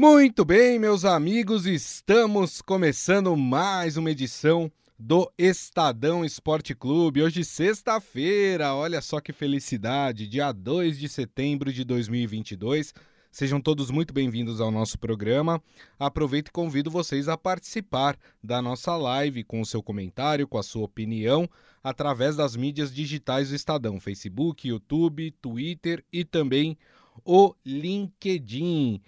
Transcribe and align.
Muito 0.00 0.44
bem, 0.44 0.78
meus 0.78 1.04
amigos, 1.04 1.66
estamos 1.66 2.62
começando 2.62 3.36
mais 3.36 3.96
uma 3.96 4.12
edição 4.12 4.70
do 4.96 5.28
Estadão 5.36 6.24
Esporte 6.24 6.72
Clube. 6.72 7.20
Hoje, 7.20 7.42
sexta-feira, 7.42 8.76
olha 8.76 9.00
só 9.00 9.20
que 9.20 9.32
felicidade, 9.32 10.28
dia 10.28 10.52
2 10.52 11.00
de 11.00 11.08
setembro 11.08 11.72
de 11.72 11.82
2022. 11.82 12.94
Sejam 13.32 13.60
todos 13.60 13.90
muito 13.90 14.14
bem-vindos 14.14 14.60
ao 14.60 14.70
nosso 14.70 14.96
programa. 15.00 15.60
Aproveito 15.98 16.46
e 16.46 16.52
convido 16.52 16.92
vocês 16.92 17.28
a 17.28 17.36
participar 17.36 18.16
da 18.40 18.62
nossa 18.62 18.96
live 18.96 19.42
com 19.42 19.60
o 19.60 19.66
seu 19.66 19.82
comentário, 19.82 20.46
com 20.46 20.58
a 20.58 20.62
sua 20.62 20.84
opinião, 20.84 21.50
através 21.82 22.36
das 22.36 22.54
mídias 22.54 22.94
digitais 22.94 23.48
do 23.48 23.56
Estadão: 23.56 23.98
Facebook, 23.98 24.68
YouTube, 24.68 25.32
Twitter 25.42 26.04
e 26.12 26.24
também 26.24 26.78
o 27.24 27.52
LinkedIn. 27.66 29.02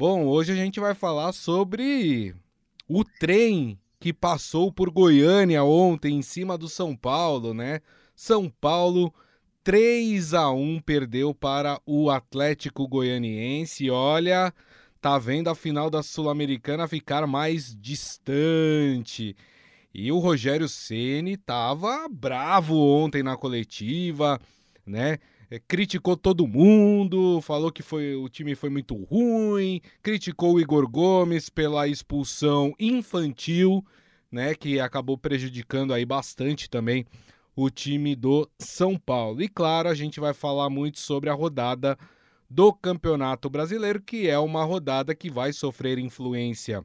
Bom, 0.00 0.26
hoje 0.26 0.52
a 0.52 0.54
gente 0.54 0.78
vai 0.78 0.94
falar 0.94 1.32
sobre 1.32 2.32
o 2.88 3.02
trem 3.02 3.76
que 3.98 4.12
passou 4.12 4.72
por 4.72 4.90
Goiânia 4.90 5.64
ontem 5.64 6.14
em 6.14 6.22
cima 6.22 6.56
do 6.56 6.68
São 6.68 6.94
Paulo, 6.94 7.52
né? 7.52 7.80
São 8.14 8.48
Paulo 8.48 9.12
3 9.64 10.34
a 10.34 10.52
1 10.52 10.82
perdeu 10.82 11.34
para 11.34 11.80
o 11.84 12.10
Atlético 12.10 12.86
Goianiense. 12.86 13.90
Olha, 13.90 14.54
tá 15.00 15.18
vendo 15.18 15.50
a 15.50 15.54
final 15.56 15.90
da 15.90 16.00
Sul-Americana 16.00 16.86
ficar 16.86 17.26
mais 17.26 17.76
distante. 17.76 19.34
E 19.92 20.12
o 20.12 20.20
Rogério 20.20 20.68
Ceni 20.68 21.36
tava 21.36 22.08
bravo 22.08 22.78
ontem 22.78 23.24
na 23.24 23.36
coletiva, 23.36 24.40
né? 24.86 25.18
É, 25.50 25.58
criticou 25.58 26.16
todo 26.16 26.46
mundo, 26.46 27.40
falou 27.40 27.72
que 27.72 27.82
foi, 27.82 28.14
o 28.14 28.28
time 28.28 28.54
foi 28.54 28.68
muito 28.68 28.94
ruim, 29.04 29.80
criticou 30.02 30.54
o 30.54 30.60
Igor 30.60 30.88
Gomes 30.88 31.48
pela 31.48 31.88
expulsão 31.88 32.74
infantil, 32.78 33.84
né, 34.30 34.54
que 34.54 34.78
acabou 34.78 35.16
prejudicando 35.16 35.94
aí 35.94 36.04
bastante 36.04 36.68
também 36.68 37.06
o 37.56 37.70
time 37.70 38.14
do 38.14 38.48
São 38.58 38.96
Paulo. 38.98 39.42
E 39.42 39.48
claro, 39.48 39.88
a 39.88 39.94
gente 39.94 40.20
vai 40.20 40.34
falar 40.34 40.68
muito 40.68 41.00
sobre 41.00 41.30
a 41.30 41.34
rodada 41.34 41.98
do 42.48 42.72
Campeonato 42.72 43.50
Brasileiro, 43.50 44.00
que 44.00 44.28
é 44.28 44.38
uma 44.38 44.64
rodada 44.64 45.14
que 45.14 45.30
vai 45.30 45.52
sofrer 45.52 45.98
influência 45.98 46.84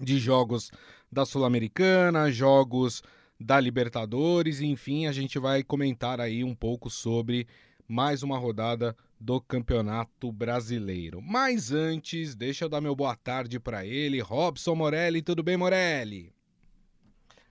de 0.00 0.18
jogos 0.18 0.70
da 1.10 1.24
Sul-Americana, 1.24 2.30
jogos 2.30 3.02
da 3.40 3.58
Libertadores, 3.60 4.60
enfim, 4.60 5.06
a 5.06 5.12
gente 5.12 5.38
vai 5.38 5.62
comentar 5.62 6.20
aí 6.20 6.42
um 6.42 6.54
pouco 6.54 6.90
sobre 6.90 7.46
mais 7.88 8.22
uma 8.22 8.36
rodada 8.36 8.94
do 9.18 9.40
Campeonato 9.40 10.30
Brasileiro. 10.30 11.22
Mas 11.22 11.72
antes, 11.72 12.34
deixa 12.34 12.66
eu 12.66 12.68
dar 12.68 12.82
meu 12.82 12.94
boa 12.94 13.16
tarde 13.16 13.58
para 13.58 13.86
ele, 13.86 14.20
Robson 14.20 14.74
Morelli. 14.74 15.22
Tudo 15.22 15.42
bem, 15.42 15.56
Morelli? 15.56 16.34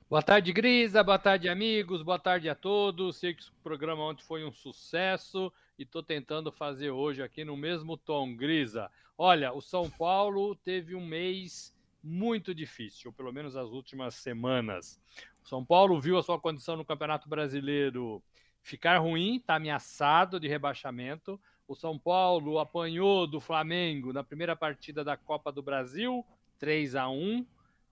Boa 0.08 0.22
tarde, 0.22 0.54
Grisa. 0.54 1.04
Boa 1.04 1.18
tarde, 1.18 1.50
amigos. 1.50 2.04
Boa 2.04 2.20
tarde 2.20 2.48
a 2.48 2.56
todos. 2.56 3.18
Sei 3.18 3.34
que 3.34 3.42
o 3.42 3.64
programa 3.64 4.04
ontem 4.04 4.24
foi 4.24 4.46
um 4.46 4.52
sucesso 4.52 5.52
e 5.78 5.84
estou 5.84 6.04
tentando 6.04 6.52
fazer 6.52 6.92
hoje 6.92 7.24
aqui 7.24 7.44
no 7.44 7.58
mesmo 7.58 7.98
tom, 7.98 8.36
Grisa. 8.36 8.92
Olha, 9.18 9.52
o 9.52 9.60
São 9.60 9.90
Paulo 9.90 10.56
teve 10.56 10.94
um 10.94 11.06
mês 11.06 11.76
muito 12.04 12.54
difícil, 12.54 13.12
pelo 13.12 13.34
menos 13.34 13.56
as 13.58 13.70
últimas 13.72 14.14
semanas. 14.14 15.00
O 15.44 15.48
São 15.48 15.66
Paulo 15.66 16.00
viu 16.00 16.18
a 16.18 16.24
sua 16.24 16.40
condição 16.40 16.78
no 16.78 16.86
Campeonato 16.86 17.28
Brasileiro 17.28 18.24
ficar 18.68 18.98
ruim, 18.98 19.38
está 19.38 19.56
ameaçado 19.56 20.42
de 20.42 20.48
rebaixamento. 20.48 21.40
O 21.66 21.74
São 21.74 21.98
Paulo 21.98 22.60
apanhou 22.60 23.26
do 23.26 23.40
Flamengo 23.40 24.12
na 24.12 24.26
primeira 24.26 24.58
partida 24.58 25.06
da 25.06 25.16
Copa 25.16 25.54
do 25.54 25.62
Brasil, 25.62 26.26
3 26.60 26.96
a 26.96 27.08
1 27.08 27.46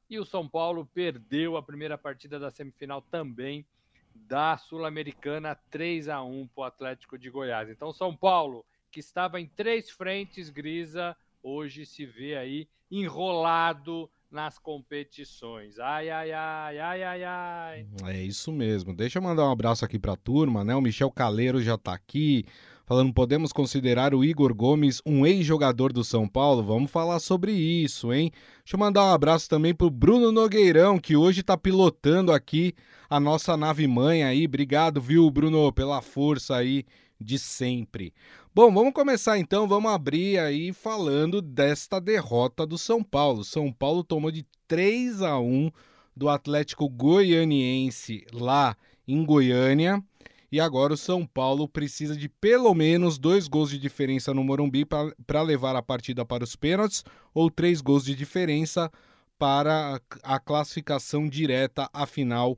e 0.09 0.19
o 0.19 0.25
São 0.25 0.47
Paulo 0.47 0.85
perdeu 0.85 1.55
a 1.55 1.63
primeira 1.63 1.97
partida 1.97 2.37
da 2.37 2.51
semifinal 2.51 3.01
também 3.01 3.65
da 4.13 4.57
Sul-Americana 4.57 5.55
3 5.71 6.09
a 6.09 6.21
1 6.21 6.47
para 6.47 6.61
o 6.61 6.63
Atlético 6.65 7.17
de 7.17 7.29
Goiás. 7.29 7.69
Então, 7.69 7.93
São 7.93 8.13
Paulo, 8.13 8.65
que 8.91 8.99
estava 8.99 9.39
em 9.39 9.47
três 9.47 9.89
frentes 9.89 10.49
grisa, 10.49 11.15
hoje 11.41 11.85
se 11.85 12.05
vê 12.05 12.35
aí 12.35 12.67
enrolado 12.91 14.09
nas 14.35 14.59
competições. 14.59 15.79
Ai, 15.79 16.09
ai, 16.09 16.31
ai, 16.33 16.77
ai, 16.77 17.03
ai, 17.03 17.23
ai. 17.23 17.87
É 18.07 18.21
isso 18.21 18.51
mesmo. 18.51 18.93
Deixa 18.93 19.17
eu 19.17 19.23
mandar 19.23 19.45
um 19.45 19.51
abraço 19.51 19.85
aqui 19.85 19.97
para 19.97 20.11
a 20.11 20.17
turma, 20.17 20.61
né? 20.61 20.75
O 20.75 20.81
Michel 20.81 21.09
Caleiro 21.09 21.63
já 21.63 21.75
está 21.75 21.93
aqui 21.93 22.45
falando, 22.85 23.13
podemos 23.13 23.53
considerar 23.53 24.13
o 24.13 24.25
Igor 24.25 24.53
Gomes 24.53 25.01
um 25.05 25.25
ex-jogador 25.25 25.93
do 25.93 26.03
São 26.03 26.27
Paulo? 26.27 26.61
Vamos 26.61 26.91
falar 26.91 27.19
sobre 27.19 27.53
isso, 27.53 28.13
hein? 28.13 28.29
Deixa 28.57 28.75
eu 28.75 28.79
mandar 28.79 29.05
um 29.05 29.13
abraço 29.13 29.49
também 29.49 29.73
pro 29.73 29.89
Bruno 29.89 30.33
Nogueirão, 30.33 30.99
que 30.99 31.15
hoje 31.15 31.39
está 31.39 31.57
pilotando 31.57 32.33
aqui 32.33 32.75
a 33.09 33.21
nossa 33.21 33.55
nave 33.55 33.87
mãe 33.87 34.25
aí. 34.25 34.45
Obrigado, 34.45 34.99
viu, 34.99 35.31
Bruno, 35.31 35.71
pela 35.71 36.01
força 36.01 36.57
aí 36.57 36.83
de 37.19 37.39
sempre. 37.39 38.13
Bom, 38.53 38.73
vamos 38.73 38.93
começar 38.93 39.37
então, 39.37 39.67
vamos 39.67 39.91
abrir 39.91 40.39
aí 40.39 40.71
falando 40.71 41.41
desta 41.41 41.99
derrota 41.99 42.65
do 42.65 42.77
São 42.77 43.03
Paulo. 43.03 43.43
São 43.43 43.71
Paulo 43.71 44.03
tomou 44.03 44.31
de 44.31 44.45
3 44.67 45.21
a 45.21 45.39
1 45.39 45.71
do 46.15 46.29
Atlético 46.29 46.89
Goianiense 46.89 48.25
lá 48.31 48.75
em 49.07 49.23
Goiânia. 49.25 50.03
E 50.51 50.59
agora 50.59 50.93
o 50.93 50.97
São 50.97 51.25
Paulo 51.25 51.67
precisa 51.67 52.15
de 52.15 52.29
pelo 52.29 52.73
menos 52.73 53.17
dois 53.17 53.47
gols 53.47 53.69
de 53.71 53.77
diferença 53.77 54.33
no 54.33 54.43
Morumbi 54.43 54.85
para 54.85 55.41
levar 55.41 55.75
a 55.75 55.81
partida 55.81 56.23
para 56.23 56.43
os 56.43 56.55
pênaltis 56.55 57.03
ou 57.33 57.51
três 57.51 57.81
gols 57.81 58.05
de 58.05 58.15
diferença 58.15 58.89
para 59.37 59.99
a 60.23 60.39
classificação 60.39 61.27
direta 61.27 61.89
à 61.91 62.05
final 62.05 62.57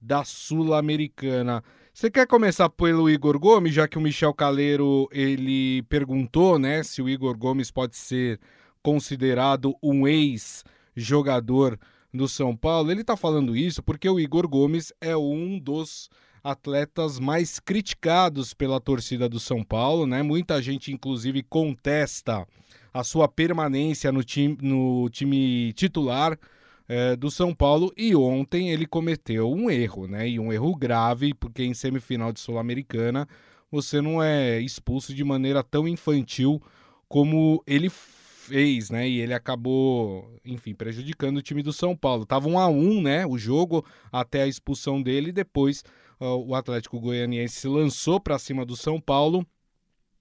da 0.00 0.24
Sul-Americana. 0.24 1.62
Você 1.96 2.10
quer 2.10 2.26
começar 2.26 2.68
pelo 2.70 3.08
Igor 3.08 3.38
Gomes, 3.38 3.72
já 3.72 3.86
que 3.86 3.96
o 3.96 4.00
Michel 4.00 4.34
Caleiro 4.34 5.08
ele 5.12 5.84
perguntou, 5.84 6.58
né, 6.58 6.82
se 6.82 7.00
o 7.00 7.08
Igor 7.08 7.38
Gomes 7.38 7.70
pode 7.70 7.96
ser 7.96 8.40
considerado 8.82 9.76
um 9.80 10.04
ex-jogador 10.04 11.78
do 12.12 12.26
São 12.26 12.56
Paulo? 12.56 12.90
Ele 12.90 13.02
está 13.02 13.16
falando 13.16 13.56
isso 13.56 13.80
porque 13.80 14.08
o 14.08 14.18
Igor 14.18 14.48
Gomes 14.48 14.92
é 15.00 15.16
um 15.16 15.56
dos 15.56 16.10
atletas 16.42 17.20
mais 17.20 17.60
criticados 17.60 18.52
pela 18.52 18.80
torcida 18.80 19.28
do 19.28 19.38
São 19.38 19.62
Paulo, 19.62 20.04
né? 20.04 20.20
Muita 20.20 20.60
gente, 20.60 20.90
inclusive, 20.90 21.44
contesta 21.44 22.44
a 22.92 23.04
sua 23.04 23.28
permanência 23.28 24.10
no 24.10 24.24
time, 24.24 24.58
no 24.60 25.08
time 25.10 25.72
titular 25.74 26.36
é, 26.88 27.16
do 27.16 27.30
São 27.30 27.54
Paulo 27.54 27.92
e 27.96 28.14
ontem 28.14 28.70
ele 28.70 28.86
cometeu 28.86 29.50
um 29.50 29.70
erro, 29.70 30.06
né? 30.06 30.28
E 30.28 30.38
um 30.38 30.52
erro 30.52 30.74
grave, 30.76 31.34
porque 31.34 31.64
em 31.64 31.74
semifinal 31.74 32.32
de 32.32 32.40
Sul-Americana 32.40 33.26
você 33.70 34.00
não 34.00 34.22
é 34.22 34.60
expulso 34.60 35.14
de 35.14 35.24
maneira 35.24 35.62
tão 35.62 35.88
infantil 35.88 36.62
como 37.08 37.62
ele 37.66 37.90
fez, 37.90 38.90
né? 38.90 39.08
E 39.08 39.20
ele 39.20 39.34
acabou, 39.34 40.38
enfim, 40.44 40.74
prejudicando 40.74 41.38
o 41.38 41.42
time 41.42 41.62
do 41.62 41.72
São 41.72 41.96
Paulo. 41.96 42.26
Tava 42.26 42.48
um 42.48 42.58
a 42.58 42.68
um, 42.68 43.00
né? 43.00 43.26
O 43.26 43.38
jogo 43.38 43.84
até 44.12 44.42
a 44.42 44.46
expulsão 44.46 45.02
dele. 45.02 45.32
Depois 45.32 45.82
uh, 46.20 46.26
o 46.46 46.54
Atlético 46.54 47.00
Goianiense 47.00 47.60
se 47.60 47.68
lançou 47.68 48.20
para 48.20 48.38
cima 48.38 48.64
do 48.64 48.76
São 48.76 49.00
Paulo 49.00 49.46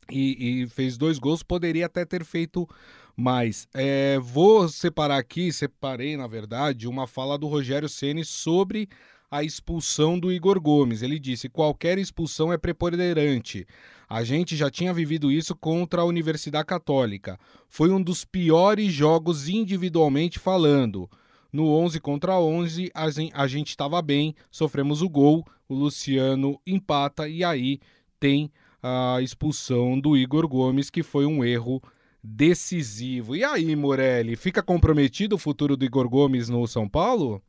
e, 0.10 0.64
e, 0.64 0.68
fez 0.68 0.98
dois 0.98 1.20
gols. 1.20 1.44
Poderia 1.44 1.86
até 1.86 2.06
ter 2.06 2.24
feito 2.24 2.68
mas 3.16 3.68
é, 3.74 4.18
vou 4.20 4.68
separar 4.68 5.18
aqui, 5.18 5.52
separei 5.52 6.18
na 6.18 6.28
verdade, 6.28 6.88
uma 6.88 7.06
fala 7.08 7.38
do 7.38 7.48
Rogério 7.48 7.88
Ceni 7.88 8.26
sobre 8.26 8.90
a 9.30 9.44
expulsão 9.44 10.20
do 10.20 10.32
Igor 10.32 10.60
Gomes. 10.62 11.02
Ele 11.02 11.18
disse: 11.18 11.50
qualquer 11.50 11.98
expulsão 11.98 12.54
é 12.54 12.58
preponderante. 12.58 13.66
A 14.08 14.24
gente 14.24 14.56
já 14.56 14.70
tinha 14.70 14.94
vivido 14.94 15.32
isso 15.32 15.56
contra 15.56 16.02
a 16.02 16.06
Universidade 16.06 16.68
Católica. 16.68 17.40
Foi 17.68 17.90
um 17.90 18.02
dos 18.02 18.24
piores 18.24 18.94
jogos 18.94 19.50
individualmente 19.50 20.38
falando. 20.38 21.10
No 21.52 21.68
11 21.68 22.00
contra 22.00 22.40
11, 22.40 22.92
a 23.34 23.48
gente 23.48 23.70
estava 23.70 24.02
bem, 24.02 24.36
sofremos 24.52 25.02
o 25.02 25.10
gol, 25.10 25.46
o 25.70 25.76
Luciano 25.76 26.60
empata 26.66 27.28
e 27.28 27.44
aí 27.44 27.80
tem 28.20 28.52
a 28.82 29.20
expulsão 29.22 30.00
do 30.00 30.18
Igor 30.18 30.48
Gomes, 30.48 30.90
que 30.90 31.04
foi 31.04 31.26
um 31.26 31.44
erro 31.44 31.82
decisivo. 32.24 33.36
E 33.36 33.44
aí, 33.44 33.76
Morelli, 33.76 34.38
fica 34.38 34.64
comprometido 34.64 35.36
o 35.36 35.40
futuro 35.40 35.76
do 35.76 35.84
Igor 35.84 36.08
Gomes 36.08 36.48
no 36.48 36.66
São 36.66 36.88
Paulo? 36.88 37.44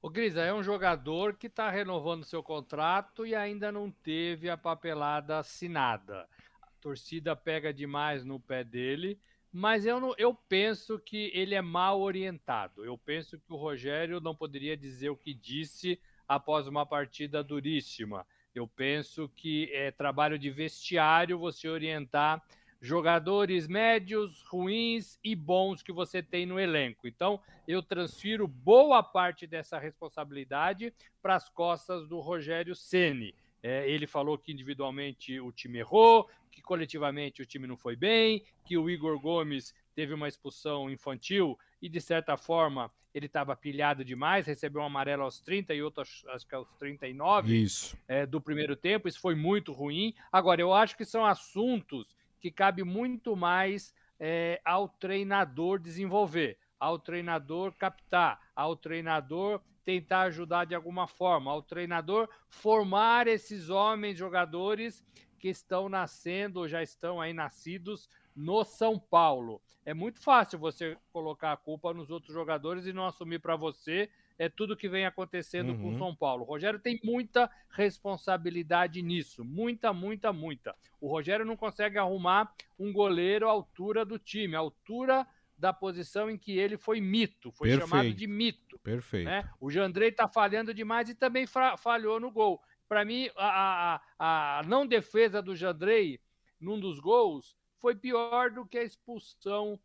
O 0.00 0.10
Grisa 0.10 0.40
é 0.40 0.52
um 0.52 0.64
jogador 0.64 1.36
que 1.36 1.46
está 1.46 1.70
renovando 1.70 2.24
seu 2.24 2.42
contrato 2.42 3.24
e 3.24 3.36
ainda 3.36 3.70
não 3.70 3.88
teve 3.88 4.50
a 4.50 4.56
papelada 4.56 5.38
assinada. 5.38 6.26
A 6.60 6.66
torcida 6.80 7.36
pega 7.36 7.72
demais 7.72 8.24
no 8.24 8.40
pé 8.40 8.64
dele, 8.64 9.16
mas 9.52 9.86
eu, 9.86 10.00
não, 10.00 10.12
eu 10.18 10.34
penso 10.34 10.98
que 10.98 11.30
ele 11.32 11.54
é 11.54 11.62
mal 11.62 12.00
orientado. 12.00 12.84
Eu 12.84 12.98
penso 12.98 13.38
que 13.38 13.52
o 13.52 13.56
Rogério 13.56 14.20
não 14.20 14.34
poderia 14.34 14.76
dizer 14.76 15.08
o 15.10 15.16
que 15.16 15.32
disse 15.32 16.00
após 16.26 16.66
uma 16.66 16.84
partida 16.84 17.44
duríssima. 17.44 18.26
Eu 18.52 18.66
penso 18.66 19.28
que 19.28 19.70
é 19.72 19.92
trabalho 19.92 20.36
de 20.36 20.50
vestiário 20.50 21.38
você 21.38 21.68
orientar 21.68 22.42
jogadores 22.82 23.68
médios, 23.68 24.42
ruins 24.42 25.16
e 25.22 25.36
bons 25.36 25.84
que 25.84 25.92
você 25.92 26.20
tem 26.20 26.44
no 26.44 26.58
elenco. 26.58 27.06
Então, 27.06 27.40
eu 27.66 27.80
transfiro 27.80 28.48
boa 28.48 29.00
parte 29.04 29.46
dessa 29.46 29.78
responsabilidade 29.78 30.92
para 31.22 31.36
as 31.36 31.48
costas 31.48 32.08
do 32.08 32.18
Rogério 32.18 32.74
Ceni. 32.74 33.32
É, 33.62 33.88
ele 33.88 34.08
falou 34.08 34.36
que 34.36 34.50
individualmente 34.50 35.38
o 35.38 35.52
time 35.52 35.78
errou, 35.78 36.28
que 36.50 36.60
coletivamente 36.60 37.40
o 37.40 37.46
time 37.46 37.68
não 37.68 37.76
foi 37.76 37.94
bem, 37.94 38.44
que 38.64 38.76
o 38.76 38.90
Igor 38.90 39.16
Gomes 39.20 39.72
teve 39.94 40.12
uma 40.12 40.26
expulsão 40.26 40.90
infantil 40.90 41.56
e, 41.80 41.88
de 41.88 42.00
certa 42.00 42.36
forma, 42.36 42.90
ele 43.14 43.26
estava 43.26 43.54
pilhado 43.54 44.04
demais, 44.04 44.46
recebeu 44.46 44.82
um 44.82 44.86
amarelo 44.86 45.22
aos 45.22 45.38
30 45.38 45.72
e 45.72 45.82
outro 45.82 46.02
acho 46.02 46.46
que 46.48 46.54
aos 46.54 46.68
39 46.78 47.56
Isso. 47.56 47.96
É, 48.08 48.26
do 48.26 48.40
primeiro 48.40 48.74
tempo. 48.74 49.06
Isso 49.06 49.20
foi 49.20 49.36
muito 49.36 49.72
ruim. 49.72 50.12
Agora, 50.32 50.60
eu 50.60 50.74
acho 50.74 50.96
que 50.96 51.04
são 51.04 51.24
assuntos 51.24 52.16
que 52.42 52.50
cabe 52.50 52.82
muito 52.82 53.36
mais 53.36 53.94
é, 54.18 54.60
ao 54.64 54.88
treinador 54.88 55.78
desenvolver, 55.78 56.58
ao 56.78 56.98
treinador 56.98 57.72
captar, 57.72 58.40
ao 58.54 58.74
treinador 58.74 59.62
tentar 59.84 60.22
ajudar 60.22 60.64
de 60.64 60.74
alguma 60.74 61.06
forma, 61.06 61.52
ao 61.52 61.62
treinador 61.62 62.28
formar 62.48 63.28
esses 63.28 63.70
homens 63.70 64.18
jogadores 64.18 65.04
que 65.38 65.48
estão 65.48 65.88
nascendo 65.88 66.60
ou 66.60 66.68
já 66.68 66.82
estão 66.82 67.20
aí 67.20 67.32
nascidos 67.32 68.08
no 68.34 68.64
São 68.64 68.98
Paulo. 68.98 69.62
É 69.84 69.94
muito 69.94 70.20
fácil 70.20 70.58
você 70.58 70.96
colocar 71.12 71.52
a 71.52 71.56
culpa 71.56 71.94
nos 71.94 72.10
outros 72.10 72.34
jogadores 72.34 72.86
e 72.86 72.92
não 72.92 73.06
assumir 73.06 73.38
para 73.38 73.54
você 73.54 74.10
é 74.42 74.48
tudo 74.48 74.76
que 74.76 74.88
vem 74.88 75.06
acontecendo 75.06 75.70
uhum. 75.70 75.80
com 75.80 75.88
o 75.90 75.98
São 75.98 76.16
Paulo. 76.16 76.42
O 76.42 76.46
Rogério 76.46 76.80
tem 76.80 77.00
muita 77.04 77.48
responsabilidade 77.70 79.00
nisso, 79.00 79.44
muita, 79.44 79.92
muita, 79.92 80.32
muita. 80.32 80.74
O 81.00 81.08
Rogério 81.08 81.44
não 81.44 81.56
consegue 81.56 81.96
arrumar 81.96 82.52
um 82.76 82.92
goleiro 82.92 83.46
à 83.48 83.52
altura 83.52 84.04
do 84.04 84.18
time, 84.18 84.56
à 84.56 84.58
altura 84.58 85.24
da 85.56 85.72
posição 85.72 86.28
em 86.28 86.36
que 86.36 86.58
ele 86.58 86.76
foi 86.76 87.00
mito, 87.00 87.52
foi 87.52 87.68
Perfeito. 87.68 87.88
chamado 87.88 88.12
de 88.12 88.26
mito. 88.26 88.80
Perfeito. 88.80 89.26
Né? 89.26 89.48
O 89.60 89.70
Jandrei 89.70 90.08
está 90.08 90.26
falhando 90.26 90.74
demais 90.74 91.08
e 91.08 91.14
também 91.14 91.46
falhou 91.78 92.18
no 92.18 92.32
gol. 92.32 92.60
Para 92.88 93.04
mim, 93.04 93.30
a, 93.36 94.00
a, 94.18 94.58
a 94.58 94.62
não 94.64 94.84
defesa 94.84 95.40
do 95.40 95.54
Jandrei 95.54 96.18
num 96.60 96.80
dos 96.80 96.98
gols 96.98 97.56
foi 97.78 97.94
pior 97.94 98.50
do 98.50 98.66
que 98.66 98.76
a 98.76 98.82
expulsão 98.82 99.78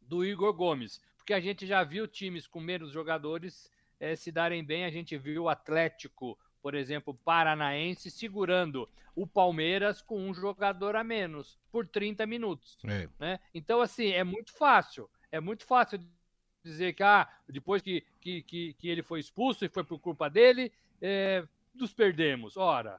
do 0.00 0.24
Igor 0.24 0.54
Gomes, 0.54 1.02
porque 1.28 1.34
a 1.34 1.40
gente 1.40 1.66
já 1.66 1.84
viu 1.84 2.08
times 2.08 2.46
com 2.46 2.58
menos 2.58 2.90
jogadores 2.90 3.70
é, 4.00 4.16
se 4.16 4.32
darem 4.32 4.64
bem. 4.64 4.86
A 4.86 4.90
gente 4.90 5.14
viu 5.18 5.42
o 5.42 5.48
Atlético, 5.50 6.38
por 6.62 6.74
exemplo, 6.74 7.12
Paranaense, 7.22 8.10
segurando 8.10 8.88
o 9.14 9.26
Palmeiras 9.26 10.00
com 10.00 10.26
um 10.26 10.32
jogador 10.32 10.96
a 10.96 11.04
menos 11.04 11.58
por 11.70 11.86
30 11.86 12.24
minutos. 12.26 12.78
É. 12.82 13.10
Né? 13.18 13.40
Então, 13.52 13.82
assim, 13.82 14.08
é 14.12 14.24
muito 14.24 14.54
fácil. 14.54 15.06
É 15.30 15.38
muito 15.38 15.66
fácil 15.66 16.00
dizer 16.62 16.94
que 16.94 17.02
ah, 17.02 17.28
depois 17.46 17.82
que, 17.82 18.02
que, 18.22 18.42
que, 18.42 18.72
que 18.72 18.88
ele 18.88 19.02
foi 19.02 19.20
expulso 19.20 19.66
e 19.66 19.68
foi 19.68 19.84
por 19.84 19.98
culpa 19.98 20.30
dele, 20.30 20.72
é, 20.98 21.46
nos 21.74 21.92
perdemos. 21.92 22.56
Ora, 22.56 22.98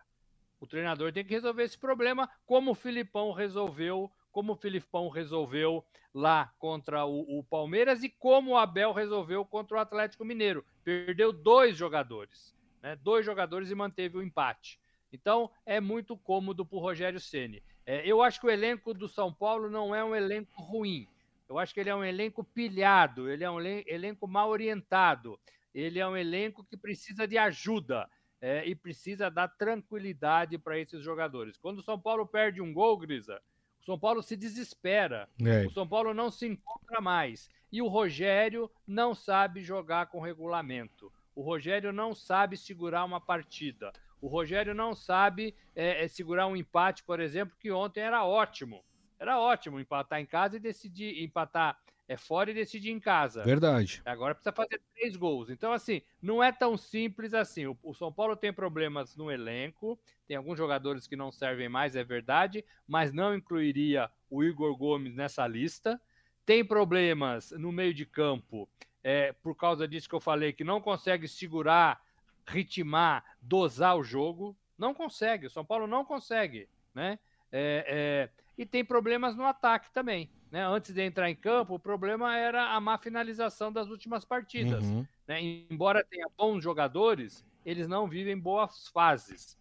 o 0.59 0.67
treinador 0.67 1.11
tem 1.11 1.25
que 1.25 1.33
resolver 1.33 1.63
esse 1.63 1.79
problema, 1.79 2.29
como 2.45 2.69
o 2.69 2.75
Filipão 2.75 3.31
resolveu, 3.31 4.11
como 4.39 4.53
o 4.53 4.56
Filipão 4.56 5.09
resolveu 5.09 5.83
lá 6.13 6.53
contra 6.57 7.03
o, 7.03 7.39
o, 7.39 7.44
Palmeiras 7.44 8.03
e 8.03 8.09
como 8.09 8.51
o 8.51 8.57
Abel 8.57 8.94
resolveu 8.94 9.44
contra 9.44 9.75
o 9.75 9.80
Atlético 9.81 10.24
Mineiro. 10.24 10.65
Perdeu 10.81 11.33
dois 11.33 11.75
jogadores, 11.75 12.56
né? 12.81 12.95
Dois 12.95 13.25
jogadores 13.25 13.69
e 13.69 13.75
manteve 13.75 14.18
o 14.18 14.24
empate. 14.24 14.80
Então 15.12 15.51
é 15.65 15.81
muito 15.81 16.15
cômodo 16.15 16.65
para 16.65 16.77
o 16.77 16.80
Rogério 16.80 17.19
Ceni. 17.19 17.62
É, 17.86 18.07
eu 18.07 18.24
acho 18.24 18.39
que 18.39 18.47
o 18.47 18.50
elenco 18.50 18.94
do 18.94 19.09
São 19.09 19.33
Paulo 19.33 19.69
não 19.69 19.94
é 19.94 20.01
um 20.06 20.15
elenco 20.15 20.62
ruim. 20.62 21.06
Eu 21.50 21.59
acho 21.59 21.74
que 21.74 21.81
ele 21.81 21.89
é 21.89 21.95
um 21.95 22.06
elenco 22.06 22.42
pilhado, 22.42 23.30
ele 23.30 23.44
é 23.44 23.51
um 23.51 23.59
elenco 23.59 24.25
mal 24.25 24.50
orientado, 24.50 25.38
ele 25.75 26.00
é 26.00 26.07
um 26.07 26.15
elenco 26.15 26.63
que 26.63 26.77
precisa 26.77 27.27
de 27.27 27.38
ajuda 27.38 28.09
é, 28.39 28.65
e 28.65 28.74
precisa 28.74 29.30
dar 29.30 29.50
tranquilidade 29.50 30.57
para 30.57 30.80
esses 30.80 31.03
jogadores. 31.03 31.57
Quando 31.57 31.80
o 31.80 31.83
São 31.83 32.00
Paulo 32.00 32.25
perde 32.25 32.62
um 32.62 32.74
gol, 32.74 32.97
Grisa, 32.97 33.42
São 33.89 33.97
Paulo 33.97 34.21
se 34.21 34.36
desespera. 34.36 35.27
É. 35.44 35.65
O 35.65 35.71
São 35.71 35.88
Paulo 35.88 36.13
não 36.13 36.30
se 36.30 36.45
encontra 36.45 37.01
mais. 37.01 37.50
E 37.71 37.81
o 37.81 37.88
Rogério 37.88 38.69
não 38.86 39.15
sabe 39.15 39.63
jogar 39.63 40.06
com 40.06 40.19
regulamento. 40.19 41.12
O 41.36 41.41
Rogério 41.41 41.91
não 41.91 42.13
sabe 42.13 42.56
segurar 42.56 43.03
uma 43.03 43.19
partida. 43.19 43.91
O 44.21 44.27
Rogério 44.27 44.75
não 44.75 44.94
sabe 44.94 45.56
é, 45.75 46.03
é, 46.03 46.07
segurar 46.07 46.45
um 46.45 46.56
empate, 46.56 47.03
por 47.03 47.19
exemplo, 47.19 47.57
que 47.59 47.71
ontem 47.71 48.01
era 48.01 48.24
ótimo. 48.24 48.83
Era 49.18 49.39
ótimo 49.39 49.80
empatar 49.80 50.19
em 50.19 50.25
casa 50.25 50.57
e 50.57 50.59
decidir 50.59 51.24
empatar 51.24 51.80
é 52.09 52.17
fora 52.17 52.50
e 52.50 52.56
decide 52.56 52.89
em 52.89 53.00
casa. 53.00 53.44
Verdade. 53.44 54.01
Agora 54.03 54.33
precisa 54.33 54.51
fazer 54.51 54.81
três 54.95 55.15
gols. 55.15 55.51
Então, 55.51 55.71
assim, 55.71 56.01
não 56.19 56.44
é 56.44 56.51
tão 56.51 56.75
simples 56.75 57.35
assim. 57.35 57.67
O, 57.67 57.77
o, 57.83 57.94
São 57.94 58.11
Paulo 58.11 58.35
tem 58.35 58.51
problemas 58.51 59.15
no 59.15 59.29
elenco, 59.29 59.97
tem 60.27 60.35
alguns 60.35 60.57
jogadores 60.57 61.06
que 61.06 61.15
não 61.15 61.31
servem 61.31 61.69
mais, 61.69 61.95
é 61.95 62.03
verdade, 62.03 62.65
mas 62.88 63.13
não 63.13 63.35
incluiria 63.35 64.09
o 64.27 64.44
Igor 64.44 64.75
Gomes 64.75 65.15
nessa 65.15 65.45
lista. 65.45 66.01
Tem 66.47 66.65
problemas 66.65 67.51
no 67.51 67.71
meio 67.71 67.94
de 67.94 68.07
campo, 68.07 68.67
é, 69.03 69.31
por 69.31 69.56
causa 69.56 69.88
disso 69.88 70.09
que 70.09 70.15
eu 70.15 70.19
falei, 70.19 70.51
que 70.51 70.63
não 70.63 70.81
consegue 70.81 71.27
segurar, 71.27 72.01
ritmar, 72.47 73.23
dosar 73.39 73.95
o 73.95 74.03
jogo. 74.03 74.57
Não 74.75 74.95
consegue, 74.95 75.45
o 75.45 75.51
São 75.51 75.63
Paulo 75.63 75.85
não 75.85 76.03
consegue, 76.03 76.67
né? 76.91 77.19
É, 77.51 77.85
é, 77.88 78.29
e 78.57 78.65
tem 78.65 78.83
problemas 78.83 79.35
no 79.35 79.45
ataque 79.45 79.91
também. 79.91 80.27
Né? 80.51 80.65
Antes 80.65 80.93
de 80.93 81.01
entrar 81.01 81.29
em 81.29 81.35
campo, 81.35 81.75
o 81.75 81.79
problema 81.79 82.35
era 82.37 82.71
a 82.71 82.79
má 82.79 82.97
finalização 82.97 83.71
das 83.71 83.89
últimas 83.89 84.25
partidas. 84.25 84.83
Uhum. 84.83 85.05
Né? 85.27 85.41
Embora 85.69 86.03
tenha 86.03 86.27
bons 86.37 86.63
jogadores, 86.63 87.45
eles 87.65 87.87
não 87.87 88.07
vivem 88.07 88.37
boas 88.37 88.87
fases. 88.87 89.57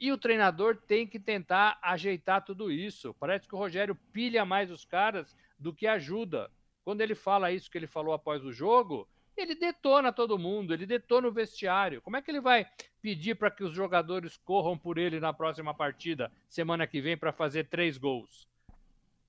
E 0.00 0.12
o 0.12 0.18
treinador 0.18 0.76
tem 0.76 1.06
que 1.06 1.18
tentar 1.18 1.78
ajeitar 1.82 2.44
tudo 2.44 2.70
isso. 2.70 3.14
Parece 3.18 3.48
que 3.48 3.54
o 3.54 3.58
Rogério 3.58 3.96
pilha 4.12 4.44
mais 4.44 4.70
os 4.70 4.84
caras 4.84 5.36
do 5.58 5.72
que 5.72 5.86
ajuda. 5.86 6.50
Quando 6.84 7.00
ele 7.00 7.14
fala 7.14 7.50
isso 7.50 7.70
que 7.70 7.76
ele 7.76 7.86
falou 7.86 8.14
após 8.14 8.44
o 8.44 8.52
jogo, 8.52 9.08
ele 9.36 9.54
detona 9.54 10.12
todo 10.12 10.38
mundo, 10.38 10.72
ele 10.72 10.86
detona 10.86 11.28
o 11.28 11.32
vestiário. 11.32 12.00
Como 12.02 12.16
é 12.16 12.22
que 12.22 12.30
ele 12.30 12.40
vai 12.40 12.66
pedir 13.00 13.34
para 13.34 13.50
que 13.50 13.64
os 13.64 13.72
jogadores 13.72 14.36
corram 14.36 14.76
por 14.76 14.98
ele 14.98 15.20
na 15.20 15.32
próxima 15.32 15.74
partida, 15.74 16.30
semana 16.48 16.86
que 16.86 17.00
vem, 17.00 17.16
para 17.16 17.32
fazer 17.32 17.68
três 17.68 17.98
gols? 17.98 18.48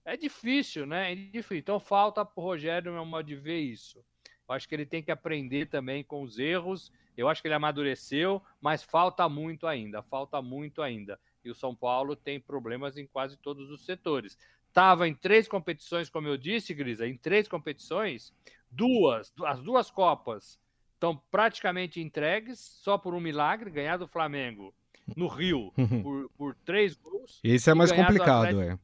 É 0.09 0.17
difícil, 0.17 0.87
né? 0.87 1.11
É 1.11 1.15
difícil. 1.15 1.57
Então 1.57 1.79
falta 1.79 2.25
para 2.25 2.41
o 2.41 2.43
Rogério, 2.43 2.91
meu 2.91 3.05
modo 3.05 3.27
de 3.27 3.35
ver 3.35 3.59
isso. 3.59 4.03
Eu 4.47 4.55
acho 4.55 4.67
que 4.67 4.73
ele 4.73 4.85
tem 4.85 5.03
que 5.03 5.11
aprender 5.11 5.67
também 5.67 6.03
com 6.03 6.23
os 6.23 6.39
erros. 6.39 6.91
Eu 7.15 7.29
acho 7.29 7.43
que 7.43 7.47
ele 7.47 7.53
amadureceu, 7.53 8.41
mas 8.59 8.81
falta 8.81 9.29
muito 9.29 9.67
ainda. 9.67 10.01
Falta 10.01 10.41
muito 10.41 10.81
ainda. 10.81 11.19
E 11.45 11.51
o 11.51 11.53
São 11.55 11.75
Paulo 11.75 12.15
tem 12.15 12.39
problemas 12.39 12.97
em 12.97 13.05
quase 13.05 13.37
todos 13.37 13.69
os 13.69 13.85
setores. 13.85 14.35
Estava 14.67 15.07
em 15.07 15.13
três 15.13 15.47
competições, 15.47 16.09
como 16.09 16.27
eu 16.27 16.37
disse, 16.37 16.73
Grisa, 16.73 17.07
em 17.07 17.15
três 17.15 17.47
competições, 17.47 18.33
duas, 18.71 19.31
as 19.45 19.61
duas 19.61 19.91
Copas 19.91 20.59
estão 20.93 21.15
praticamente 21.29 22.01
entregues, 22.01 22.59
só 22.59 22.97
por 22.97 23.13
um 23.13 23.19
milagre, 23.19 23.69
ganhar 23.69 23.97
do 23.97 24.07
Flamengo 24.07 24.73
no 25.15 25.27
Rio 25.27 25.71
por, 26.03 26.29
por 26.37 26.55
três 26.65 26.95
gols. 26.95 27.39
Esse 27.43 27.69
é 27.69 27.73
mais 27.75 27.91
complicado, 27.91 28.59
é 28.59 28.77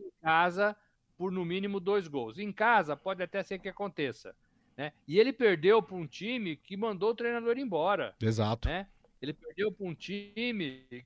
em 0.00 0.12
casa 0.22 0.76
por 1.16 1.32
no 1.32 1.44
mínimo 1.44 1.80
dois 1.80 2.06
gols. 2.06 2.38
Em 2.38 2.52
casa 2.52 2.96
pode 2.96 3.22
até 3.22 3.42
ser 3.42 3.58
que 3.58 3.68
aconteça. 3.68 4.34
Né? 4.76 4.92
E 5.06 5.18
ele 5.18 5.32
perdeu 5.32 5.82
para 5.82 5.96
um 5.96 6.06
time 6.06 6.56
que 6.56 6.76
mandou 6.76 7.10
o 7.10 7.14
treinador 7.14 7.58
embora. 7.58 8.14
Exato. 8.22 8.68
Né? 8.68 8.86
Ele 9.20 9.32
perdeu 9.32 9.72
para 9.72 9.84
um 9.84 9.94
time 9.94 11.04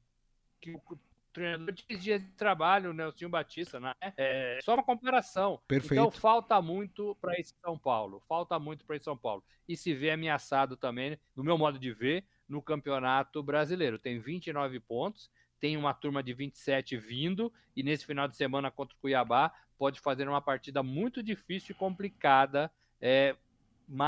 que 0.61 0.71
o 0.73 0.99
treinador 1.33 1.75
tinha 1.75 1.99
dias 1.99 2.23
de 2.23 2.31
trabalho, 2.33 2.93
né? 2.93 3.05
o 3.05 3.07
Nelson 3.09 3.31
Batista, 3.31 3.81
né? 3.81 3.95
É 4.17 4.59
só 4.63 4.75
uma 4.75 4.85
comparação. 4.85 5.59
Perfeito. 5.67 5.95
Então 5.95 6.11
falta 6.11 6.61
muito 6.61 7.17
para 7.19 7.41
esse 7.41 7.55
São 7.65 7.79
Paulo. 7.79 8.23
Falta 8.29 8.59
muito 8.59 8.85
para 8.85 8.97
esse 8.97 9.07
São 9.07 9.17
Paulo. 9.17 9.43
E 9.67 9.75
se 9.75 9.95
vê 9.95 10.11
ameaçado 10.11 10.77
também, 10.77 11.19
no 11.35 11.43
meu 11.43 11.57
modo 11.57 11.79
de 11.79 11.93
ver, 11.93 12.27
no 12.47 12.61
Campeonato 12.61 13.43
Brasileiro. 13.43 13.99
Tem 13.99 14.21
29 14.21 14.79
pontos 14.81 15.31
tem 15.63 15.77
uma 15.77 15.95
turma 15.95 16.25
de 16.25 16.35
27 16.35 16.97
vindo 16.97 17.53
e 17.77 17.85
nesse 17.85 18.05
final 18.05 18.27
de 18.27 18.35
semana 18.35 18.69
contra 18.69 18.97
o 18.97 19.01
Cuiabá 19.01 19.53
pode 19.79 20.01
fazer 20.01 20.29
uma 20.29 20.41
partida 20.41 20.83
muito 20.83 21.23
difícil 21.23 21.71
e 21.71 21.79
complicada, 21.79 22.69
é, 23.01 23.37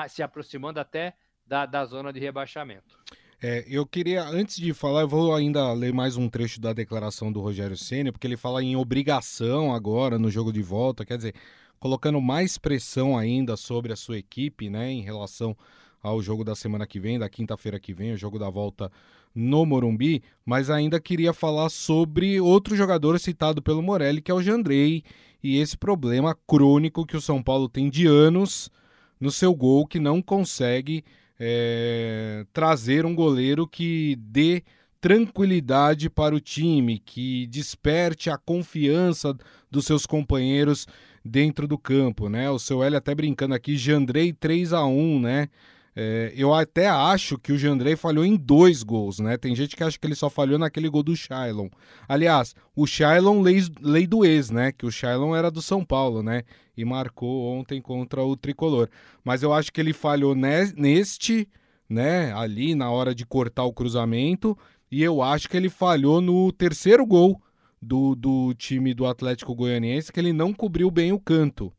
se 0.08 0.20
aproximando 0.20 0.80
até 0.80 1.14
da, 1.46 1.64
da 1.64 1.84
zona 1.84 2.12
de 2.12 2.18
rebaixamento. 2.18 2.98
É, 3.40 3.64
eu 3.68 3.86
queria, 3.86 4.24
antes 4.24 4.56
de 4.56 4.74
falar, 4.74 5.02
eu 5.02 5.08
vou 5.08 5.32
ainda 5.32 5.72
ler 5.72 5.92
mais 5.92 6.16
um 6.16 6.28
trecho 6.28 6.60
da 6.60 6.72
declaração 6.72 7.30
do 7.30 7.40
Rogério 7.40 7.76
Senna, 7.76 8.10
porque 8.10 8.26
ele 8.26 8.36
fala 8.36 8.60
em 8.60 8.74
obrigação 8.74 9.72
agora 9.72 10.18
no 10.18 10.32
jogo 10.32 10.52
de 10.52 10.62
volta, 10.62 11.04
quer 11.04 11.18
dizer, 11.18 11.36
colocando 11.78 12.20
mais 12.20 12.58
pressão 12.58 13.16
ainda 13.16 13.56
sobre 13.56 13.92
a 13.92 13.96
sua 13.96 14.18
equipe, 14.18 14.68
né, 14.68 14.90
em 14.90 15.02
relação 15.02 15.56
ao 16.04 16.20
jogo 16.20 16.44
da 16.44 16.54
semana 16.54 16.86
que 16.86 17.00
vem, 17.00 17.18
da 17.18 17.30
quinta-feira 17.30 17.80
que 17.80 17.94
vem, 17.94 18.12
o 18.12 18.16
jogo 18.16 18.38
da 18.38 18.50
volta 18.50 18.92
no 19.34 19.64
Morumbi, 19.64 20.22
mas 20.44 20.68
ainda 20.68 21.00
queria 21.00 21.32
falar 21.32 21.70
sobre 21.70 22.38
outro 22.38 22.76
jogador 22.76 23.18
citado 23.18 23.62
pelo 23.62 23.82
Morelli, 23.82 24.20
que 24.20 24.30
é 24.30 24.34
o 24.34 24.42
Jandrei, 24.42 25.02
e 25.42 25.58
esse 25.58 25.78
problema 25.78 26.36
crônico 26.46 27.06
que 27.06 27.16
o 27.16 27.22
São 27.22 27.42
Paulo 27.42 27.70
tem 27.70 27.88
de 27.88 28.06
anos 28.06 28.70
no 29.18 29.30
seu 29.30 29.54
gol, 29.54 29.86
que 29.86 29.98
não 29.98 30.20
consegue 30.20 31.02
é, 31.40 32.44
trazer 32.52 33.06
um 33.06 33.14
goleiro 33.14 33.66
que 33.66 34.14
dê 34.16 34.62
tranquilidade 35.00 36.10
para 36.10 36.34
o 36.34 36.40
time, 36.40 36.98
que 36.98 37.46
desperte 37.46 38.28
a 38.28 38.36
confiança 38.36 39.34
dos 39.70 39.86
seus 39.86 40.04
companheiros 40.04 40.86
dentro 41.24 41.66
do 41.66 41.78
campo, 41.78 42.28
né? 42.28 42.50
O 42.50 42.58
seu 42.58 42.82
L 42.82 42.94
até 42.94 43.14
brincando 43.14 43.54
aqui, 43.54 43.76
Jandrei 43.76 44.32
3 44.34 44.72
a 44.74 44.84
1 44.84 45.20
né? 45.20 45.48
É, 45.96 46.32
eu 46.36 46.52
até 46.52 46.88
acho 46.88 47.38
que 47.38 47.52
o 47.52 47.58
Jandrei 47.58 47.94
falhou 47.94 48.24
em 48.24 48.36
dois 48.36 48.82
gols, 48.82 49.20
né? 49.20 49.36
Tem 49.36 49.54
gente 49.54 49.76
que 49.76 49.84
acha 49.84 49.96
que 49.96 50.04
ele 50.04 50.16
só 50.16 50.28
falhou 50.28 50.58
naquele 50.58 50.88
gol 50.88 51.04
do 51.04 51.16
Shailon. 51.16 51.68
Aliás, 52.08 52.54
o 52.74 52.84
Shailon 52.84 53.40
lei, 53.40 53.62
lei 53.80 54.06
do 54.06 54.24
ex, 54.24 54.50
né? 54.50 54.72
Que 54.72 54.84
o 54.84 54.90
Shailon 54.90 55.36
era 55.36 55.50
do 55.52 55.62
São 55.62 55.84
Paulo, 55.84 56.22
né? 56.22 56.42
E 56.76 56.84
marcou 56.84 57.44
ontem 57.56 57.80
contra 57.80 58.24
o 58.24 58.36
Tricolor. 58.36 58.88
Mas 59.22 59.44
eu 59.44 59.52
acho 59.52 59.72
que 59.72 59.80
ele 59.80 59.92
falhou 59.92 60.34
neste, 60.34 61.48
né? 61.88 62.32
Ali 62.32 62.74
na 62.74 62.90
hora 62.90 63.14
de 63.14 63.24
cortar 63.24 63.64
o 63.64 63.72
cruzamento. 63.72 64.58
E 64.90 65.00
eu 65.00 65.22
acho 65.22 65.48
que 65.48 65.56
ele 65.56 65.68
falhou 65.68 66.20
no 66.20 66.50
terceiro 66.50 67.06
gol 67.06 67.40
do, 67.80 68.16
do 68.16 68.52
time 68.54 68.94
do 68.94 69.06
Atlético 69.06 69.54
Goianiense, 69.54 70.12
que 70.12 70.18
ele 70.18 70.32
não 70.32 70.52
cobriu 70.52 70.90
bem 70.90 71.12
o 71.12 71.20
canto 71.20 71.72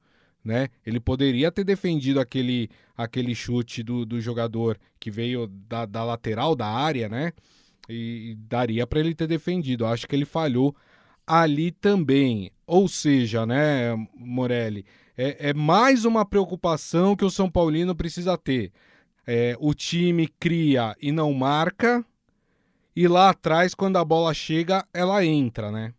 né? 0.45 0.69
Ele 0.85 0.99
poderia 0.99 1.51
ter 1.51 1.63
defendido 1.63 2.19
aquele, 2.19 2.69
aquele 2.95 3.33
chute 3.33 3.81
do, 3.81 4.05
do 4.05 4.21
jogador 4.21 4.77
que 4.99 5.09
veio 5.09 5.47
da, 5.47 5.85
da 5.85 6.03
lateral 6.03 6.55
da 6.55 6.67
área, 6.67 7.09
né? 7.09 7.33
E, 7.89 8.31
e 8.31 8.35
daria 8.35 8.85
para 8.85 8.99
ele 8.99 9.15
ter 9.15 9.27
defendido. 9.27 9.85
Acho 9.85 10.07
que 10.07 10.15
ele 10.15 10.25
falhou 10.25 10.75
ali 11.25 11.71
também. 11.71 12.51
Ou 12.67 12.87
seja, 12.87 13.45
né, 13.45 13.95
Morelli, 14.15 14.85
é, 15.17 15.49
é 15.49 15.53
mais 15.53 16.05
uma 16.05 16.23
preocupação 16.23 17.15
que 17.15 17.25
o 17.25 17.29
São 17.29 17.49
Paulino 17.49 17.95
precisa 17.95 18.37
ter. 18.37 18.71
É, 19.25 19.57
o 19.59 19.73
time 19.73 20.27
cria 20.27 20.95
e 21.01 21.11
não 21.11 21.33
marca, 21.33 22.05
e 22.95 23.07
lá 23.07 23.29
atrás, 23.29 23.73
quando 23.73 23.97
a 23.97 24.05
bola 24.05 24.33
chega, 24.33 24.85
ela 24.93 25.25
entra, 25.25 25.71
né? 25.71 25.93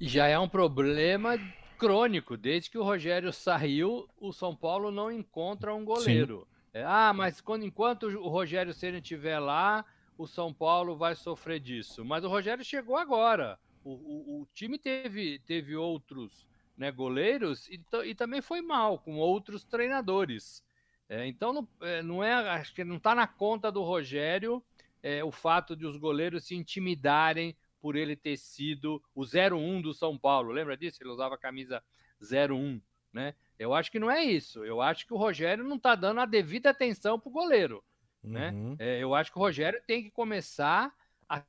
Já 0.00 0.26
é 0.26 0.38
um 0.38 0.48
problema 0.48 1.38
crônico. 1.82 2.36
Desde 2.36 2.70
que 2.70 2.78
o 2.78 2.84
Rogério 2.84 3.32
saiu, 3.32 4.08
o 4.20 4.32
São 4.32 4.54
Paulo 4.54 4.90
não 4.90 5.10
encontra 5.10 5.74
um 5.74 5.84
goleiro. 5.84 6.46
É, 6.72 6.84
ah, 6.84 7.12
mas 7.12 7.40
quando, 7.40 7.64
enquanto 7.64 8.04
o 8.06 8.28
Rogério 8.28 8.72
Ceni 8.72 8.98
estiver 8.98 9.38
lá, 9.38 9.84
o 10.16 10.26
São 10.26 10.52
Paulo 10.52 10.96
vai 10.96 11.14
sofrer 11.14 11.60
disso. 11.60 12.04
Mas 12.04 12.24
o 12.24 12.28
Rogério 12.28 12.64
chegou 12.64 12.96
agora. 12.96 13.58
O, 13.84 13.90
o, 13.90 14.42
o 14.42 14.48
time 14.54 14.78
teve, 14.78 15.40
teve 15.40 15.76
outros 15.76 16.46
né, 16.76 16.90
goleiros 16.90 17.68
e, 17.68 17.80
e, 18.04 18.14
também 18.14 18.40
foi 18.40 18.62
mal 18.62 18.98
com 18.98 19.16
outros 19.16 19.64
treinadores. 19.64 20.62
É, 21.08 21.26
então 21.26 21.52
não, 21.52 21.68
é, 21.80 22.02
não 22.02 22.24
é, 22.24 22.32
acho 22.32 22.74
que 22.74 22.84
não 22.84 22.96
está 22.96 23.14
na 23.14 23.26
conta 23.26 23.70
do 23.70 23.82
Rogério 23.82 24.62
é, 25.02 25.22
o 25.24 25.32
fato 25.32 25.74
de 25.74 25.84
os 25.84 25.96
goleiros 25.96 26.44
se 26.44 26.54
intimidarem 26.54 27.56
por 27.82 27.96
ele 27.96 28.14
ter 28.14 28.36
sido 28.38 29.02
o 29.12 29.24
01 29.24 29.82
do 29.82 29.92
São 29.92 30.16
Paulo. 30.16 30.52
Lembra 30.52 30.76
disso? 30.76 31.02
Ele 31.02 31.10
usava 31.10 31.34
a 31.34 31.38
camisa 31.38 31.82
01, 32.22 32.80
né? 33.12 33.34
Eu 33.58 33.74
acho 33.74 33.90
que 33.90 33.98
não 33.98 34.10
é 34.10 34.24
isso. 34.24 34.64
Eu 34.64 34.80
acho 34.80 35.06
que 35.06 35.12
o 35.12 35.16
Rogério 35.16 35.64
não 35.64 35.76
está 35.76 35.94
dando 35.94 36.20
a 36.20 36.26
devida 36.26 36.70
atenção 36.70 37.18
para 37.18 37.28
o 37.28 37.32
goleiro. 37.32 37.84
Né? 38.22 38.50
Uhum. 38.50 38.76
É, 38.78 39.02
eu 39.02 39.14
acho 39.14 39.32
que 39.32 39.38
o 39.38 39.40
Rogério 39.40 39.82
tem 39.84 40.04
que 40.04 40.10
começar 40.10 40.94
a 41.28 41.42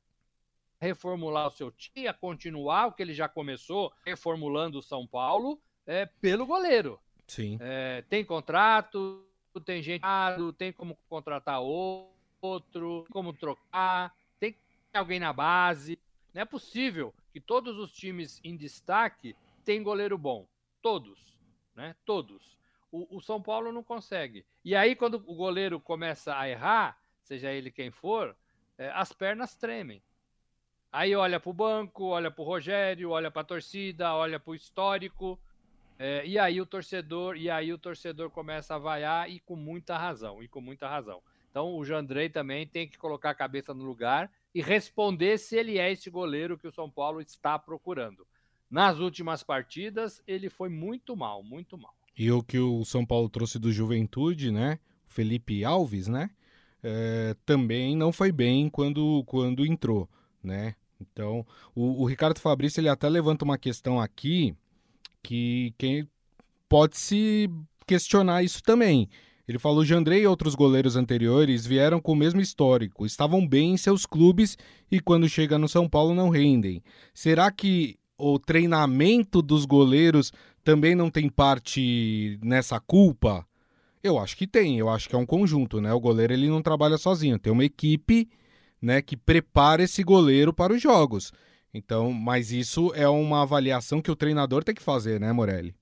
reformular 0.80 1.46
o 1.46 1.50
seu 1.50 1.70
time, 1.70 2.08
a 2.08 2.12
continuar 2.12 2.86
o 2.86 2.92
que 2.92 3.02
ele 3.02 3.14
já 3.14 3.28
começou, 3.28 3.92
reformulando 4.04 4.78
o 4.78 4.82
São 4.82 5.06
Paulo 5.06 5.60
é, 5.86 6.06
pelo 6.20 6.46
goleiro. 6.46 7.00
Sim. 7.28 7.58
É, 7.60 8.02
tem 8.08 8.24
contrato, 8.24 9.24
tem 9.64 9.82
gente, 9.82 10.02
tem 10.58 10.72
como 10.72 10.98
contratar 11.08 11.60
outro, 11.60 13.04
como 13.10 13.32
trocar, 13.32 14.14
tem 14.38 14.56
alguém 14.92 15.20
na 15.20 15.32
base. 15.32 15.98
Não 16.34 16.42
é 16.42 16.44
possível 16.44 17.14
que 17.32 17.40
todos 17.40 17.78
os 17.78 17.92
times 17.92 18.40
em 18.42 18.56
destaque 18.56 19.36
tenham 19.64 19.84
goleiro 19.84 20.18
bom. 20.18 20.46
Todos. 20.82 21.38
Né? 21.76 21.94
Todos. 22.04 22.58
O, 22.90 23.16
o, 23.16 23.20
São 23.20 23.40
Paulo 23.40 23.70
não 23.70 23.84
consegue. 23.84 24.44
E 24.64 24.74
aí, 24.74 24.96
quando 24.96 25.14
o 25.14 25.34
goleiro 25.34 25.80
começa 25.80 26.36
a 26.36 26.48
errar, 26.48 26.98
seja 27.22 27.52
ele 27.52 27.70
quem 27.70 27.90
for, 27.90 28.36
é, 28.76 28.90
as 28.90 29.12
pernas 29.12 29.54
tremem. 29.54 30.02
Aí 30.92 31.14
olha 31.14 31.40
para 31.40 31.50
o 31.50 31.54
banco, 31.54 32.04
olha 32.06 32.30
para 32.30 32.42
o 32.42 32.44
Rogério, 32.44 33.10
olha 33.10 33.30
para 33.30 33.42
a 33.42 33.44
torcida, 33.44 34.14
olha 34.14 34.38
para 34.38 34.50
o 34.50 34.54
histórico. 34.54 35.40
É, 35.98 36.26
e 36.26 36.38
aí 36.38 36.60
o 36.60 36.66
torcedor, 36.66 37.36
e 37.36 37.48
aí 37.48 37.72
o 37.72 37.78
torcedor 37.78 38.30
começa 38.30 38.74
a 38.74 38.78
vaiar 38.78 39.30
e 39.30 39.38
com 39.40 39.54
muita 39.54 39.96
razão, 39.96 40.42
e 40.42 40.48
com 40.48 40.60
muita 40.60 40.88
razão. 40.88 41.22
Então 41.50 41.76
o 41.76 41.84
Jandrei 41.84 42.28
também 42.28 42.66
tem 42.66 42.88
que 42.88 42.98
colocar 42.98 43.30
a 43.30 43.34
cabeça 43.34 43.72
no 43.72 43.84
lugar 43.84 44.30
e 44.54 44.62
responder 44.62 45.38
se 45.38 45.56
ele 45.56 45.78
é 45.78 45.90
esse 45.90 46.08
goleiro 46.08 46.56
que 46.56 46.68
o 46.68 46.72
São 46.72 46.88
Paulo 46.88 47.20
está 47.20 47.58
procurando. 47.58 48.26
Nas 48.70 48.98
últimas 48.98 49.42
partidas, 49.42 50.22
ele 50.26 50.48
foi 50.48 50.68
muito 50.68 51.16
mal, 51.16 51.42
muito 51.42 51.76
mal. 51.76 51.94
E 52.16 52.30
o 52.30 52.42
que 52.42 52.58
o 52.58 52.84
São 52.84 53.04
Paulo 53.04 53.28
trouxe 53.28 53.58
do 53.58 53.72
Juventude, 53.72 54.50
né? 54.50 54.78
Felipe 55.08 55.64
Alves, 55.64 56.06
né? 56.06 56.30
É, 56.82 57.34
também 57.44 57.96
não 57.96 58.12
foi 58.12 58.30
bem 58.30 58.68
quando, 58.68 59.24
quando 59.26 59.66
entrou, 59.66 60.08
né? 60.42 60.76
Então, 61.00 61.44
o, 61.74 62.02
o 62.02 62.06
Ricardo 62.06 62.38
Fabrício 62.38 62.80
ele 62.80 62.88
até 62.88 63.08
levanta 63.08 63.44
uma 63.44 63.58
questão 63.58 64.00
aqui 64.00 64.54
que 65.22 65.74
quem 65.76 66.08
pode 66.68 66.96
se 66.96 67.50
questionar 67.86 68.42
isso 68.42 68.62
também. 68.62 69.08
Ele 69.46 69.58
falou: 69.58 69.84
Jandrei 69.84 70.22
e 70.22 70.26
outros 70.26 70.54
goleiros 70.54 70.96
anteriores 70.96 71.66
vieram 71.66 72.00
com 72.00 72.12
o 72.12 72.16
mesmo 72.16 72.40
histórico, 72.40 73.04
estavam 73.04 73.46
bem 73.46 73.72
em 73.72 73.76
seus 73.76 74.06
clubes 74.06 74.56
e 74.90 75.00
quando 75.00 75.28
chega 75.28 75.58
no 75.58 75.68
São 75.68 75.88
Paulo 75.88 76.14
não 76.14 76.30
rendem. 76.30 76.82
Será 77.12 77.50
que 77.50 77.96
o 78.16 78.38
treinamento 78.38 79.42
dos 79.42 79.64
goleiros 79.64 80.32
também 80.62 80.94
não 80.94 81.10
tem 81.10 81.28
parte 81.28 82.38
nessa 82.42 82.80
culpa? 82.80 83.46
Eu 84.02 84.18
acho 84.18 84.36
que 84.36 84.46
tem, 84.46 84.78
eu 84.78 84.88
acho 84.88 85.08
que 85.08 85.14
é 85.14 85.18
um 85.18 85.26
conjunto, 85.26 85.80
né? 85.80 85.92
O 85.92 86.00
goleiro 86.00 86.32
ele 86.32 86.48
não 86.48 86.62
trabalha 86.62 86.98
sozinho, 86.98 87.38
tem 87.38 87.52
uma 87.52 87.64
equipe, 87.64 88.28
né, 88.80 89.00
que 89.00 89.16
prepara 89.16 89.82
esse 89.82 90.02
goleiro 90.02 90.52
para 90.52 90.74
os 90.74 90.82
jogos. 90.82 91.32
Então, 91.72 92.12
mas 92.12 92.52
isso 92.52 92.92
é 92.94 93.08
uma 93.08 93.42
avaliação 93.42 94.02
que 94.02 94.10
o 94.10 94.16
treinador 94.16 94.62
tem 94.62 94.74
que 94.74 94.82
fazer, 94.82 95.18
né, 95.18 95.32
Morelli? 95.32 95.74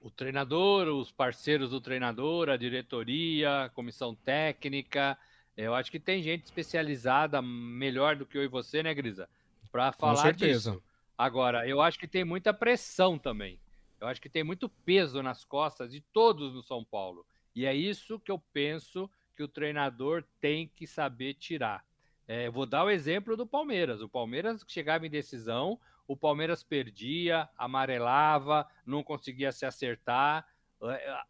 O 0.00 0.10
treinador, 0.10 0.88
os 0.88 1.10
parceiros 1.10 1.70
do 1.70 1.80
treinador, 1.80 2.48
a 2.48 2.56
diretoria, 2.56 3.64
a 3.64 3.68
comissão 3.68 4.14
técnica. 4.14 5.16
Eu 5.56 5.74
acho 5.74 5.90
que 5.90 6.00
tem 6.00 6.22
gente 6.22 6.44
especializada 6.44 7.42
melhor 7.42 8.16
do 8.16 8.24
que 8.24 8.38
eu 8.38 8.42
e 8.42 8.48
você, 8.48 8.82
né, 8.82 8.94
Grisa? 8.94 9.28
Para 9.70 9.92
falar 9.92 10.32
disso. 10.32 10.82
Agora, 11.16 11.68
eu 11.68 11.82
acho 11.82 11.98
que 11.98 12.08
tem 12.08 12.24
muita 12.24 12.54
pressão 12.54 13.18
também. 13.18 13.58
Eu 14.00 14.06
acho 14.06 14.20
que 14.20 14.30
tem 14.30 14.42
muito 14.42 14.68
peso 14.68 15.22
nas 15.22 15.44
costas 15.44 15.92
de 15.92 16.00
todos 16.00 16.54
no 16.54 16.62
São 16.62 16.82
Paulo. 16.82 17.26
E 17.54 17.66
é 17.66 17.74
isso 17.74 18.18
que 18.18 18.32
eu 18.32 18.38
penso 18.38 19.10
que 19.36 19.42
o 19.42 19.48
treinador 19.48 20.24
tem 20.40 20.66
que 20.74 20.86
saber 20.86 21.34
tirar. 21.34 21.84
É, 22.26 22.48
vou 22.48 22.64
dar 22.64 22.84
o 22.84 22.90
exemplo 22.90 23.36
do 23.36 23.46
Palmeiras. 23.46 24.00
O 24.00 24.08
Palmeiras 24.08 24.64
chegava 24.66 25.06
em 25.06 25.10
decisão, 25.10 25.78
o 26.10 26.16
Palmeiras 26.16 26.64
perdia, 26.64 27.48
amarelava, 27.56 28.66
não 28.84 29.00
conseguia 29.00 29.52
se 29.52 29.64
acertar. 29.64 30.44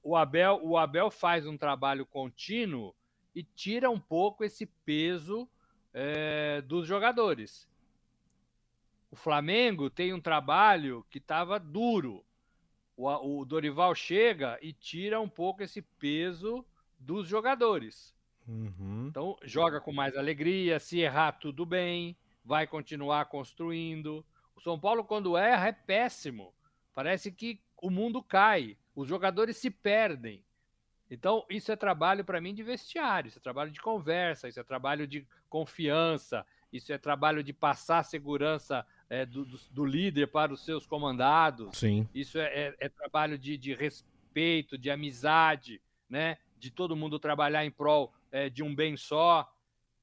O 0.03 0.17
Abel, 0.17 0.59
o 0.63 0.79
Abel 0.79 1.11
faz 1.11 1.47
um 1.47 1.55
trabalho 1.55 2.07
contínuo 2.07 2.95
e 3.35 3.43
tira 3.43 3.91
um 3.91 4.01
pouco 4.01 4.43
esse 4.43 4.65
peso 4.65 5.47
é, 5.93 6.63
dos 6.63 6.87
jogadores. 6.87 7.69
O 9.11 9.17
Flamengo 9.17 9.91
tem 9.91 10.15
um 10.15 10.21
trabalho 10.21 11.05
que 11.11 11.19
estava 11.19 11.61
duro. 11.61 12.25
O, 12.97 13.41
o 13.41 13.45
Dorival 13.45 13.95
chega 13.95 14.59
e 14.63 14.73
tira 14.73 15.21
um 15.21 15.29
pouco 15.29 15.63
esse 15.63 15.83
peso 15.83 16.65
dos 16.99 17.29
jogadores. 17.29 18.15
Uhum. 18.49 19.09
Então, 19.09 19.37
joga 19.45 19.79
com 19.79 19.93
mais 19.93 20.17
alegria. 20.17 20.81
Se 20.81 21.01
errar, 21.01 21.33
tudo 21.33 21.67
bem. 21.67 22.17
Vai 22.43 22.67
continuar 22.67 23.27
construindo. 23.27 24.25
O 24.61 24.63
São 24.63 24.79
Paulo, 24.79 25.03
quando 25.03 25.39
erra, 25.39 25.69
é 25.69 25.73
péssimo. 25.73 26.53
Parece 26.95 27.33
que 27.33 27.59
o 27.81 27.89
mundo 27.89 28.23
cai, 28.23 28.77
os 28.95 29.09
jogadores 29.09 29.57
se 29.57 29.71
perdem. 29.71 30.45
Então, 31.11 31.47
isso 31.49 31.73
é 31.73 31.77
trabalho 31.77 32.23
para 32.27 32.43
mim 32.43 32.55
de 32.55 32.63
vestiário, 32.63 33.29
isso 33.29 33.39
é 33.39 33.41
trabalho 33.41 33.71
de 33.71 33.81
conversa, 33.81 34.49
isso 34.49 34.61
é 34.61 34.63
trabalho 34.63 35.07
de 35.07 35.27
confiança, 35.49 36.45
isso 36.71 36.93
é 36.93 36.99
trabalho 36.99 37.43
de 37.43 37.55
passar 37.55 38.05
segurança 38.05 38.87
é, 39.09 39.25
do, 39.25 39.47
do, 39.47 39.59
do, 39.71 39.85
líder 39.87 40.27
para 40.27 40.53
os 40.53 40.63
seus 40.63 40.87
comandados. 40.87 41.79
Sim. 41.79 42.07
Isso 42.15 42.39
é, 42.39 42.45
é, 42.45 42.77
é 42.81 42.89
trabalho 42.91 43.39
de, 43.39 43.57
de, 43.57 43.75
respeito, 43.75 44.77
de 44.77 44.91
amizade, 44.91 45.81
né? 46.09 46.37
De 46.59 46.71
todo 46.71 46.95
mundo 46.95 47.19
trabalhar 47.19 47.65
em 47.65 47.71
prol 47.71 48.13
é, 48.31 48.51
de 48.51 48.63
um 48.63 48.75
bem 48.75 48.95
só. 48.95 49.51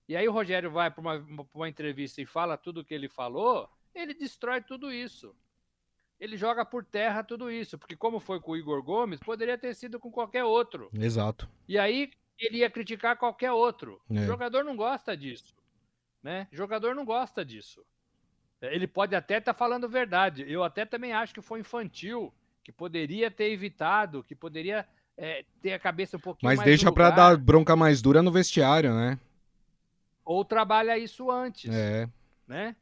E 0.09 0.15
aí 0.17 0.27
o 0.27 0.31
Rogério 0.31 0.71
vai 0.71 0.89
para 0.89 1.01
uma, 1.01 1.47
uma 1.53 1.69
entrevista 1.69 2.21
e 2.23 2.25
fala 2.25 2.57
tudo 2.57 2.81
o 2.81 2.83
que 2.83 2.93
ele 2.93 3.07
falou, 3.07 3.69
ele 3.99 4.13
destrói 4.13 4.61
tudo 4.61 4.91
isso. 4.91 5.35
Ele 6.19 6.35
joga 6.35 6.65
por 6.65 6.83
terra 6.83 7.23
tudo 7.23 7.51
isso, 7.51 7.77
porque 7.77 7.95
como 7.95 8.19
foi 8.19 8.39
com 8.39 8.51
o 8.51 8.57
Igor 8.57 8.81
Gomes, 8.81 9.19
poderia 9.19 9.57
ter 9.57 9.75
sido 9.75 9.99
com 9.99 10.11
qualquer 10.11 10.43
outro. 10.43 10.89
Exato. 10.93 11.47
E 11.67 11.77
aí 11.77 12.11
ele 12.39 12.57
ia 12.59 12.69
criticar 12.69 13.17
qualquer 13.17 13.51
outro. 13.51 14.01
É. 14.09 14.21
O 14.21 14.25
jogador 14.25 14.63
não 14.63 14.75
gosta 14.75 15.15
disso, 15.15 15.55
né? 16.23 16.47
O 16.51 16.55
jogador 16.55 16.95
não 16.95 17.05
gosta 17.05 17.45
disso. 17.45 17.85
É, 18.61 18.73
ele 18.73 18.87
pode 18.87 19.15
até 19.15 19.37
estar 19.37 19.53
tá 19.53 19.57
falando 19.57 19.87
verdade. 19.87 20.43
Eu 20.47 20.63
até 20.63 20.85
também 20.85 21.13
acho 21.13 21.33
que 21.33 21.41
foi 21.41 21.59
infantil, 21.59 22.33
que 22.63 22.71
poderia 22.71 23.29
ter 23.29 23.51
evitado, 23.51 24.23
que 24.23 24.35
poderia 24.35 24.87
é, 25.15 25.45
ter 25.61 25.73
a 25.73 25.79
cabeça 25.79 26.17
um 26.17 26.19
pouquinho 26.19 26.49
Mas 26.49 26.57
mais 26.57 26.67
deixa 26.67 26.91
para 26.91 27.11
dar 27.11 27.37
bronca 27.37 27.75
mais 27.75 28.01
dura 28.01 28.21
no 28.21 28.31
vestiário, 28.31 28.93
né? 28.93 29.19
Ou 30.25 30.43
trabalha 30.43 30.97
isso 30.97 31.31
antes. 31.31 31.73
É. 31.73 32.09
Né? 32.47 32.75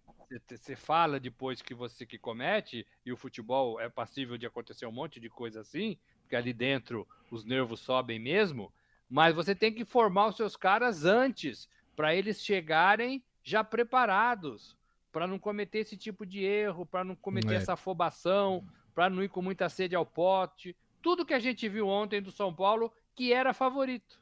Você 0.47 0.75
fala 0.75 1.19
depois 1.19 1.61
que 1.61 1.73
você 1.73 2.05
que 2.05 2.17
comete, 2.17 2.85
e 3.05 3.11
o 3.11 3.17
futebol 3.17 3.79
é 3.79 3.89
passível 3.89 4.37
de 4.37 4.45
acontecer 4.45 4.85
um 4.85 4.91
monte 4.91 5.19
de 5.19 5.29
coisa 5.29 5.61
assim, 5.61 5.97
porque 6.21 6.35
ali 6.35 6.53
dentro 6.53 7.07
os 7.29 7.45
nervos 7.45 7.79
sobem 7.79 8.19
mesmo, 8.19 8.73
mas 9.09 9.35
você 9.35 9.53
tem 9.53 9.73
que 9.73 9.85
formar 9.85 10.27
os 10.27 10.35
seus 10.35 10.55
caras 10.55 11.05
antes, 11.05 11.69
para 11.95 12.15
eles 12.15 12.43
chegarem 12.43 13.23
já 13.43 13.63
preparados, 13.63 14.75
para 15.11 15.27
não 15.27 15.39
cometer 15.39 15.79
esse 15.79 15.95
tipo 15.95 16.25
de 16.25 16.43
erro, 16.43 16.85
para 16.85 17.03
não 17.03 17.15
cometer 17.15 17.53
é. 17.53 17.57
essa 17.57 17.73
afobação, 17.73 18.65
para 18.93 19.09
não 19.09 19.23
ir 19.23 19.29
com 19.29 19.41
muita 19.41 19.69
sede 19.69 19.95
ao 19.95 20.05
pote. 20.05 20.75
Tudo 21.01 21.25
que 21.25 21.33
a 21.33 21.39
gente 21.39 21.69
viu 21.69 21.87
ontem 21.87 22.21
do 22.21 22.31
São 22.31 22.53
Paulo, 22.53 22.91
que 23.15 23.31
era 23.31 23.53
favorito. 23.53 24.19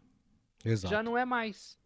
Exato. 0.64 0.94
Já 0.94 1.02
não 1.02 1.18
é 1.18 1.26
mais. 1.26 1.78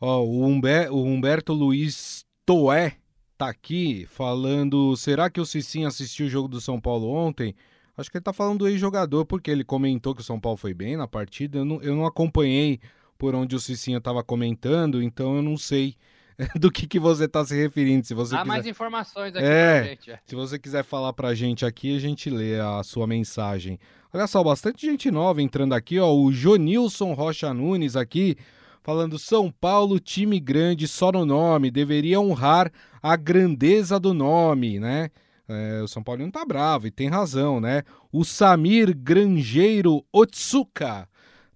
Ó, 0.00 0.20
o, 0.22 0.44
Humber, 0.44 0.92
o 0.92 1.02
Humberto 1.02 1.52
Luiz 1.52 2.26
Toé 2.46 2.98
tá 3.40 3.48
aqui 3.48 4.06
falando. 4.10 4.94
Será 4.96 5.30
que 5.30 5.40
o 5.40 5.46
Cicinho 5.46 5.88
assistiu 5.88 6.26
o 6.26 6.28
jogo 6.28 6.46
do 6.46 6.60
São 6.60 6.78
Paulo 6.78 7.08
ontem? 7.08 7.54
Acho 7.96 8.10
que 8.10 8.18
ele 8.18 8.24
tá 8.24 8.34
falando 8.34 8.58
do 8.58 8.68
ex-jogador, 8.68 9.24
porque 9.24 9.50
ele 9.50 9.64
comentou 9.64 10.14
que 10.14 10.20
o 10.20 10.24
São 10.24 10.38
Paulo 10.38 10.58
foi 10.58 10.74
bem 10.74 10.94
na 10.94 11.08
partida. 11.08 11.58
Eu 11.58 11.64
não, 11.64 11.82
eu 11.82 11.96
não 11.96 12.04
acompanhei 12.04 12.80
por 13.16 13.34
onde 13.34 13.56
o 13.56 13.60
Cicinho 13.60 13.96
estava 13.96 14.22
comentando, 14.22 15.02
então 15.02 15.36
eu 15.36 15.42
não 15.42 15.56
sei 15.56 15.96
do 16.54 16.70
que, 16.70 16.86
que 16.86 16.98
você 16.98 17.24
está 17.24 17.42
se 17.42 17.56
referindo. 17.56 18.06
Se 18.06 18.12
você 18.12 18.32
Dá 18.32 18.42
quiser... 18.42 18.48
mais 18.48 18.66
informações 18.66 19.34
aqui 19.34 19.44
é, 19.44 19.80
pra 19.80 19.88
gente. 19.88 20.10
É. 20.10 20.20
Se 20.26 20.34
você 20.34 20.58
quiser 20.58 20.84
falar 20.84 21.14
pra 21.14 21.34
gente 21.34 21.64
aqui, 21.64 21.96
a 21.96 21.98
gente 21.98 22.28
lê 22.28 22.60
a 22.60 22.82
sua 22.82 23.06
mensagem. 23.06 23.78
Olha 24.12 24.26
só, 24.26 24.44
bastante 24.44 24.84
gente 24.84 25.10
nova 25.10 25.40
entrando 25.40 25.72
aqui, 25.72 25.98
ó. 25.98 26.12
O 26.12 26.30
Jonilson 26.30 27.14
Rocha 27.14 27.54
Nunes 27.54 27.96
aqui, 27.96 28.36
falando 28.82 29.18
São 29.18 29.50
Paulo, 29.50 30.00
time 30.00 30.40
grande 30.40 30.88
só 30.88 31.12
no 31.12 31.24
nome, 31.24 31.70
deveria 31.70 32.20
honrar 32.20 32.72
a 33.02 33.16
grandeza 33.16 33.98
do 33.98 34.14
nome, 34.14 34.78
né? 34.78 35.10
É, 35.48 35.82
o 35.82 35.88
São 35.88 36.02
Paulo 36.02 36.22
não 36.22 36.30
tá 36.30 36.44
bravo 36.44 36.86
e 36.86 36.90
tem 36.90 37.08
razão, 37.08 37.60
né? 37.60 37.82
O 38.12 38.24
Samir 38.24 38.96
Grangeiro 38.96 40.04
Otsuka 40.12 41.08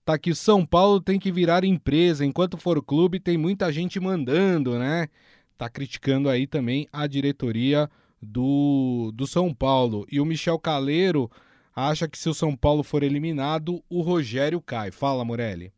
tá 0.05 0.15
aqui, 0.15 0.35
São 0.35 0.67
Paulo 0.67 1.01
tem 1.01 1.19
que 1.19 1.33
virar 1.33 1.65
empresa, 1.65 2.25
enquanto 2.25 2.59
for 2.59 2.83
clube 2.83 3.19
tem 3.19 3.39
muita 3.39 3.73
gente 3.73 3.99
mandando, 3.99 4.79
né? 4.79 5.09
Tá 5.57 5.69
criticando 5.69 6.29
aí 6.29 6.47
também 6.47 6.89
a 6.93 7.07
diretoria 7.07 7.89
do, 8.21 9.13
do 9.15 9.27
São 9.27 9.55
Paulo. 9.55 10.05
E 10.11 10.21
o 10.21 10.25
Michel 10.25 10.59
Caleiro 10.59 11.31
acha 11.75 12.09
que 12.09 12.19
se 12.19 12.29
o 12.29 12.35
São 12.35 12.57
Paulo 12.57 12.83
for 12.83 13.03
eliminado, 13.03 13.83
o 13.89 14.03
Rogério 14.03 14.61
cai. 14.61 14.91
Fala, 14.91 15.25
Morelli. 15.25 15.73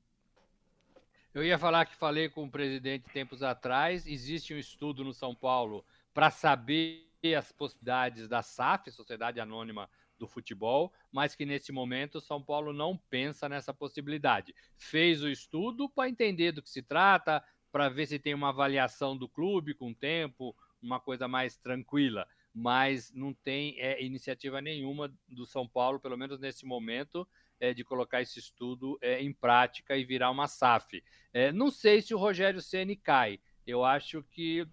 Eu 1.37 1.45
ia 1.45 1.59
falar 1.59 1.85
que 1.85 1.95
falei 1.95 2.31
com 2.31 2.45
o 2.45 2.51
presidente 2.51 3.11
tempos 3.11 3.43
atrás. 3.43 4.07
Existe 4.07 4.55
um 4.55 4.59
estudo 4.59 5.05
no 5.05 5.13
São 5.13 5.35
Paulo 5.35 5.85
para 6.15 6.31
saber 6.31 7.11
as 7.37 7.53
possibilidades 7.53 8.27
da 8.27 8.41
SAF, 8.41 8.91
Sociedade 8.91 9.39
Anônima 9.39 9.87
do 10.19 10.27
futebol, 10.27 10.91
mas 11.13 11.35
que 11.35 11.45
nesse 11.45 11.73
momento 11.73 12.23
São 12.23 12.43
Paulo 12.43 12.73
não 12.73 12.97
pensa 12.97 13.51
nessa 13.51 13.75
possibilidade. 13.75 14.55
Fez 14.79 15.23
o 15.23 15.29
estudo 15.29 15.91
para 15.91 16.09
entender 16.09 16.53
do 16.53 16.63
que 16.63 16.71
se 16.71 16.81
trata, 16.81 17.45
para 17.71 17.91
ver 17.91 18.07
se 18.07 18.19
tem 18.19 18.33
uma 18.33 18.49
avaliação 18.49 19.15
do 19.15 19.29
clube 19.29 19.75
com 19.75 19.93
tempo, 19.93 20.57
uma 20.81 20.99
coisa 20.99 21.29
mais 21.29 21.55
tranquila, 21.59 22.27
mas 22.55 23.13
não 23.13 23.35
tem 23.35 23.79
é, 23.79 24.03
iniciativa 24.03 24.63
nenhuma 24.63 25.15
do 25.29 25.45
São 25.45 25.69
Paulo, 25.69 26.01
pelo 26.01 26.17
menos 26.17 26.41
nesse 26.41 26.65
momento, 26.65 27.29
é, 27.61 27.73
de 27.73 27.85
colocar 27.85 28.23
esse 28.23 28.39
estudo 28.39 28.99
é, 29.01 29.23
em 29.23 29.33
prática 29.33 29.97
e 29.97 30.05
virar 30.05 30.31
uma 30.31 30.47
SAF. 30.47 31.03
É, 31.33 31.53
não 31.53 31.71
sei 31.71 32.01
se 32.01 32.15
o 32.15 32.19
Rogério 32.19 32.61
Ceni 32.61 32.97
cai. 32.97 33.41
Eu 33.67 33.85
acho 33.85 34.23
que 34.23 34.67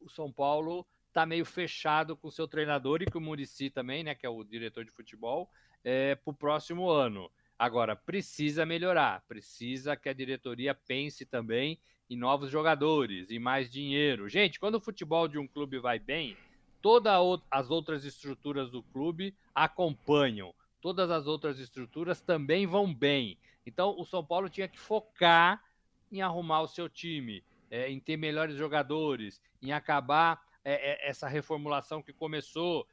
o 0.00 0.08
São 0.08 0.30
Paulo 0.32 0.86
está 1.08 1.26
meio 1.26 1.44
fechado 1.44 2.16
com 2.16 2.28
o 2.28 2.32
seu 2.32 2.46
treinador 2.46 3.02
e 3.02 3.06
com 3.06 3.18
o 3.18 3.22
Murici 3.22 3.68
também, 3.68 4.04
né, 4.04 4.14
que 4.14 4.24
é 4.24 4.28
o 4.28 4.44
diretor 4.44 4.84
de 4.84 4.90
futebol, 4.90 5.50
é, 5.84 6.14
para 6.14 6.30
o 6.30 6.34
próximo 6.34 6.88
ano. 6.88 7.30
Agora, 7.58 7.94
precisa 7.94 8.64
melhorar, 8.64 9.22
precisa 9.28 9.96
que 9.96 10.08
a 10.08 10.14
diretoria 10.14 10.74
pense 10.74 11.26
também 11.26 11.78
em 12.08 12.16
novos 12.16 12.50
jogadores, 12.50 13.30
em 13.30 13.38
mais 13.38 13.70
dinheiro. 13.70 14.28
Gente, 14.28 14.58
quando 14.58 14.76
o 14.76 14.80
futebol 14.80 15.28
de 15.28 15.38
um 15.38 15.46
clube 15.46 15.78
vai 15.78 15.98
bem, 15.98 16.36
todas 16.80 17.12
as 17.50 17.70
outras 17.70 18.04
estruturas 18.04 18.70
do 18.70 18.82
clube 18.82 19.34
acompanham, 19.54 20.54
todas 20.80 21.10
as 21.10 21.26
outras 21.26 21.58
estruturas 21.58 22.20
também 22.20 22.66
vão 22.66 22.92
bem. 22.92 23.38
Então, 23.66 23.94
o 23.98 24.04
São 24.04 24.24
Paulo 24.24 24.48
tinha 24.48 24.68
que 24.68 24.78
focar 24.78 25.62
em 26.10 26.22
arrumar 26.22 26.62
o 26.62 26.68
seu 26.68 26.88
time, 26.88 27.44
é, 27.70 27.90
em 27.90 28.00
ter 28.00 28.16
melhores 28.16 28.56
jogadores, 28.56 29.40
em 29.62 29.72
acabar 29.72 30.42
é, 30.64 30.92
é, 30.92 31.08
essa 31.08 31.28
reformulação 31.28 32.02
que 32.02 32.12
começou 32.12 32.86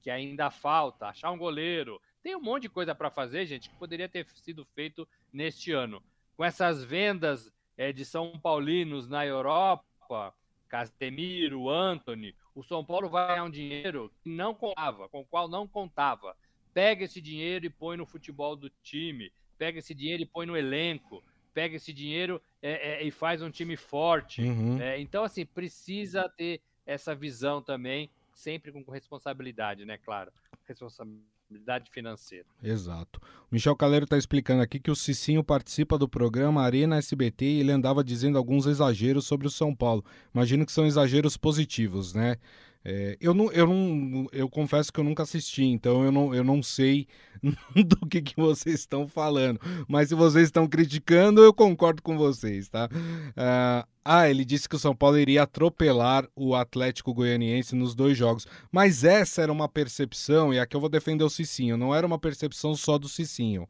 que 0.00 0.10
ainda 0.10 0.50
falta, 0.50 1.06
achar 1.06 1.30
um 1.30 1.38
goleiro. 1.38 2.00
Tem 2.22 2.34
um 2.34 2.40
monte 2.40 2.62
de 2.62 2.68
coisa 2.68 2.94
para 2.94 3.10
fazer, 3.10 3.46
gente, 3.46 3.68
que 3.68 3.76
poderia 3.76 4.08
ter 4.08 4.26
sido 4.34 4.64
feito 4.64 5.06
neste 5.32 5.72
ano. 5.72 6.02
Com 6.36 6.44
essas 6.44 6.82
vendas 6.82 7.52
é, 7.76 7.92
de 7.92 8.04
São 8.04 8.38
Paulinos 8.38 9.08
na 9.08 9.26
Europa, 9.26 10.34
Casemiro, 10.68 11.68
Anthony, 11.68 12.34
o 12.54 12.62
São 12.62 12.84
Paulo 12.84 13.08
vai 13.08 13.26
ganhar 13.28 13.44
um 13.44 13.50
dinheiro 13.50 14.12
que 14.22 14.30
não 14.30 14.54
contava, 14.54 15.08
com 15.08 15.20
o 15.20 15.26
qual 15.26 15.48
não 15.48 15.66
contava. 15.66 16.36
Pega 16.72 17.04
esse 17.04 17.20
dinheiro 17.20 17.66
e 17.66 17.70
põe 17.70 17.96
no 17.96 18.06
futebol 18.06 18.54
do 18.54 18.70
time, 18.82 19.32
pega 19.58 19.78
esse 19.78 19.94
dinheiro 19.94 20.22
e 20.22 20.26
põe 20.26 20.46
no 20.46 20.56
elenco, 20.56 21.22
pega 21.52 21.76
esse 21.76 21.92
dinheiro 21.92 22.40
é, 22.62 23.02
é, 23.02 23.04
e 23.04 23.10
faz 23.10 23.42
um 23.42 23.50
time 23.50 23.76
forte. 23.76 24.42
Uhum. 24.42 24.80
É, 24.80 25.00
então, 25.00 25.24
assim, 25.24 25.44
precisa 25.44 26.28
ter 26.28 26.60
essa 26.86 27.14
visão 27.14 27.62
também, 27.62 28.10
sempre 28.32 28.72
com 28.72 28.90
responsabilidade, 28.90 29.84
né? 29.84 29.98
Claro, 29.98 30.32
responsabilidade 30.66 31.90
financeira. 31.90 32.46
Exato. 32.62 33.20
O 33.50 33.54
Michel 33.54 33.76
Caleiro 33.76 34.04
está 34.04 34.16
explicando 34.16 34.62
aqui 34.62 34.78
que 34.78 34.90
o 34.90 34.96
Cicinho 34.96 35.42
participa 35.42 35.98
do 35.98 36.08
programa 36.08 36.62
Arena 36.62 36.96
SBT 36.96 37.44
e 37.44 37.60
ele 37.60 37.72
andava 37.72 38.04
dizendo 38.04 38.38
alguns 38.38 38.66
exageros 38.66 39.26
sobre 39.26 39.46
o 39.46 39.50
São 39.50 39.74
Paulo. 39.74 40.04
Imagino 40.32 40.64
que 40.64 40.72
são 40.72 40.86
exageros 40.86 41.36
positivos, 41.36 42.14
né? 42.14 42.36
É, 42.82 43.16
eu, 43.20 43.34
não, 43.34 43.52
eu, 43.52 43.66
não, 43.66 44.26
eu 44.32 44.48
confesso 44.48 44.92
que 44.92 44.98
eu 44.98 45.04
nunca 45.04 45.22
assisti, 45.22 45.64
então 45.64 46.02
eu 46.02 46.10
não, 46.10 46.34
eu 46.34 46.42
não 46.42 46.62
sei 46.62 47.06
do 47.86 48.06
que, 48.08 48.22
que 48.22 48.36
vocês 48.36 48.80
estão 48.80 49.06
falando. 49.06 49.60
Mas 49.86 50.08
se 50.08 50.14
vocês 50.14 50.44
estão 50.44 50.66
criticando, 50.66 51.42
eu 51.42 51.52
concordo 51.52 52.02
com 52.02 52.16
vocês, 52.16 52.68
tá? 52.68 52.88
Uh, 52.92 53.86
ah, 54.02 54.30
ele 54.30 54.44
disse 54.44 54.68
que 54.68 54.76
o 54.76 54.78
São 54.78 54.96
Paulo 54.96 55.18
iria 55.18 55.42
atropelar 55.42 56.26
o 56.34 56.54
Atlético 56.54 57.12
Goianiense 57.12 57.74
nos 57.74 57.94
dois 57.94 58.16
jogos. 58.16 58.46
Mas 58.72 59.04
essa 59.04 59.42
era 59.42 59.52
uma 59.52 59.68
percepção, 59.68 60.54
e 60.54 60.58
aqui 60.58 60.74
eu 60.74 60.80
vou 60.80 60.88
defender 60.88 61.24
o 61.24 61.30
Cicinho, 61.30 61.76
não 61.76 61.94
era 61.94 62.06
uma 62.06 62.18
percepção 62.18 62.74
só 62.74 62.96
do 62.96 63.08
Cicinho 63.08 63.68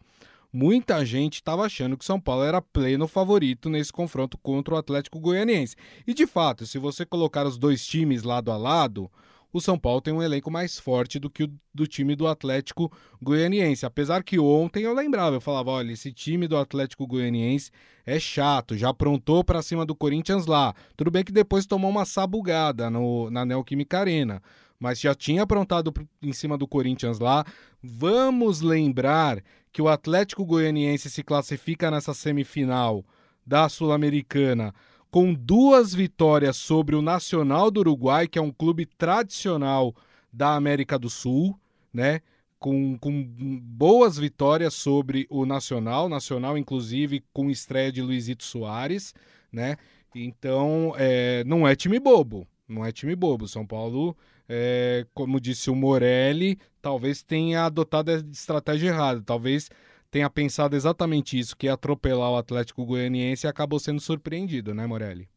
muita 0.53 1.05
gente 1.05 1.35
estava 1.35 1.65
achando 1.65 1.97
que 1.97 2.05
São 2.05 2.21
Paulo 2.21 2.45
era 2.45 2.61
pleno 2.61 3.07
favorito 3.07 3.69
nesse 3.69 3.93
confronto 3.93 4.39
contra 4.39 4.75
o 4.75 4.79
Atlético 4.79 5.21
Goianiense. 5.21 5.77
E 6.07 6.15
de 6.15 6.27
fato, 6.27 6.67
se 6.67 6.79
você 6.79 7.05
colocar 7.07 7.47
os 7.47 7.59
dois 7.59 7.87
times 7.87 8.23
lado 8.23 8.51
a 8.51 8.57
lado, 8.57 9.11
o 9.53 9.61
São 9.61 9.79
Paulo 9.79 10.01
tem 10.01 10.15
um 10.15 10.23
elenco 10.23 10.51
mais 10.51 10.79
forte 10.79 11.19
do 11.19 11.29
que 11.29 11.45
o 11.45 11.53
do 11.73 11.87
time 11.87 12.15
do 12.15 12.27
Atlético 12.27 12.91
Goianiense. 13.23 13.87
Apesar 13.87 14.23
que 14.23 14.39
ontem 14.39 14.85
eu 14.85 14.95
lembrava, 14.95 15.37
eu 15.37 15.41
falava, 15.41 15.71
olha, 15.71 15.93
esse 15.93 16.13
time 16.13 16.47
do 16.47 16.57
Atlético 16.57 17.07
Goianiense 17.07 17.71
é 18.05 18.19
chato, 18.19 18.77
já 18.77 18.91
aprontou 18.91 19.45
para 19.45 19.63
cima 19.63 19.85
do 19.85 19.95
Corinthians 19.95 20.47
lá. 20.47 20.75
Tudo 20.97 21.11
bem 21.11 21.25
que 21.25 21.33
depois 21.33 21.67
tomou 21.67 21.91
uma 21.91 22.05
sabugada 22.05 22.91
no, 22.91 23.31
na 23.31 23.45
Neoquímica 23.45 24.01
Arena, 24.01 24.43
mas 24.79 25.01
já 25.01 25.15
tinha 25.15 25.43
aprontado 25.43 25.93
em 26.23 26.33
cima 26.33 26.57
do 26.57 26.67
Corinthians 26.67 27.19
lá. 27.19 27.45
Vamos 27.83 28.61
lembrar 28.61 29.43
que 29.73 29.83
o 29.83 29.89
Atlético 29.89 30.45
Goianiense 30.45 31.11
se 31.11 31.23
classifica 31.23 31.91
nessa 31.91 32.15
semifinal 32.15 33.05
da 33.47 33.69
Sul-Americana 33.69 34.75
com 35.11 35.35
duas 35.35 35.93
vitórias 35.93 36.57
sobre 36.57 36.95
o 36.95 37.03
Nacional 37.03 37.71
do 37.71 37.81
Uruguai, 37.81 38.29
que 38.29 38.39
é 38.39 38.43
um 38.43 38.53
clube 38.53 38.87
tradicional 38.87 39.95
da 40.33 40.55
América 40.55 40.99
do 40.99 41.11
Sul, 41.11 41.59
né? 41.93 42.21
com, 42.61 42.99
com 42.99 43.27
boas 43.63 44.19
vitórias 44.19 44.75
sobre 44.75 45.27
o 45.31 45.47
Nacional, 45.47 46.09
Nacional 46.09 46.59
inclusive 46.59 47.25
com 47.33 47.51
estreia 47.51 47.91
de 47.91 48.03
Luizito 48.03 48.45
Soares, 48.45 49.15
né? 49.51 49.77
Então, 50.15 50.93
é, 50.99 51.43
não 51.45 51.67
é 51.67 51.75
time 51.75 51.99
bobo, 51.99 52.47
não 52.69 52.85
é 52.85 52.93
time 52.93 53.17
bobo. 53.17 53.49
São 53.49 53.67
Paulo, 53.67 54.15
é, 54.53 55.07
como 55.15 55.41
disse 55.41 55.71
o 55.71 55.77
Morelli, 55.77 56.59
talvez 56.83 57.23
tenha 57.23 57.67
adotado 57.67 58.11
a 58.11 58.15
estratégia 58.15 58.89
errada, 58.89 59.23
talvez 59.25 59.71
tenha 60.11 60.29
pensado 60.29 60.75
exatamente 60.75 61.39
isso, 61.39 61.57
que 61.57 61.67
ia 61.67 61.75
atropelar 61.75 62.33
o 62.33 62.37
Atlético 62.37 62.85
Goianiense 62.85 63.47
e 63.47 63.49
acabou 63.49 63.79
sendo 63.79 64.01
surpreendido, 64.01 64.75
né, 64.75 64.89
Morelli? 64.89 65.29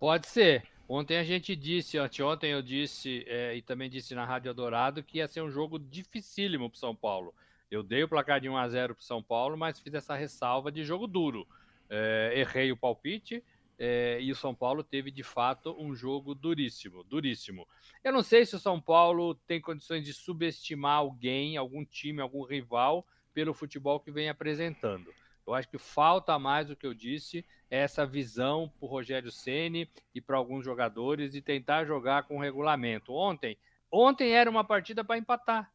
Pode 0.00 0.26
ser. 0.26 0.64
Ontem 0.88 1.16
a 1.16 1.22
gente 1.22 1.54
disse, 1.54 1.96
anteontem 1.96 2.50
eu 2.50 2.60
disse, 2.60 3.24
é, 3.28 3.54
e 3.54 3.62
também 3.62 3.88
disse 3.88 4.16
na 4.16 4.24
Rádio 4.24 4.52
Dourado, 4.52 5.00
que 5.04 5.18
ia 5.18 5.28
ser 5.28 5.40
um 5.40 5.50
jogo 5.50 5.78
dificílimo 5.78 6.68
para 6.68 6.80
São 6.80 6.96
Paulo. 6.96 7.32
Eu 7.70 7.84
dei 7.84 8.02
o 8.02 8.08
placar 8.08 8.40
de 8.40 8.48
1 8.48 8.56
a 8.56 8.68
0 8.68 8.96
para 8.96 9.04
São 9.04 9.22
Paulo, 9.22 9.56
mas 9.56 9.78
fiz 9.78 9.94
essa 9.94 10.16
ressalva 10.16 10.72
de 10.72 10.82
jogo 10.82 11.06
duro. 11.06 11.46
É, 11.88 12.32
errei 12.34 12.72
o 12.72 12.76
palpite 12.76 13.44
é, 13.82 14.18
e 14.20 14.30
o 14.30 14.36
São 14.36 14.54
Paulo 14.54 14.84
teve 14.84 15.10
de 15.10 15.22
fato 15.22 15.74
um 15.78 15.94
jogo 15.94 16.34
duríssimo, 16.34 17.02
duríssimo. 17.02 17.66
Eu 18.04 18.12
não 18.12 18.22
sei 18.22 18.44
se 18.44 18.54
o 18.54 18.58
São 18.58 18.78
Paulo 18.78 19.34
tem 19.34 19.58
condições 19.58 20.04
de 20.04 20.12
subestimar 20.12 20.98
alguém, 20.98 21.56
algum 21.56 21.82
time, 21.82 22.20
algum 22.20 22.44
rival 22.44 23.06
pelo 23.32 23.54
futebol 23.54 23.98
que 23.98 24.10
vem 24.10 24.28
apresentando. 24.28 25.10
Eu 25.46 25.54
acho 25.54 25.66
que 25.66 25.78
falta 25.78 26.38
mais 26.38 26.68
o 26.68 26.76
que 26.76 26.86
eu 26.86 26.92
disse, 26.92 27.42
essa 27.70 28.04
visão 28.04 28.70
para 28.78 28.84
o 28.86 28.88
Rogério 28.90 29.32
Ceni 29.32 29.88
e 30.14 30.20
para 30.20 30.36
alguns 30.36 30.62
jogadores 30.62 31.32
de 31.32 31.40
tentar 31.40 31.86
jogar 31.86 32.24
com 32.24 32.38
regulamento. 32.38 33.14
Ontem, 33.14 33.56
ontem 33.90 34.32
era 34.32 34.50
uma 34.50 34.62
partida 34.62 35.02
para 35.02 35.16
empatar. 35.16 35.72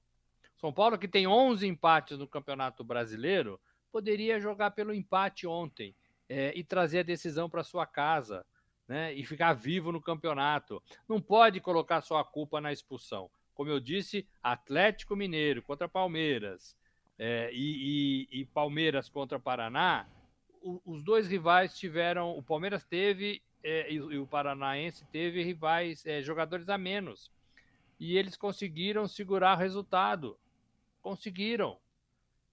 São 0.62 0.72
Paulo 0.72 1.00
que 1.00 1.08
tem 1.08 1.26
11 1.26 1.66
empates 1.66 2.20
no 2.20 2.28
Campeonato 2.28 2.84
Brasileiro 2.84 3.60
poderia 3.92 4.40
jogar 4.40 4.72
pelo 4.72 4.94
empate 4.94 5.48
ontem 5.48 5.96
é, 6.30 6.52
e 6.58 6.64
trazer 6.64 7.00
a 7.00 7.04
decisão 7.04 7.50
para 7.50 7.64
sua 7.64 7.86
casa, 7.86 8.46
né? 8.88 9.14
E 9.14 9.26
ficar 9.26 9.54
vivo 9.54 9.92
no 9.92 10.02
campeonato. 10.02 10.82
Não 11.08 11.22
pode 11.22 11.60
colocar 11.60 12.02
só 12.02 12.18
a 12.18 12.26
culpa 12.26 12.62
na 12.62 12.72
expulsão. 12.72 13.30
Como 13.54 13.70
eu 13.70 13.80
disse, 13.80 14.28
Atlético 14.44 15.16
Mineiro 15.16 15.62
contra 15.62 15.88
Palmeiras, 15.88 16.76
é, 17.18 17.50
e, 17.54 18.28
e, 18.32 18.42
e, 18.42 18.46
Palmeiras 18.46 19.08
contra 19.08 19.40
Paraná, 19.40 20.06
o, 20.62 20.82
os 20.86 21.02
dois 21.02 21.28
rivais 21.28 21.78
tiveram. 21.78 22.38
O 22.38 22.44
Palmeiras 22.44 22.84
teve 22.84 23.42
é, 23.64 23.90
e, 23.92 23.96
e, 23.96 24.18
o 24.18 24.28
Paranaense 24.28 25.06
teve 25.06 25.42
rivais, 25.42 26.04
jogadores 26.22 26.70
a 26.70 26.78
menos. 26.78 27.32
E 27.98 28.18
eles 28.18 28.36
conseguiram 28.36 29.08
segurar 29.08 29.56
o 29.56 29.60
resultado. 29.60 30.38
Conseguiram. 31.02 31.80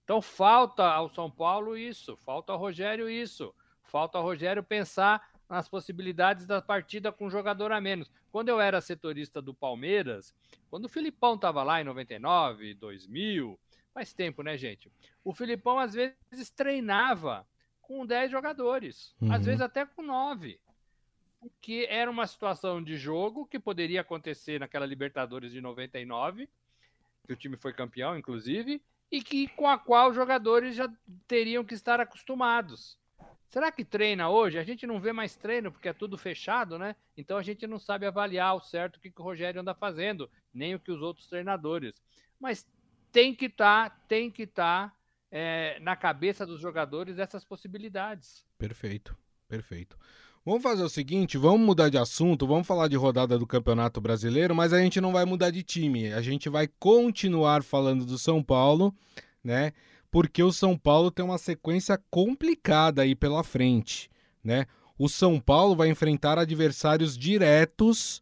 Então 0.03 0.21
falta 0.21 0.85
ao 0.85 1.09
São 1.09 1.29
Paulo 1.29 1.77
isso, 1.77 2.17
falta 2.17 2.51
ao 2.51 2.59
Rogério 2.59 3.09
isso, 3.09 3.53
falta 3.93 4.17
ao 4.17 4.23
Rogério 4.25 4.61
pensar 4.61 5.25
nas 5.47 5.69
possibilidades 5.69 6.45
da 6.45 6.61
partida 6.61 7.13
com 7.13 7.29
jogador 7.29 7.71
a 7.71 7.79
menos. 7.79 8.11
Quando 8.29 8.49
eu 8.49 8.59
era 8.59 8.81
setorista 8.81 9.41
do 9.41 9.53
Palmeiras, 9.53 10.33
quando 10.69 10.85
o 10.85 10.89
Filipão 10.89 11.35
estava 11.35 11.63
lá 11.63 11.79
em 11.79 11.85
99, 11.85 12.73
2000, 12.73 13.57
Faz 13.93 14.11
tempo, 14.11 14.41
né, 14.41 14.57
gente? 14.57 14.91
O 15.23 15.33
Filipão 15.33 15.77
às 15.77 15.93
vezes 15.93 16.49
treinava 16.49 17.47
com 17.79 18.05
10 18.05 18.31
jogadores, 18.31 19.15
uhum. 19.21 19.31
às 19.31 19.45
vezes 19.45 19.61
até 19.61 19.85
com 19.85 20.01
9. 20.01 20.59
Porque 21.39 21.85
era 21.89 22.09
uma 22.09 22.25
situação 22.25 22.81
de 22.81 22.97
jogo 22.97 23.45
que 23.45 23.59
poderia 23.59 24.01
acontecer 24.01 24.59
naquela 24.59 24.85
Libertadores 24.85 25.51
de 25.51 25.61
99, 25.61 26.49
que 27.27 27.33
o 27.33 27.35
time 27.35 27.55
foi 27.55 27.71
campeão, 27.71 28.17
inclusive, 28.17 28.81
e 29.11 29.21
que 29.21 29.47
com 29.49 29.67
a 29.67 29.77
qual 29.77 30.09
os 30.09 30.15
jogadores 30.15 30.75
já 30.75 30.91
teriam 31.27 31.63
que 31.63 31.75
estar 31.75 31.99
acostumados. 31.99 32.97
Será 33.53 33.71
que 33.71 33.85
treina 33.85 34.31
hoje? 34.31 34.57
A 34.57 34.63
gente 34.63 34.87
não 34.87 34.99
vê 34.99 35.13
mais 35.13 35.35
treino 35.35 35.71
porque 35.71 35.87
é 35.87 35.93
tudo 35.93 36.17
fechado, 36.17 36.79
né? 36.79 36.95
Então 37.15 37.37
a 37.37 37.43
gente 37.43 37.67
não 37.67 37.77
sabe 37.77 38.03
avaliar 38.03 38.55
o 38.55 38.59
certo 38.59 38.95
o 38.95 38.99
que, 38.99 39.11
que 39.11 39.21
o 39.21 39.23
Rogério 39.23 39.61
anda 39.61 39.75
fazendo, 39.75 40.27
nem 40.51 40.73
o 40.73 40.79
que 40.79 40.91
os 40.91 41.03
outros 41.03 41.27
treinadores. 41.27 42.01
Mas 42.39 42.65
tem 43.11 43.31
que 43.31 43.45
estar, 43.45 43.91
tá, 43.91 43.95
tem 44.07 44.31
que 44.31 44.41
estar 44.41 44.89
tá, 44.89 44.95
é, 45.29 45.79
na 45.81 45.95
cabeça 45.95 46.47
dos 46.47 46.59
jogadores 46.59 47.19
essas 47.19 47.45
possibilidades. 47.45 48.43
Perfeito, 48.57 49.15
perfeito. 49.47 49.99
Vamos 50.43 50.63
fazer 50.63 50.81
o 50.81 50.89
seguinte, 50.89 51.37
vamos 51.37 51.61
mudar 51.61 51.89
de 51.89 51.97
assunto, 51.99 52.47
vamos 52.47 52.65
falar 52.65 52.87
de 52.87 52.95
rodada 52.95 53.37
do 53.37 53.45
Campeonato 53.45 54.01
Brasileiro, 54.01 54.55
mas 54.55 54.73
a 54.73 54.79
gente 54.79 54.99
não 54.99 55.11
vai 55.11 55.25
mudar 55.25 55.51
de 55.51 55.61
time. 55.61 56.11
A 56.11 56.23
gente 56.23 56.49
vai 56.49 56.67
continuar 56.79 57.61
falando 57.61 58.03
do 58.03 58.17
São 58.17 58.41
Paulo, 58.41 58.91
né? 59.43 59.73
Porque 60.13 60.43
o 60.43 60.51
São 60.51 60.77
Paulo 60.77 61.09
tem 61.09 61.25
uma 61.25 61.39
sequência 61.39 61.99
complicada 62.11 63.01
aí 63.01 63.15
pela 63.15 63.43
frente, 63.43 64.11
né? 64.43 64.67
O 64.95 65.09
São 65.09 65.39
Paulo 65.39 65.75
vai 65.75 65.89
enfrentar 65.89 66.37
adversários 66.37 67.17
diretos 67.17 68.21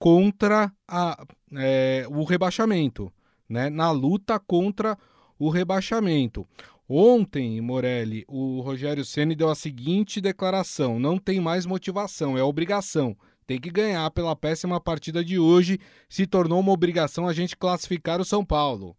contra 0.00 0.72
a, 0.88 1.24
é, 1.54 2.04
o 2.10 2.24
rebaixamento 2.24 3.12
né, 3.48 3.70
na 3.70 3.92
luta 3.92 4.36
contra 4.40 4.98
o 5.38 5.48
rebaixamento. 5.48 6.44
Ontem, 6.88 7.60
Morelli, 7.60 8.24
o 8.26 8.60
Rogério 8.60 9.04
Ceni 9.04 9.36
deu 9.36 9.48
a 9.48 9.54
seguinte 9.54 10.20
declaração: 10.20 10.98
não 10.98 11.18
tem 11.18 11.40
mais 11.40 11.66
motivação, 11.66 12.36
é 12.36 12.42
obrigação. 12.42 13.16
Tem 13.46 13.60
que 13.60 13.70
ganhar 13.70 14.10
pela 14.10 14.34
péssima 14.34 14.80
partida 14.80 15.24
de 15.24 15.38
hoje. 15.38 15.78
Se 16.08 16.26
tornou 16.26 16.58
uma 16.58 16.72
obrigação 16.72 17.28
a 17.28 17.32
gente 17.32 17.56
classificar 17.56 18.20
o 18.20 18.24
São 18.24 18.44
Paulo, 18.44 18.96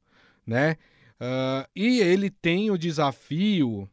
né? 0.48 0.78
Uh, 1.20 1.68
e 1.76 2.00
ele 2.00 2.30
tem 2.30 2.72
o 2.72 2.78
desafio 2.78 3.90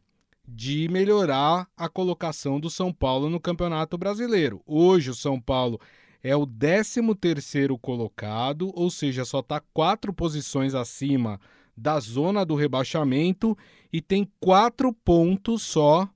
de 0.47 0.89
melhorar 0.89 1.69
a 1.77 1.89
colocação 1.89 2.61
do 2.61 2.71
São 2.71 2.93
Paulo 2.93 3.29
no 3.29 3.41
Campeonato 3.41 3.99
Brasileiro. 3.99 4.63
Hoje 4.65 5.11
o 5.11 5.15
São 5.15 5.41
Paulo 5.41 5.81
é 6.23 6.37
o 6.37 6.47
13º 6.47 7.79
colocado, 7.81 8.73
ou 8.75 8.91
seja, 8.91 9.25
só 9.25 9.41
está 9.41 9.61
quatro 9.73 10.13
posições 10.13 10.75
acima 10.75 11.41
da 11.77 11.99
zona 11.99 12.45
do 12.45 12.55
rebaixamento 12.55 13.57
e 13.93 14.01
tem 14.01 14.31
quatro 14.41 14.93
pontos 14.93 15.63
só 15.63 16.09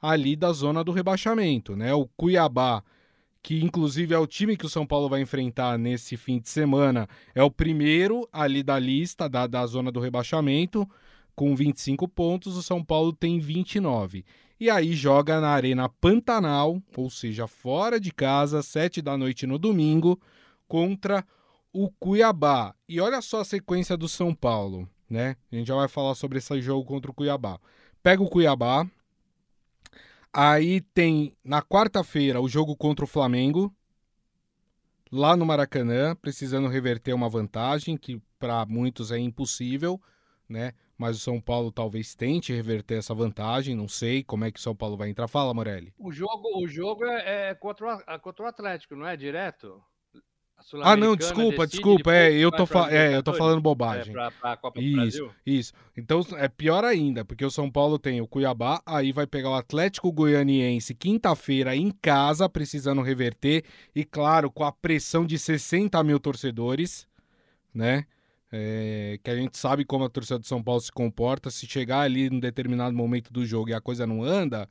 ali 0.00 0.36
da 0.36 0.52
zona 0.52 0.84
do 0.84 0.92
rebaixamento, 0.92 1.74
né? 1.74 1.94
O 1.94 2.06
Cuiabá, 2.16 2.82
que 3.48 3.64
inclusive 3.64 4.12
é 4.14 4.18
o 4.18 4.26
time 4.26 4.58
que 4.58 4.66
o 4.66 4.68
São 4.68 4.86
Paulo 4.86 5.08
vai 5.08 5.22
enfrentar 5.22 5.78
nesse 5.78 6.18
fim 6.18 6.38
de 6.38 6.50
semana, 6.50 7.08
é 7.34 7.42
o 7.42 7.50
primeiro 7.50 8.28
ali 8.30 8.62
da 8.62 8.78
lista 8.78 9.26
da, 9.26 9.46
da 9.46 9.64
zona 9.64 9.90
do 9.90 10.00
rebaixamento, 10.00 10.86
com 11.34 11.56
25 11.56 12.06
pontos, 12.08 12.58
o 12.58 12.62
São 12.62 12.84
Paulo 12.84 13.10
tem 13.10 13.40
29 13.40 14.22
e 14.60 14.68
aí 14.68 14.92
joga 14.92 15.40
na 15.40 15.48
Arena 15.48 15.88
Pantanal, 15.88 16.82
ou 16.94 17.08
seja, 17.08 17.46
fora 17.46 17.98
de 17.98 18.12
casa, 18.12 18.62
sete 18.62 19.00
da 19.00 19.16
noite 19.16 19.46
no 19.46 19.58
domingo, 19.58 20.20
contra 20.66 21.24
o 21.72 21.90
Cuiabá. 21.92 22.74
E 22.86 23.00
olha 23.00 23.22
só 23.22 23.40
a 23.40 23.46
sequência 23.46 23.96
do 23.96 24.10
São 24.10 24.34
Paulo, 24.34 24.86
né? 25.08 25.36
A 25.50 25.56
gente 25.56 25.68
já 25.68 25.74
vai 25.74 25.88
falar 25.88 26.14
sobre 26.16 26.36
esse 26.36 26.60
jogo 26.60 26.84
contra 26.84 27.10
o 27.10 27.14
Cuiabá. 27.14 27.58
Pega 28.02 28.22
o 28.22 28.28
Cuiabá, 28.28 28.86
aí 30.32 30.80
tem 30.80 31.36
na 31.44 31.62
quarta-feira 31.62 32.40
o 32.40 32.48
jogo 32.48 32.76
contra 32.76 33.04
o 33.04 33.08
Flamengo, 33.08 33.74
lá 35.10 35.36
no 35.36 35.46
Maracanã, 35.46 36.14
precisando 36.16 36.68
reverter 36.68 37.12
uma 37.12 37.28
vantagem 37.28 37.96
que 37.96 38.20
para 38.38 38.64
muitos 38.66 39.10
é 39.10 39.18
impossível, 39.18 40.00
né? 40.48 40.72
mas 40.98 41.16
o 41.16 41.20
São 41.20 41.40
Paulo 41.40 41.70
talvez 41.70 42.14
tente 42.16 42.52
reverter 42.52 42.98
essa 42.98 43.14
vantagem. 43.14 43.76
Não 43.76 43.86
sei 43.86 44.24
como 44.24 44.44
é 44.44 44.50
que 44.50 44.58
o 44.58 44.62
São 44.62 44.74
Paulo 44.74 44.96
vai 44.96 45.08
entrar. 45.08 45.28
Fala, 45.28 45.54
Morelli. 45.54 45.94
O 45.96 46.10
jogo, 46.10 46.60
o 46.60 46.66
jogo 46.66 47.04
é, 47.04 47.50
é 47.50 47.54
contra, 47.54 47.96
o, 47.96 48.20
contra 48.20 48.44
o 48.44 48.48
Atlético, 48.48 48.96
não 48.96 49.06
é 49.06 49.16
direto? 49.16 49.80
Ah, 50.82 50.96
não, 50.96 51.16
desculpa, 51.16 51.66
desculpa. 51.66 52.12
É, 52.12 52.32
eu 52.32 52.50
tô, 52.50 52.66
fa 52.66 52.90
é, 52.90 53.16
eu 53.16 53.22
tô 53.22 53.32
falando 53.32 53.60
bobagem. 53.60 54.10
É, 54.10 54.12
pra, 54.12 54.30
pra 54.30 54.56
Copa 54.56 54.80
isso, 54.80 54.90
do 54.90 54.96
Brasil. 54.96 55.30
isso. 55.46 55.72
Então 55.96 56.20
é 56.36 56.48
pior 56.48 56.84
ainda, 56.84 57.24
porque 57.24 57.44
o 57.44 57.50
São 57.50 57.70
Paulo 57.70 57.98
tem 57.98 58.20
o 58.20 58.26
Cuiabá, 58.26 58.82
aí 58.84 59.12
vai 59.12 59.26
pegar 59.26 59.50
o 59.50 59.54
Atlético 59.54 60.12
Goianiense 60.12 60.94
quinta-feira 60.94 61.74
em 61.74 61.90
casa, 61.90 62.48
precisando 62.48 63.02
reverter. 63.02 63.64
E 63.94 64.04
claro, 64.04 64.50
com 64.50 64.64
a 64.64 64.72
pressão 64.72 65.24
de 65.24 65.38
60 65.38 66.02
mil 66.04 66.20
torcedores, 66.20 67.08
né? 67.72 68.04
é, 68.50 69.18
que 69.22 69.30
a 69.30 69.36
gente 69.36 69.56
sabe 69.58 69.84
como 69.84 70.04
a 70.04 70.08
torcida 70.08 70.38
do 70.38 70.46
São 70.46 70.62
Paulo 70.62 70.80
se 70.80 70.90
comporta. 70.92 71.50
Se 71.50 71.66
chegar 71.66 72.00
ali 72.00 72.26
em 72.26 72.40
determinado 72.40 72.96
momento 72.96 73.32
do 73.32 73.44
jogo 73.44 73.70
e 73.70 73.74
a 73.74 73.80
coisa 73.80 74.06
não 74.06 74.22
anda, 74.22 74.68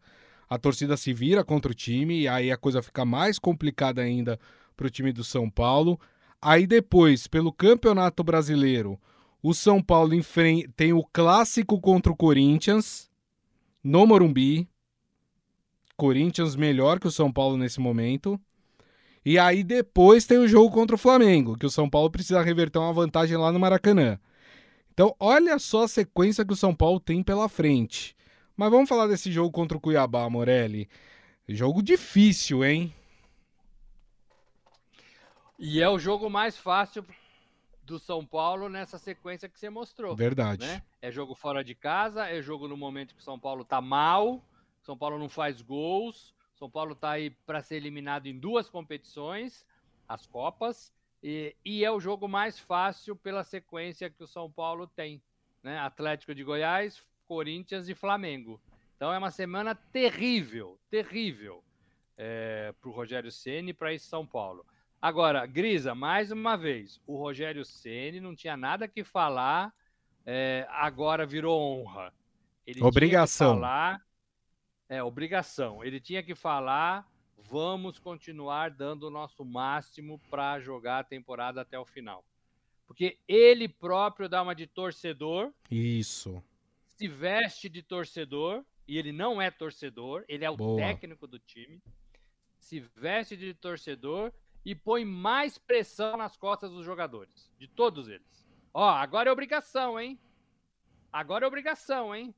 a 0.49 0.57
torcida 0.57 0.97
se 0.97 1.13
vira 1.13 1.43
contra 1.43 1.71
o 1.71 1.75
time 1.75 2.21
e 2.21 2.27
aí 2.27 2.51
a 2.51 2.57
coisa 2.57 2.81
fica 2.81 3.05
mais 3.05 3.37
complicada 3.37 4.01
ainda 4.01 4.39
para 4.77 4.87
o 4.87 4.89
time 4.89 5.11
do 5.11 5.23
São 5.23 5.49
Paulo. 5.49 5.99
Aí 6.41 6.67
depois, 6.67 7.27
pelo 7.27 7.51
Campeonato 7.51 8.23
Brasileiro, 8.23 8.97
o 9.41 9.53
São 9.53 9.81
Paulo 9.81 10.13
tem 10.75 10.93
o 10.93 11.03
clássico 11.03 11.81
contra 11.81 12.11
o 12.11 12.15
Corinthians 12.15 13.09
no 13.83 14.05
Morumbi. 14.05 14.69
Corinthians 15.97 16.55
melhor 16.55 16.99
que 16.99 17.07
o 17.07 17.11
São 17.11 17.31
Paulo 17.31 17.57
nesse 17.57 17.79
momento. 17.79 18.39
E 19.25 19.37
aí 19.37 19.63
depois 19.63 20.25
tem 20.25 20.37
o 20.37 20.47
jogo 20.47 20.71
contra 20.71 20.95
o 20.95 20.99
Flamengo, 20.99 21.57
que 21.57 21.65
o 21.65 21.69
São 21.69 21.89
Paulo 21.89 22.09
precisa 22.09 22.41
reverter 22.41 22.79
uma 22.79 22.93
vantagem 22.93 23.35
lá 23.35 23.51
no 23.51 23.59
Maracanã. 23.59 24.19
Então, 24.93 25.13
olha 25.19 25.59
só 25.59 25.83
a 25.83 25.87
sequência 25.87 26.45
que 26.45 26.53
o 26.53 26.55
São 26.55 26.73
Paulo 26.73 26.99
tem 26.99 27.21
pela 27.21 27.49
frente. 27.49 28.15
Mas 28.55 28.71
vamos 28.71 28.89
falar 28.89 29.07
desse 29.07 29.31
jogo 29.31 29.51
contra 29.51 29.77
o 29.77 29.81
Cuiabá, 29.81 30.29
Morelli. 30.29 30.89
Jogo 31.47 31.83
difícil, 31.83 32.65
hein? 32.65 32.93
E 35.59 35.81
é 35.81 35.89
o 35.89 35.97
jogo 35.97 36.29
mais 36.29 36.55
fácil 36.55 37.03
do 37.81 37.97
São 37.97 38.23
Paulo 38.23 38.69
nessa 38.69 38.99
sequência 38.99 39.49
que 39.49 39.59
você 39.59 39.69
mostrou. 39.69 40.15
Verdade. 40.15 40.63
Né? 40.63 40.83
É 41.01 41.11
jogo 41.11 41.33
fora 41.33 41.63
de 41.63 41.73
casa, 41.73 42.29
é 42.29 42.41
jogo 42.41 42.67
no 42.67 42.77
momento 42.77 43.15
que 43.15 43.21
o 43.21 43.23
São 43.23 43.39
Paulo 43.39 43.65
tá 43.65 43.81
mal, 43.81 44.43
São 44.83 44.95
Paulo 44.95 45.17
não 45.17 45.27
faz 45.27 45.61
gols, 45.61 46.35
São 46.53 46.69
Paulo 46.69 46.93
tá 46.93 47.11
aí 47.11 47.31
para 47.31 47.63
ser 47.63 47.77
eliminado 47.77 48.27
em 48.27 48.37
duas 48.37 48.69
competições, 48.69 49.65
as 50.07 50.27
Copas, 50.27 50.93
e, 51.23 51.55
e, 51.65 51.83
é 51.83 51.91
o 51.91 51.99
jogo 51.99 52.27
mais 52.27 52.59
fácil 52.59 53.15
pela 53.15 53.43
sequência 53.43 54.09
que 54.09 54.23
o 54.23 54.27
São 54.27 54.51
Paulo 54.51 54.85
tem. 54.85 55.19
Né? 55.63 55.79
Atlético 55.79 56.35
de 56.35 56.43
Goiás, 56.43 57.03
Corinthians 57.25 57.89
e 57.89 57.95
Flamengo. 57.95 58.61
Então 58.95 59.11
é 59.11 59.17
uma 59.17 59.31
semana 59.31 59.73
terrível, 59.73 60.77
terrível 60.89 61.63
é, 62.15 62.73
para 62.79 62.89
o 62.89 62.93
Rogério 62.93 63.31
Ceni 63.31 63.71
e 63.71 63.73
para 63.73 63.91
esse 63.91 64.05
São 64.05 64.25
Paulo. 64.25 64.63
Agora, 65.01 65.45
Grisa, 65.45 65.93
mais 65.93 66.31
uma 66.31 66.55
vez, 66.55 66.99
o 67.05 67.15
Rogério 67.17 67.63
Ceni 67.63 68.19
não 68.19 68.35
tinha 68.35 68.57
nada 68.57 68.87
que 68.87 69.03
falar, 69.03 69.73
é, 70.25 70.67
agora 70.69 71.25
virou 71.25 71.61
honra. 71.61 72.11
Ele 72.65 72.83
obrigação. 72.83 73.55
falar, 73.55 74.01
é 74.89 75.01
obrigação. 75.03 75.83
Ele 75.83 75.99
tinha 75.99 76.23
que 76.23 76.33
falar, 76.33 77.07
vamos 77.37 77.99
continuar 77.99 78.71
dando 78.71 79.03
o 79.03 79.11
nosso 79.11 79.45
máximo 79.45 80.19
para 80.29 80.59
jogar 80.59 80.99
a 80.99 81.03
temporada 81.03 81.61
até 81.61 81.77
o 81.77 81.85
final. 81.85 82.25
Porque 82.87 83.19
ele 83.27 83.67
próprio 83.67 84.27
dá 84.27 84.41
uma 84.41 84.55
de 84.55 84.65
torcedor. 84.65 85.53
Isso. 85.69 86.43
Se 86.95 87.07
veste 87.07 87.69
de 87.69 87.83
torcedor, 87.83 88.65
e 88.87 88.97
ele 88.97 89.11
não 89.11 89.41
é 89.41 89.51
torcedor, 89.51 90.23
ele 90.27 90.43
é 90.43 90.49
o 90.49 90.57
Boa. 90.57 90.77
técnico 90.79 91.27
do 91.27 91.37
time. 91.37 91.81
Se 92.57 92.79
veste 92.79 93.37
de 93.37 93.53
torcedor 93.53 94.33
e 94.67 94.75
põe 94.75 95.05
mais 95.05 95.57
pressão 95.57 96.17
nas 96.17 96.35
costas 96.35 96.69
dos 96.69 96.83
jogadores, 96.83 97.49
de 97.57 97.69
todos 97.69 98.09
eles. 98.09 98.45
Ó, 98.73 98.85
agora 98.89 99.29
é 99.29 99.31
obrigação, 99.31 99.97
hein? 99.97 100.19
Agora 101.09 101.45
é 101.45 101.47
obrigação, 101.47 102.13
hein? 102.13 102.35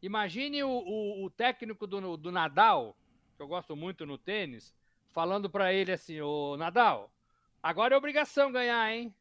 Imagine 0.00 0.62
o, 0.62 0.70
o, 0.70 1.26
o 1.26 1.28
técnico 1.28 1.86
do, 1.86 2.16
do 2.16 2.32
Nadal, 2.32 2.96
que 3.36 3.42
eu 3.42 3.46
gosto 3.46 3.76
muito 3.76 4.06
no 4.06 4.16
tênis, 4.16 4.74
falando 5.08 5.50
para 5.50 5.70
ele 5.70 5.92
assim: 5.92 6.18
Ô 6.22 6.56
Nadal, 6.56 7.12
agora 7.62 7.94
é 7.94 7.98
obrigação 7.98 8.50
ganhar, 8.50 8.90
hein? 8.90 9.14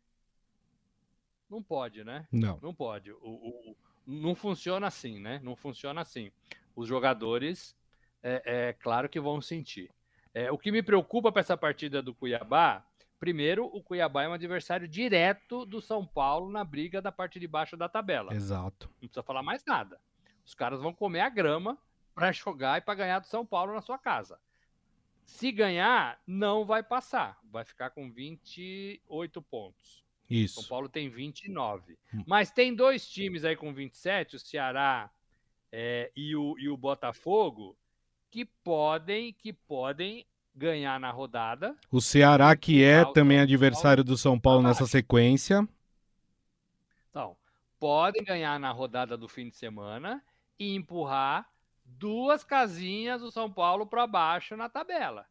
Não 1.49 1.61
pode, 1.61 2.05
né? 2.05 2.29
Não. 2.31 2.57
Não 2.61 2.73
pode. 2.73 3.11
O, 3.11 3.17
o, 3.25 3.75
não 4.05 4.33
funciona 4.33 4.87
assim, 4.87 5.19
né? 5.19 5.41
Não 5.43 5.53
funciona 5.53 5.99
assim. 5.99 6.31
Os 6.73 6.87
jogadores, 6.87 7.75
é, 8.23 8.69
é 8.69 8.73
claro 8.73 9.09
que 9.09 9.19
vão 9.19 9.41
sentir. 9.41 9.91
É, 10.37 10.51
o 10.51 10.57
que 10.57 10.71
me 10.71 10.83
preocupa 10.83 11.31
para 11.31 11.39
essa 11.39 11.57
partida 11.57 11.99
do 11.99 12.13
Cuiabá, 12.13 12.85
primeiro, 13.19 13.65
o 13.65 13.81
Cuiabá 13.81 14.21
é 14.21 14.29
um 14.29 14.33
adversário 14.33 14.87
direto 14.87 15.65
do 15.65 15.81
São 15.81 16.05
Paulo 16.05 16.47
na 16.47 16.63
briga 16.63 17.01
da 17.01 17.11
parte 17.11 17.39
de 17.39 17.47
baixo 17.47 17.75
da 17.75 17.89
tabela. 17.89 18.31
Exato. 18.35 18.87
Não 19.01 19.07
precisa 19.07 19.23
falar 19.23 19.41
mais 19.41 19.65
nada. 19.65 19.99
Os 20.45 20.53
caras 20.53 20.79
vão 20.79 20.93
comer 20.93 21.21
a 21.21 21.29
grama 21.29 21.75
para 22.13 22.31
jogar 22.31 22.77
e 22.77 22.81
para 22.81 22.93
ganhar 22.93 23.17
do 23.17 23.25
São 23.25 23.43
Paulo 23.43 23.73
na 23.73 23.81
sua 23.81 23.97
casa. 23.97 24.39
Se 25.25 25.51
ganhar, 25.51 26.21
não 26.27 26.65
vai 26.65 26.83
passar. 26.83 27.39
Vai 27.51 27.65
ficar 27.65 27.89
com 27.89 28.11
28 28.11 29.41
pontos. 29.41 30.05
Isso. 30.29 30.61
São 30.61 30.69
Paulo 30.69 30.87
tem 30.87 31.09
29. 31.09 31.97
Hum. 32.13 32.23
Mas 32.27 32.51
tem 32.51 32.75
dois 32.75 33.09
times 33.09 33.43
aí 33.43 33.55
com 33.55 33.73
27, 33.73 34.35
o 34.35 34.39
Ceará 34.39 35.09
é, 35.71 36.11
e, 36.15 36.35
o, 36.35 36.55
e 36.59 36.69
o 36.69 36.77
Botafogo, 36.77 37.75
que 38.37 38.45
podem, 38.45 39.33
que 39.33 39.51
podem 39.51 40.23
ganhar 40.53 40.99
na 40.99 41.09
rodada. 41.09 41.75
O 41.91 41.99
Ceará, 41.99 42.55
que 42.55 42.83
é 42.83 43.03
também 43.03 43.39
adversário 43.39 44.03
do 44.03 44.15
São 44.15 44.39
Paulo 44.39 44.61
nessa 44.61 44.85
sequência. 44.85 45.67
Então, 47.09 47.35
podem 47.79 48.23
ganhar 48.23 48.59
na 48.59 48.71
rodada 48.71 49.17
do 49.17 49.27
fim 49.27 49.49
de 49.49 49.55
semana 49.55 50.23
e 50.59 50.75
empurrar 50.75 51.49
duas 51.83 52.43
casinhas 52.43 53.21
do 53.21 53.31
São 53.31 53.51
Paulo 53.51 53.87
para 53.87 54.05
baixo 54.05 54.55
na 54.55 54.69
tabela. 54.69 55.25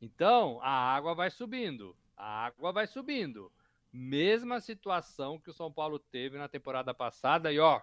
Então, 0.00 0.58
a 0.62 0.70
água 0.70 1.14
vai 1.14 1.30
subindo. 1.30 1.94
A 2.16 2.46
água 2.46 2.72
vai 2.72 2.86
subindo. 2.86 3.52
Mesma 3.92 4.58
situação 4.58 5.38
que 5.38 5.50
o 5.50 5.54
São 5.54 5.70
Paulo 5.70 5.98
teve 5.98 6.38
na 6.38 6.48
temporada 6.48 6.94
passada 6.94 7.52
e 7.52 7.58
ó, 7.58 7.82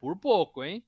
por 0.00 0.16
pouco, 0.16 0.64
hein? 0.64 0.82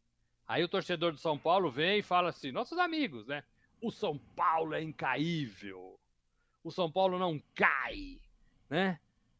Aí 0.47 0.63
o 0.63 0.69
torcedor 0.69 1.13
do 1.13 1.19
São 1.19 1.39
Paulo 1.39 1.71
vem 1.71 1.99
e 1.99 2.03
fala 2.03 2.31
assim: 2.31 2.53
nossos 2.53 2.79
amigos, 2.79 3.27
né? 3.27 3.43
O 3.81 3.91
São 3.91 4.19
Paulo 4.19 4.75
é 4.75 4.83
incaível. 4.83 5.99
O 6.63 6.71
São 6.71 6.91
Paulo 6.91 7.19
não 7.19 7.41
cai, 7.55 8.21
né? 8.69 8.99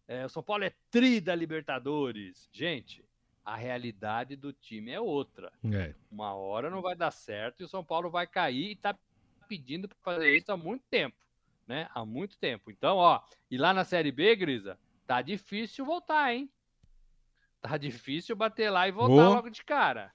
É, 0.09 0.25
o 0.25 0.29
São 0.29 0.43
Paulo 0.43 0.65
é 0.65 0.73
tri 0.91 1.21
da 1.21 1.35
Libertadores. 1.35 2.49
Gente, 2.53 3.05
a 3.45 3.57
realidade 3.57 4.37
do 4.37 4.53
time 4.53 4.91
é 4.91 5.01
outra. 5.01 5.53
É. 5.73 5.95
Uma 6.11 6.35
hora 6.35 6.71
não 6.71 6.83
vai 6.83 6.95
dar 6.95 7.11
certo 7.11 7.61
e 7.61 7.65
o 7.65 7.69
São 7.69 7.85
Paulo 7.85 8.11
vai 8.11 8.27
cair 8.27 8.73
e 8.73 8.77
tá 8.77 8.97
pedindo 9.49 9.89
para 9.89 9.99
fazer 10.03 10.37
isso 10.37 10.51
há 10.51 10.57
muito 10.57 10.85
tempo, 10.91 11.17
né? 11.67 11.89
Há 11.95 12.05
muito 12.05 12.37
tempo. 12.39 12.71
Então, 12.71 12.97
ó, 12.97 13.21
e 13.51 13.57
lá 13.57 13.73
na 13.73 13.85
Série 13.85 14.11
B, 14.11 14.35
Grisa, 14.35 14.79
tá 15.07 15.23
difícil 15.23 15.85
voltar, 15.85 16.35
hein? 16.35 16.51
Tá 17.61 17.77
difícil 17.77 18.37
bater 18.37 18.71
lá 18.71 18.87
e 18.87 18.93
voltar 18.93 19.29
logo 19.29 19.49
de 19.49 19.65
cara. 19.65 20.13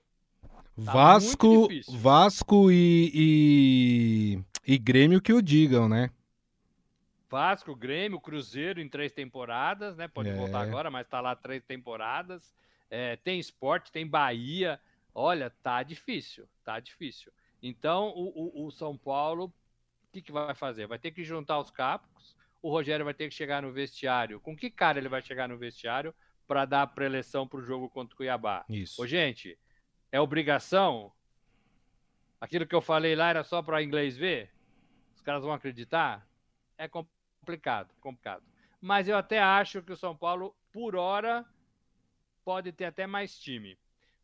Tá 0.75 0.91
Vasco, 0.93 1.67
Vasco 1.89 2.71
e, 2.71 3.11
e, 3.13 4.73
e 4.73 4.77
Grêmio 4.77 5.21
que 5.21 5.33
o 5.33 5.41
digam, 5.41 5.87
né? 5.87 6.09
Vasco, 7.29 7.75
Grêmio, 7.75 8.19
Cruzeiro 8.19 8.81
em 8.81 8.89
três 8.89 9.11
temporadas, 9.11 9.95
né? 9.95 10.07
Pode 10.07 10.29
é. 10.29 10.33
voltar 10.33 10.61
agora, 10.61 10.89
mas 10.89 11.07
tá 11.07 11.21
lá 11.21 11.35
três 11.35 11.63
temporadas. 11.63 12.53
É, 12.89 13.15
tem 13.15 13.39
esporte, 13.39 13.91
tem 13.91 14.05
Bahia. 14.05 14.79
Olha, 15.13 15.49
tá 15.63 15.81
difícil, 15.83 16.47
tá 16.63 16.79
difícil. 16.79 17.31
Então, 17.61 18.09
o, 18.09 18.63
o, 18.63 18.67
o 18.67 18.71
São 18.71 18.97
Paulo, 18.97 19.45
o 19.45 20.11
que, 20.11 20.21
que 20.21 20.31
vai 20.31 20.53
fazer? 20.55 20.87
Vai 20.87 20.99
ter 20.99 21.11
que 21.11 21.23
juntar 21.23 21.59
os 21.59 21.71
capos. 21.71 22.35
O 22.61 22.69
Rogério 22.69 23.05
vai 23.05 23.13
ter 23.13 23.29
que 23.29 23.33
chegar 23.33 23.61
no 23.61 23.71
vestiário. 23.71 24.39
Com 24.39 24.55
que 24.55 24.69
cara 24.69 24.99
ele 24.99 25.09
vai 25.09 25.21
chegar 25.21 25.47
no 25.47 25.57
vestiário 25.57 26.13
para 26.47 26.65
dar 26.65 26.81
a 26.81 26.87
preleção 26.87 27.47
para 27.47 27.59
o 27.59 27.63
jogo 27.63 27.89
contra 27.89 28.13
o 28.13 28.17
Cuiabá? 28.17 28.65
Isso. 28.67 29.01
Ô, 29.01 29.07
gente, 29.07 29.57
é 30.11 30.19
obrigação? 30.19 31.11
Aquilo 32.39 32.65
que 32.65 32.75
eu 32.75 32.81
falei 32.81 33.15
lá 33.15 33.29
era 33.29 33.43
só 33.43 33.61
para 33.61 33.83
inglês 33.83 34.17
ver? 34.17 34.51
Os 35.15 35.21
caras 35.21 35.43
vão 35.43 35.53
acreditar? 35.53 36.27
É 36.77 36.87
complicado, 36.87 37.93
complicado. 38.01 38.43
Mas 38.81 39.07
eu 39.07 39.15
até 39.15 39.39
acho 39.39 39.81
que 39.81 39.91
o 39.91 39.97
São 39.97 40.15
Paulo, 40.15 40.55
por 40.71 40.95
hora, 40.95 41.45
pode 42.43 42.71
ter 42.71 42.85
até 42.85 43.05
mais 43.05 43.37
time. 43.37 43.77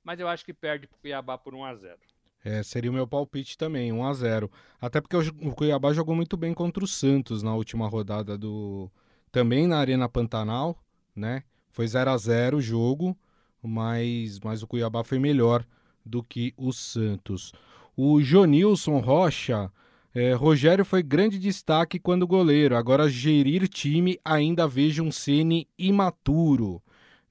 Mas 0.03 0.19
eu 0.19 0.27
acho 0.27 0.43
que 0.43 0.53
perde 0.53 0.87
para 0.87 0.95
o 0.95 0.99
Cuiabá 0.99 1.37
por 1.37 1.53
1 1.53 1.63
a 1.63 1.75
0 1.75 1.99
é, 2.43 2.63
seria 2.63 2.89
o 2.89 2.93
meu 2.93 3.05
palpite 3.05 3.57
também, 3.57 3.91
1 3.91 4.05
a 4.05 4.13
0 4.13 4.51
Até 4.79 5.01
porque 5.01 5.17
o 5.17 5.53
Cuiabá 5.53 5.91
jogou 5.91 6.15
muito 6.15 6.37
bem 6.37 6.53
contra 6.53 6.83
o 6.83 6.87
Santos 6.87 7.43
na 7.43 7.53
última 7.53 7.87
rodada 7.87 8.37
do. 8.37 8.89
Também 9.31 9.67
na 9.67 9.77
Arena 9.79 10.07
Pantanal, 10.07 10.81
né? 11.15 11.43
Foi 11.69 11.85
0 11.85 12.09
a 12.09 12.17
0 12.17 12.57
o 12.57 12.61
jogo, 12.61 13.17
mas, 13.61 14.39
mas 14.39 14.63
o 14.63 14.67
Cuiabá 14.67 15.03
foi 15.03 15.19
melhor 15.19 15.65
do 16.07 16.23
que 16.23 16.53
o 16.57 16.71
Santos. 16.71 17.51
O 17.95 18.21
Jonilson 18.21 18.99
Rocha, 18.99 19.71
é, 20.13 20.33
Rogério 20.33 20.83
foi 20.83 21.03
grande 21.03 21.37
destaque 21.37 21.99
quando 21.99 22.25
goleiro, 22.25 22.75
agora 22.75 23.09
gerir 23.09 23.67
time 23.67 24.19
ainda 24.25 24.67
vejo 24.67 25.03
um 25.03 25.11
Ceni 25.11 25.67
imaturo. 25.77 26.81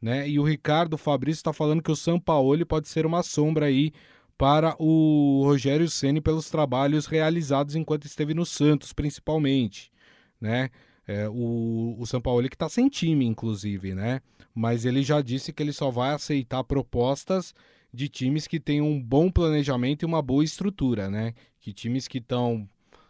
Né? 0.00 0.28
E 0.28 0.38
o 0.38 0.44
Ricardo 0.44 0.96
Fabrício 0.96 1.40
está 1.40 1.52
falando 1.52 1.82
que 1.82 1.90
o 1.90 1.96
Sampaoli 1.96 2.64
pode 2.64 2.88
ser 2.88 3.06
uma 3.06 3.22
sombra 3.22 3.66
aí 3.66 3.92
para 4.38 4.76
o 4.78 5.42
Rogério 5.44 5.88
Ceni 5.88 6.20
pelos 6.20 6.50
trabalhos 6.50 7.06
realizados 7.06 7.74
enquanto 7.74 8.04
esteve 8.04 8.34
no 8.34 8.44
Santos, 8.44 8.92
principalmente, 8.92 9.90
né? 10.40 10.70
É, 11.08 11.28
o, 11.28 11.96
o 11.98 12.06
São 12.06 12.20
Paulo 12.20 12.48
que 12.48 12.56
está 12.56 12.68
sem 12.68 12.88
time, 12.88 13.24
inclusive, 13.24 13.94
né? 13.94 14.20
Mas 14.54 14.84
ele 14.84 15.02
já 15.02 15.20
disse 15.20 15.52
que 15.52 15.62
ele 15.62 15.72
só 15.72 15.90
vai 15.90 16.12
aceitar 16.12 16.64
propostas 16.64 17.54
de 17.92 18.08
times 18.08 18.46
que 18.46 18.60
têm 18.60 18.80
um 18.80 19.02
bom 19.02 19.30
planejamento 19.30 20.02
e 20.02 20.06
uma 20.06 20.22
boa 20.22 20.44
estrutura, 20.44 21.08
né? 21.10 21.34
Que 21.60 21.72
times 21.72 22.06
que 22.06 22.18
estão 22.18 22.68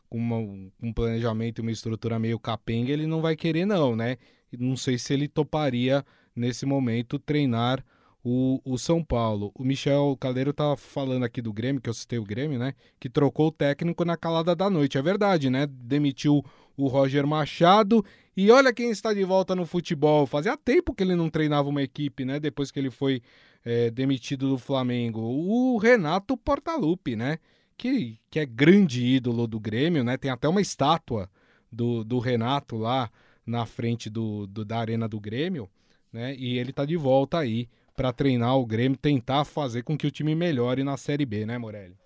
com 0.08 0.18
uma, 0.18 0.36
um 0.80 0.92
planejamento 0.92 1.58
e 1.58 1.62
uma 1.62 1.72
estrutura 1.72 2.18
meio 2.18 2.38
capenga, 2.38 2.92
ele 2.92 3.06
não 3.06 3.20
vai 3.20 3.36
querer, 3.36 3.66
não, 3.66 3.96
né? 3.96 4.16
Não 4.58 4.76
sei 4.76 4.96
se 4.98 5.12
ele 5.12 5.26
toparia, 5.26 6.04
nesse 6.34 6.64
momento, 6.66 7.18
treinar 7.18 7.84
o, 8.22 8.60
o 8.64 8.76
São 8.76 9.04
Paulo. 9.04 9.52
O 9.54 9.64
Michel 9.64 10.16
Caldeiro 10.20 10.52
tá 10.52 10.76
falando 10.76 11.24
aqui 11.24 11.40
do 11.40 11.52
Grêmio, 11.52 11.80
que 11.80 11.88
eu 11.88 11.94
citei 11.94 12.18
o 12.18 12.24
Grêmio, 12.24 12.58
né? 12.58 12.74
Que 12.98 13.08
trocou 13.08 13.48
o 13.48 13.52
técnico 13.52 14.04
na 14.04 14.16
calada 14.16 14.54
da 14.54 14.68
noite. 14.68 14.98
É 14.98 15.02
verdade, 15.02 15.48
né? 15.48 15.66
Demitiu 15.66 16.44
o 16.76 16.88
Roger 16.88 17.26
Machado 17.26 18.04
E 18.36 18.50
olha 18.50 18.72
quem 18.72 18.90
está 18.90 19.14
de 19.14 19.24
volta 19.24 19.54
no 19.54 19.64
futebol. 19.64 20.26
Fazia 20.26 20.56
tempo 20.56 20.92
que 20.92 21.02
ele 21.02 21.14
não 21.14 21.30
treinava 21.30 21.68
uma 21.68 21.82
equipe, 21.82 22.24
né? 22.24 22.38
Depois 22.38 22.70
que 22.70 22.78
ele 22.78 22.90
foi 22.90 23.22
é, 23.66 23.90
demitido 23.90 24.48
do 24.48 24.59
Flamengo. 24.59 25.20
O 25.20 25.76
Renato 25.76 26.37
Portaluppi, 26.37 27.16
né? 27.16 27.40
Que, 27.76 28.16
que 28.31 28.38
é 28.38 28.46
grande 28.46 29.05
ídolo 29.05 29.48
do 29.48 29.59
Grêmio, 29.59 30.05
né? 30.05 30.16
Tem 30.16 30.31
até 30.31 30.48
uma 30.48 30.61
estátua 30.61 31.29
do, 31.70 32.05
do 32.05 32.20
Renato 32.20 32.76
lá 32.76 33.11
na 33.44 33.66
frente 33.66 34.09
do, 34.09 34.46
do, 34.46 34.64
da 34.64 34.79
arena 34.79 35.09
do 35.09 35.18
Grêmio, 35.18 35.68
né? 36.12 36.33
E 36.37 36.57
ele 36.59 36.72
tá 36.72 36.85
de 36.85 36.96
volta 36.96 37.38
aí 37.40 37.68
para 37.96 38.12
treinar 38.12 38.57
o 38.57 38.64
Grêmio, 38.64 38.96
tentar 38.96 39.44
fazer 39.44 39.83
com 39.83 39.98
que 39.98 40.07
o 40.07 40.12
time 40.12 40.35
melhore 40.37 40.85
na 40.85 40.96
Série 40.96 41.26
B, 41.26 41.44
né, 41.44 41.59
Morelli? 41.59 41.96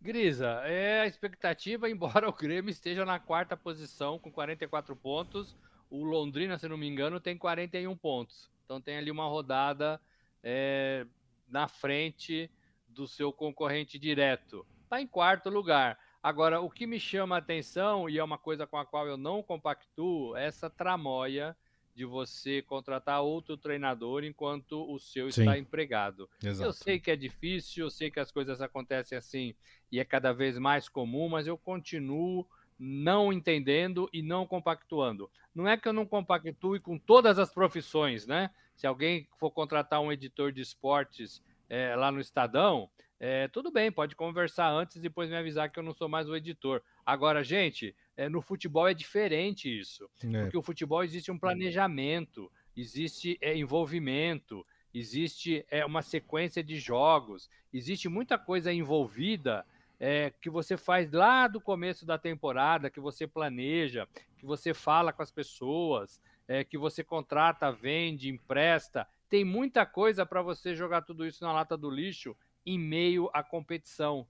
Grisa, 0.00 0.62
é 0.64 1.00
a 1.00 1.06
expectativa, 1.06 1.90
embora 1.90 2.28
o 2.28 2.32
Grêmio 2.32 2.70
esteja 2.70 3.04
na 3.04 3.18
quarta 3.18 3.56
posição 3.56 4.20
com 4.20 4.30
44 4.30 4.94
pontos, 4.94 5.56
o 5.90 6.04
Londrina, 6.04 6.56
se 6.58 6.68
não 6.68 6.76
me 6.76 6.86
engano, 6.86 7.18
tem 7.18 7.36
41 7.36 7.96
pontos. 7.96 8.52
Então 8.72 8.80
tem 8.80 8.96
ali 8.96 9.10
uma 9.10 9.26
rodada 9.26 10.00
é, 10.42 11.06
na 11.46 11.68
frente 11.68 12.50
do 12.88 13.06
seu 13.06 13.30
concorrente 13.30 13.98
direto. 13.98 14.66
Está 14.84 14.98
em 14.98 15.06
quarto 15.06 15.50
lugar. 15.50 15.98
Agora, 16.22 16.62
o 16.62 16.70
que 16.70 16.86
me 16.86 16.98
chama 16.98 17.34
a 17.34 17.38
atenção, 17.38 18.08
e 18.08 18.16
é 18.16 18.24
uma 18.24 18.38
coisa 18.38 18.66
com 18.66 18.78
a 18.78 18.86
qual 18.86 19.06
eu 19.06 19.18
não 19.18 19.42
compactuo, 19.42 20.34
é 20.36 20.46
essa 20.46 20.70
tramóia 20.70 21.54
de 21.94 22.06
você 22.06 22.62
contratar 22.62 23.20
outro 23.20 23.58
treinador 23.58 24.24
enquanto 24.24 24.90
o 24.90 24.98
seu 24.98 25.30
Sim. 25.30 25.42
está 25.42 25.58
empregado. 25.58 26.26
Exato. 26.42 26.66
Eu 26.66 26.72
sei 26.72 26.98
que 26.98 27.10
é 27.10 27.16
difícil, 27.16 27.84
eu 27.84 27.90
sei 27.90 28.10
que 28.10 28.20
as 28.20 28.32
coisas 28.32 28.62
acontecem 28.62 29.18
assim 29.18 29.54
e 29.90 30.00
é 30.00 30.04
cada 30.04 30.32
vez 30.32 30.58
mais 30.58 30.88
comum, 30.88 31.28
mas 31.28 31.46
eu 31.46 31.58
continuo 31.58 32.48
não 32.78 33.30
entendendo 33.30 34.08
e 34.12 34.22
não 34.22 34.46
compactuando. 34.46 35.30
Não 35.54 35.68
é 35.68 35.76
que 35.76 35.86
eu 35.86 35.92
não 35.92 36.06
compactue 36.06 36.80
com 36.80 36.98
todas 36.98 37.38
as 37.38 37.52
profissões, 37.52 38.26
né? 38.26 38.50
Se 38.76 38.86
alguém 38.86 39.28
for 39.38 39.50
contratar 39.50 40.00
um 40.00 40.12
editor 40.12 40.52
de 40.52 40.60
esportes 40.60 41.42
é, 41.68 41.94
lá 41.96 42.10
no 42.10 42.20
Estadão, 42.20 42.90
é, 43.24 43.46
tudo 43.46 43.70
bem, 43.70 43.92
pode 43.92 44.16
conversar 44.16 44.68
antes 44.68 44.96
e 44.96 45.00
depois 45.00 45.30
me 45.30 45.36
avisar 45.36 45.70
que 45.70 45.78
eu 45.78 45.82
não 45.82 45.94
sou 45.94 46.08
mais 46.08 46.28
o 46.28 46.34
editor. 46.34 46.82
Agora, 47.06 47.44
gente, 47.44 47.94
é, 48.16 48.28
no 48.28 48.42
futebol 48.42 48.88
é 48.88 48.92
diferente 48.92 49.68
isso. 49.78 50.10
É. 50.24 50.42
Porque 50.42 50.58
o 50.58 50.62
futebol 50.62 51.04
existe 51.04 51.30
um 51.30 51.38
planejamento, 51.38 52.50
existe 52.76 53.38
é, 53.40 53.56
envolvimento, 53.56 54.66
existe 54.92 55.64
é, 55.70 55.84
uma 55.84 56.02
sequência 56.02 56.64
de 56.64 56.78
jogos, 56.78 57.48
existe 57.72 58.08
muita 58.08 58.36
coisa 58.36 58.72
envolvida 58.72 59.64
é, 60.00 60.32
que 60.40 60.50
você 60.50 60.76
faz 60.76 61.12
lá 61.12 61.46
do 61.46 61.60
começo 61.60 62.04
da 62.04 62.18
temporada, 62.18 62.90
que 62.90 62.98
você 62.98 63.24
planeja, 63.24 64.08
que 64.36 64.44
você 64.44 64.74
fala 64.74 65.12
com 65.12 65.22
as 65.22 65.30
pessoas, 65.30 66.20
é, 66.46 66.64
que 66.64 66.76
você 66.76 67.02
contrata, 67.02 67.70
vende, 67.70 68.28
empresta. 68.28 69.06
Tem 69.28 69.44
muita 69.44 69.86
coisa 69.86 70.26
para 70.26 70.42
você 70.42 70.74
jogar 70.74 71.02
tudo 71.02 71.26
isso 71.26 71.42
na 71.42 71.52
lata 71.52 71.76
do 71.76 71.90
lixo 71.90 72.36
em 72.64 72.78
meio 72.78 73.30
à 73.32 73.42
competição. 73.42 74.26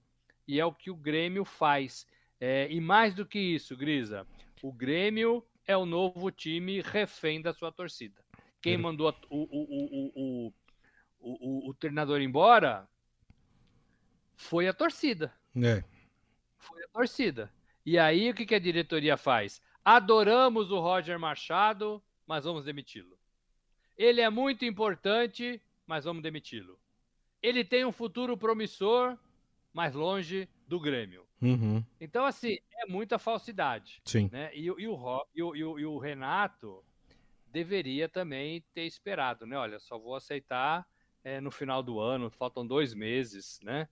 E 0.47 0.59
é 0.59 0.65
o 0.65 0.73
que 0.73 0.91
o 0.91 0.95
Grêmio 0.95 1.45
faz. 1.45 2.07
É, 2.39 2.67
e 2.69 2.81
mais 2.81 3.13
do 3.13 3.25
que 3.25 3.39
isso, 3.39 3.77
Grisa, 3.77 4.27
o 4.61 4.71
Grêmio 4.71 5.45
é 5.65 5.77
o 5.77 5.85
novo 5.85 6.29
time 6.31 6.81
refém 6.81 7.41
da 7.41 7.53
sua 7.53 7.71
torcida. 7.71 8.21
Quem 8.61 8.77
mandou 8.77 9.13
o, 9.29 9.43
o, 9.43 10.47
o, 10.47 10.53
o, 11.19 11.69
o 11.69 11.73
treinador 11.73 12.21
embora 12.21 12.87
foi 14.35 14.67
a 14.67 14.73
torcida. 14.73 15.33
É. 15.55 15.83
Foi 16.57 16.83
a 16.83 16.87
torcida. 16.87 17.51
E 17.85 17.97
aí 17.97 18.29
o 18.29 18.33
que, 18.33 18.45
que 18.45 18.55
a 18.55 18.59
diretoria 18.59 19.17
faz? 19.17 19.61
Adoramos 19.83 20.71
o 20.71 20.79
Roger 20.79 21.19
Machado, 21.19 22.01
mas 22.25 22.45
vamos 22.45 22.63
demiti-lo. 22.63 23.17
Ele 23.97 24.21
é 24.21 24.29
muito 24.29 24.65
importante, 24.65 25.61
mas 25.85 26.05
vamos 26.05 26.23
demiti-lo. 26.23 26.79
Ele 27.41 27.63
tem 27.63 27.85
um 27.85 27.91
futuro 27.91 28.37
promissor, 28.37 29.17
mas 29.73 29.93
longe 29.93 30.47
do 30.67 30.79
Grêmio. 30.79 31.25
Uhum. 31.41 31.83
Então, 31.99 32.25
assim, 32.25 32.57
é 32.77 32.85
muita 32.85 33.19
falsidade. 33.19 34.01
Sim. 34.05 34.29
Né? 34.31 34.49
E, 34.53 34.65
e, 34.65 34.69
o, 34.69 35.25
e, 35.35 35.43
o, 35.43 35.55
e, 35.79 35.85
o, 35.85 35.97
Renato 35.97 36.83
deveria 37.47 38.07
também 38.07 38.63
ter 38.73 38.85
esperado, 38.85 39.45
né? 39.45 39.57
Olha, 39.57 39.77
só 39.79 39.97
vou 39.97 40.15
aceitar 40.15 40.87
é, 41.23 41.41
no 41.41 41.51
final 41.51 41.83
do 41.83 41.99
ano, 41.99 42.29
faltam 42.29 42.65
dois 42.65 42.93
meses, 42.93 43.59
né? 43.61 43.89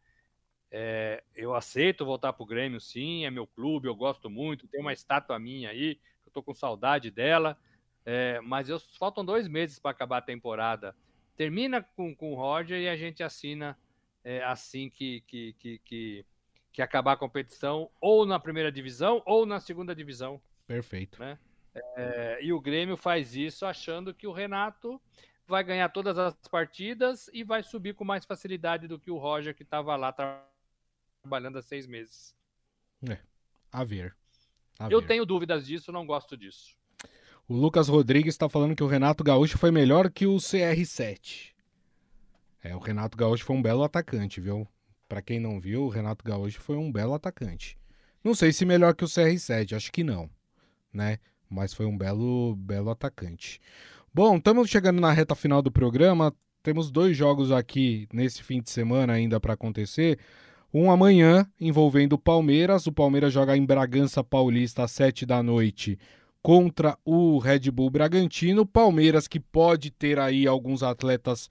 É, 0.74 1.22
eu 1.36 1.54
aceito 1.54 2.06
voltar 2.06 2.32
para 2.32 2.44
o 2.44 2.46
Grêmio, 2.46 2.80
sim, 2.80 3.26
é 3.26 3.30
meu 3.30 3.46
clube, 3.46 3.90
eu 3.90 3.96
gosto 3.96 4.30
muito, 4.30 4.68
tem 4.68 4.80
uma 4.80 4.94
estátua 4.94 5.38
minha 5.38 5.70
aí, 5.70 6.00
eu 6.26 6.30
estou 6.30 6.42
com 6.42 6.54
saudade 6.54 7.12
dela, 7.12 7.58
é, 8.06 8.40
mas 8.40 8.70
eu, 8.70 8.80
faltam 8.98 9.26
dois 9.26 9.50
meses 9.50 9.78
para 9.78 9.92
acabar 9.92 10.20
a 10.20 10.22
temporada. 10.22 10.96
Termina 11.36 11.82
com, 11.82 12.16
com 12.16 12.32
o 12.32 12.36
Roger 12.36 12.80
e 12.80 12.88
a 12.88 12.96
gente 12.96 13.22
assina 13.22 13.78
é, 14.24 14.42
assim 14.44 14.90
que, 14.90 15.22
que, 15.28 15.54
que, 15.60 15.80
que, 15.80 16.26
que 16.72 16.82
acabar 16.82 17.14
a 17.14 17.18
competição, 17.18 17.90
ou 18.00 18.26
na 18.26 18.40
primeira 18.40 18.72
divisão 18.72 19.22
ou 19.26 19.46
na 19.46 19.60
segunda 19.60 19.94
divisão. 19.94 20.42
Perfeito. 20.66 21.20
Né? 21.20 21.38
É, 21.98 22.40
e 22.42 22.54
o 22.54 22.62
Grêmio 22.62 22.96
faz 22.96 23.36
isso 23.36 23.66
achando 23.66 24.14
que 24.14 24.26
o 24.26 24.32
Renato 24.32 25.02
vai 25.46 25.66
ganhar 25.66 25.90
todas 25.90 26.18
as 26.18 26.34
partidas 26.50 27.30
e 27.34 27.44
vai 27.44 27.62
subir 27.62 27.94
com 27.94 28.06
mais 28.06 28.24
facilidade 28.24 28.88
do 28.88 28.98
que 28.98 29.12
o 29.12 29.18
Roger 29.18 29.54
que 29.54 29.64
estava 29.64 29.98
lá 29.98 30.14
trabalhando 30.14 30.51
há 31.24 31.62
seis 31.62 31.88
meses. 31.88 32.36
É, 33.08 33.18
a 33.72 33.84
ver. 33.84 34.16
A 34.80 34.90
Eu 34.90 35.02
ver. 35.02 35.08
tenho 35.08 35.26
dúvidas 35.26 35.66
disso, 35.66 35.92
não 35.92 36.06
gosto 36.06 36.36
disso. 36.36 36.76
O 37.48 37.56
Lucas 37.56 37.88
Rodrigues 37.88 38.34
está 38.34 38.48
falando 38.48 38.76
que 38.76 38.84
o 38.84 38.88
Renato 38.88 39.24
Gaúcho 39.24 39.58
foi 39.58 39.72
melhor 39.72 40.10
que 40.10 40.26
o 40.26 40.38
CR7. 40.38 41.52
É, 42.64 42.76
o 42.76 42.80
Renato 42.80 43.18
Gaúcho 43.18 43.44
foi 43.44 43.56
um 43.56 43.62
belo 43.62 43.84
atacante, 43.84 44.40
viu? 44.40 44.68
Para 45.10 45.22
quem 45.22 45.40
não 45.40 45.60
viu, 45.60 45.84
o 45.84 45.90
Renato 45.90 46.24
Gaúcho 46.24 46.62
foi 46.62 46.78
um 46.78 46.92
belo 46.92 47.14
atacante. 47.14 47.78
Não 48.24 48.34
sei 48.34 48.54
se 48.54 48.66
melhor 48.66 48.96
que 48.96 49.04
o 49.04 49.08
CR7, 49.08 49.76
acho 49.76 49.92
que 49.92 50.04
não, 50.04 50.30
né? 50.94 51.18
Mas 51.50 51.74
foi 51.74 51.86
um 51.86 51.98
belo, 51.98 52.56
belo 52.56 52.90
atacante. 52.92 53.60
Bom, 54.14 54.38
estamos 54.38 54.70
chegando 54.70 55.02
na 55.02 55.12
reta 55.12 55.36
final 55.36 55.62
do 55.62 55.72
programa. 55.72 56.34
Temos 56.64 56.92
dois 56.92 57.18
jogos 57.18 57.52
aqui 57.52 58.08
nesse 58.14 58.44
fim 58.44 58.62
de 58.62 58.70
semana 58.70 59.14
ainda 59.14 59.40
para 59.40 59.54
acontecer. 59.54 60.20
Um 60.74 60.90
amanhã 60.90 61.46
envolvendo 61.60 62.14
o 62.14 62.20
Palmeiras. 62.20 62.88
O 62.88 62.94
Palmeiras 62.94 63.34
joga 63.34 63.58
em 63.58 63.66
Bragança 63.66 64.24
Paulista 64.24 64.84
às 64.84 64.92
7 64.92 65.26
da 65.26 65.44
noite 65.44 66.00
contra 66.42 66.98
o 67.04 67.38
Red 67.40 67.70
Bull 67.72 67.90
Bragantino. 67.90 68.66
Palmeiras 68.66 69.28
que 69.28 69.40
pode 69.40 69.92
ter 69.92 70.18
aí 70.18 70.48
alguns 70.48 70.82
atletas 70.82 71.50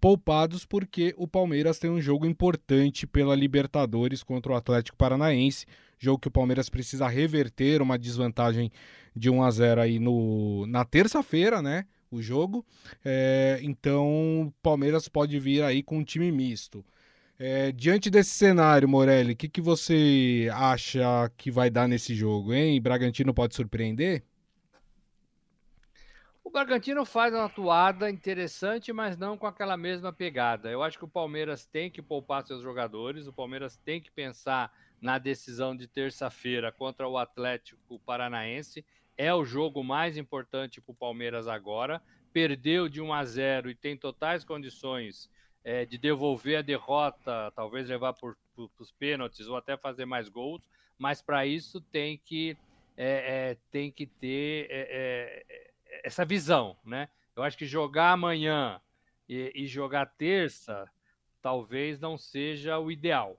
poupados, 0.00 0.64
porque 0.64 1.12
o 1.18 1.26
Palmeiras 1.26 1.78
tem 1.78 1.90
um 1.90 2.00
jogo 2.00 2.24
importante 2.26 3.06
pela 3.06 3.34
Libertadores 3.34 4.22
contra 4.22 4.52
o 4.52 4.56
Atlético 4.56 4.96
Paranaense. 4.96 5.66
Jogo 5.98 6.20
que 6.20 6.28
o 6.28 6.32
Palmeiras 6.32 6.70
precisa 6.70 7.08
reverter 7.08 7.82
uma 7.82 7.98
desvantagem 7.98 8.70
de 9.14 9.28
1 9.28 9.42
a 9.42 9.50
0 9.50 9.80
aí 9.80 9.98
no, 9.98 10.64
na 10.66 10.84
terça-feira, 10.84 11.60
né? 11.60 11.84
O 12.10 12.22
jogo. 12.22 12.64
É, 13.04 13.58
então, 13.62 14.42
o 14.46 14.52
Palmeiras 14.62 15.08
pode 15.08 15.38
vir 15.38 15.62
aí 15.62 15.82
com 15.82 15.98
um 15.98 16.04
time 16.04 16.32
misto. 16.32 16.84
É, 17.42 17.72
diante 17.72 18.10
desse 18.10 18.32
cenário, 18.32 18.86
Morelli, 18.86 19.32
o 19.32 19.36
que, 19.36 19.48
que 19.48 19.62
você 19.62 20.50
acha 20.52 21.32
que 21.38 21.50
vai 21.50 21.70
dar 21.70 21.88
nesse 21.88 22.14
jogo, 22.14 22.52
hein? 22.52 22.78
Bragantino 22.82 23.32
pode 23.32 23.54
surpreender? 23.54 24.22
O 26.44 26.50
Bragantino 26.50 27.02
faz 27.06 27.32
uma 27.32 27.46
atuada 27.46 28.10
interessante, 28.10 28.92
mas 28.92 29.16
não 29.16 29.38
com 29.38 29.46
aquela 29.46 29.74
mesma 29.74 30.12
pegada. 30.12 30.70
Eu 30.70 30.82
acho 30.82 30.98
que 30.98 31.04
o 31.06 31.08
Palmeiras 31.08 31.64
tem 31.64 31.90
que 31.90 32.02
poupar 32.02 32.44
seus 32.44 32.62
jogadores, 32.62 33.26
o 33.26 33.32
Palmeiras 33.32 33.74
tem 33.74 34.02
que 34.02 34.10
pensar 34.10 34.70
na 35.00 35.16
decisão 35.16 35.74
de 35.74 35.88
terça-feira 35.88 36.70
contra 36.70 37.08
o 37.08 37.16
Atlético 37.16 37.98
Paranaense. 38.00 38.84
É 39.16 39.32
o 39.32 39.46
jogo 39.46 39.82
mais 39.82 40.18
importante 40.18 40.78
para 40.78 40.92
o 40.92 40.94
Palmeiras 40.94 41.48
agora. 41.48 42.02
Perdeu 42.34 42.86
de 42.86 43.00
1 43.00 43.14
a 43.14 43.24
0 43.24 43.70
e 43.70 43.74
tem 43.74 43.96
totais 43.96 44.44
condições 44.44 45.30
é, 45.64 45.84
de 45.84 45.98
devolver 45.98 46.58
a 46.58 46.62
derrota, 46.62 47.52
talvez 47.54 47.88
levar 47.88 48.14
por, 48.14 48.36
por, 48.54 48.70
os 48.78 48.92
pênaltis 48.92 49.46
ou 49.46 49.56
até 49.56 49.76
fazer 49.76 50.04
mais 50.04 50.28
gols, 50.28 50.62
mas 50.98 51.20
para 51.20 51.46
isso 51.46 51.80
tem 51.80 52.18
que, 52.18 52.56
é, 52.96 53.50
é, 53.52 53.56
tem 53.70 53.90
que 53.90 54.06
ter 54.06 54.66
é, 54.70 55.44
é, 55.48 55.70
essa 56.04 56.24
visão, 56.24 56.76
né? 56.84 57.08
Eu 57.36 57.42
acho 57.42 57.56
que 57.56 57.66
jogar 57.66 58.12
amanhã 58.12 58.80
e, 59.28 59.52
e, 59.54 59.66
jogar 59.66 60.06
terça 60.06 60.90
talvez 61.40 61.98
não 61.98 62.18
seja 62.18 62.78
o 62.78 62.90
ideal, 62.90 63.38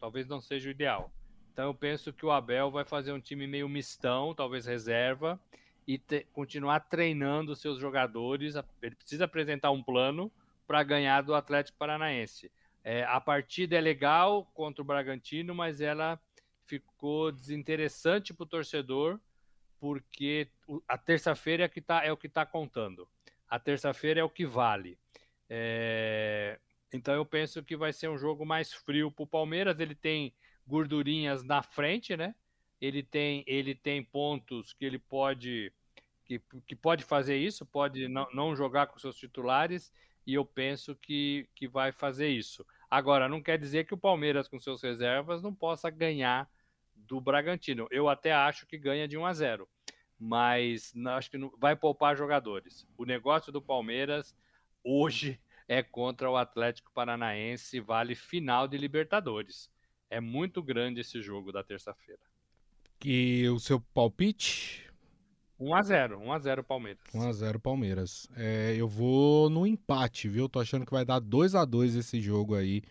talvez 0.00 0.26
não 0.26 0.40
seja 0.40 0.68
o 0.68 0.70
ideal. 0.70 1.10
Então 1.52 1.66
eu 1.66 1.74
penso 1.74 2.12
que 2.12 2.24
o 2.24 2.30
Abel 2.30 2.70
vai 2.70 2.84
fazer 2.84 3.12
um 3.12 3.20
time 3.20 3.46
meio 3.46 3.68
mistão, 3.68 4.34
talvez 4.34 4.66
reserva, 4.66 5.38
e 5.86 5.98
te, 5.98 6.26
continuar 6.32 6.80
treinando 6.80 7.54
seus 7.54 7.78
jogadores. 7.78 8.54
Ele 8.82 8.94
precisa 8.94 9.26
apresentar 9.26 9.70
um 9.70 9.82
plano 9.82 10.32
para 10.66 10.82
ganhar 10.82 11.22
do 11.22 11.34
Atlético 11.34 11.78
Paranaense. 11.78 12.50
É, 12.82 13.04
a 13.04 13.20
partida 13.20 13.76
é 13.76 13.80
legal 13.80 14.44
contra 14.54 14.82
o 14.82 14.84
Bragantino, 14.84 15.54
mas 15.54 15.80
ela 15.80 16.20
ficou 16.66 17.32
desinteressante 17.32 18.32
para 18.32 18.44
o 18.44 18.46
torcedor 18.46 19.18
porque 19.80 20.48
a 20.88 20.96
terça-feira 20.96 21.64
é, 21.64 21.68
que 21.68 21.80
tá, 21.80 22.04
é 22.04 22.10
o 22.10 22.16
que 22.16 22.26
está 22.26 22.46
contando. 22.46 23.06
A 23.48 23.58
terça-feira 23.58 24.20
é 24.20 24.24
o 24.24 24.30
que 24.30 24.46
vale. 24.46 24.98
É, 25.48 26.58
então 26.92 27.14
eu 27.14 27.26
penso 27.26 27.62
que 27.62 27.76
vai 27.76 27.92
ser 27.92 28.08
um 28.08 28.16
jogo 28.16 28.46
mais 28.46 28.72
frio 28.72 29.10
para 29.10 29.24
o 29.24 29.26
Palmeiras. 29.26 29.80
Ele 29.80 29.94
tem 29.94 30.32
gordurinhas 30.66 31.44
na 31.44 31.62
frente, 31.62 32.16
né? 32.16 32.34
Ele 32.80 33.02
tem, 33.02 33.44
ele 33.46 33.74
tem 33.74 34.02
pontos 34.02 34.72
que 34.72 34.84
ele 34.84 34.98
pode 34.98 35.70
que, 36.24 36.40
que 36.66 36.74
pode 36.74 37.04
fazer 37.04 37.36
isso, 37.36 37.66
pode 37.66 38.08
não, 38.08 38.26
não 38.32 38.56
jogar 38.56 38.86
com 38.86 38.98
seus 38.98 39.16
titulares, 39.16 39.92
e 40.26 40.34
eu 40.34 40.44
penso 40.44 40.94
que, 40.96 41.48
que 41.54 41.68
vai 41.68 41.92
fazer 41.92 42.28
isso. 42.28 42.66
Agora, 42.90 43.28
não 43.28 43.42
quer 43.42 43.58
dizer 43.58 43.84
que 43.84 43.94
o 43.94 43.98
Palmeiras, 43.98 44.48
com 44.48 44.58
seus 44.58 44.82
reservas, 44.82 45.42
não 45.42 45.54
possa 45.54 45.90
ganhar 45.90 46.48
do 46.94 47.20
Bragantino. 47.20 47.86
Eu 47.90 48.08
até 48.08 48.32
acho 48.32 48.66
que 48.66 48.78
ganha 48.78 49.08
de 49.08 49.16
1 49.16 49.26
a 49.26 49.32
0, 49.32 49.68
mas 50.18 50.92
acho 51.08 51.30
que 51.30 51.38
não, 51.38 51.52
vai 51.58 51.76
poupar 51.76 52.16
jogadores. 52.16 52.86
O 52.96 53.04
negócio 53.04 53.52
do 53.52 53.60
Palmeiras 53.60 54.34
hoje 54.82 55.40
é 55.66 55.82
contra 55.82 56.30
o 56.30 56.36
Atlético 56.36 56.92
Paranaense, 56.92 57.80
vale 57.80 58.14
final 58.14 58.68
de 58.68 58.78
Libertadores. 58.78 59.70
É 60.08 60.20
muito 60.20 60.62
grande 60.62 61.00
esse 61.00 61.20
jogo 61.20 61.50
da 61.50 61.64
terça-feira. 61.64 62.22
E 63.04 63.48
o 63.48 63.58
seu 63.58 63.80
palpite? 63.80 64.90
1x0, 65.60 66.18
1x0 66.18 66.62
Palmeiras. 66.62 67.02
1x0 67.14 67.58
Palmeiras. 67.60 68.28
É, 68.36 68.74
eu 68.76 68.88
vou 68.88 69.48
no 69.48 69.66
empate, 69.66 70.28
viu? 70.28 70.48
Tô 70.48 70.60
achando 70.60 70.84
que 70.84 70.92
vai 70.92 71.04
dar 71.04 71.20
2x2 71.20 71.98
esse 71.98 72.20
jogo 72.20 72.54
aí 72.54 72.82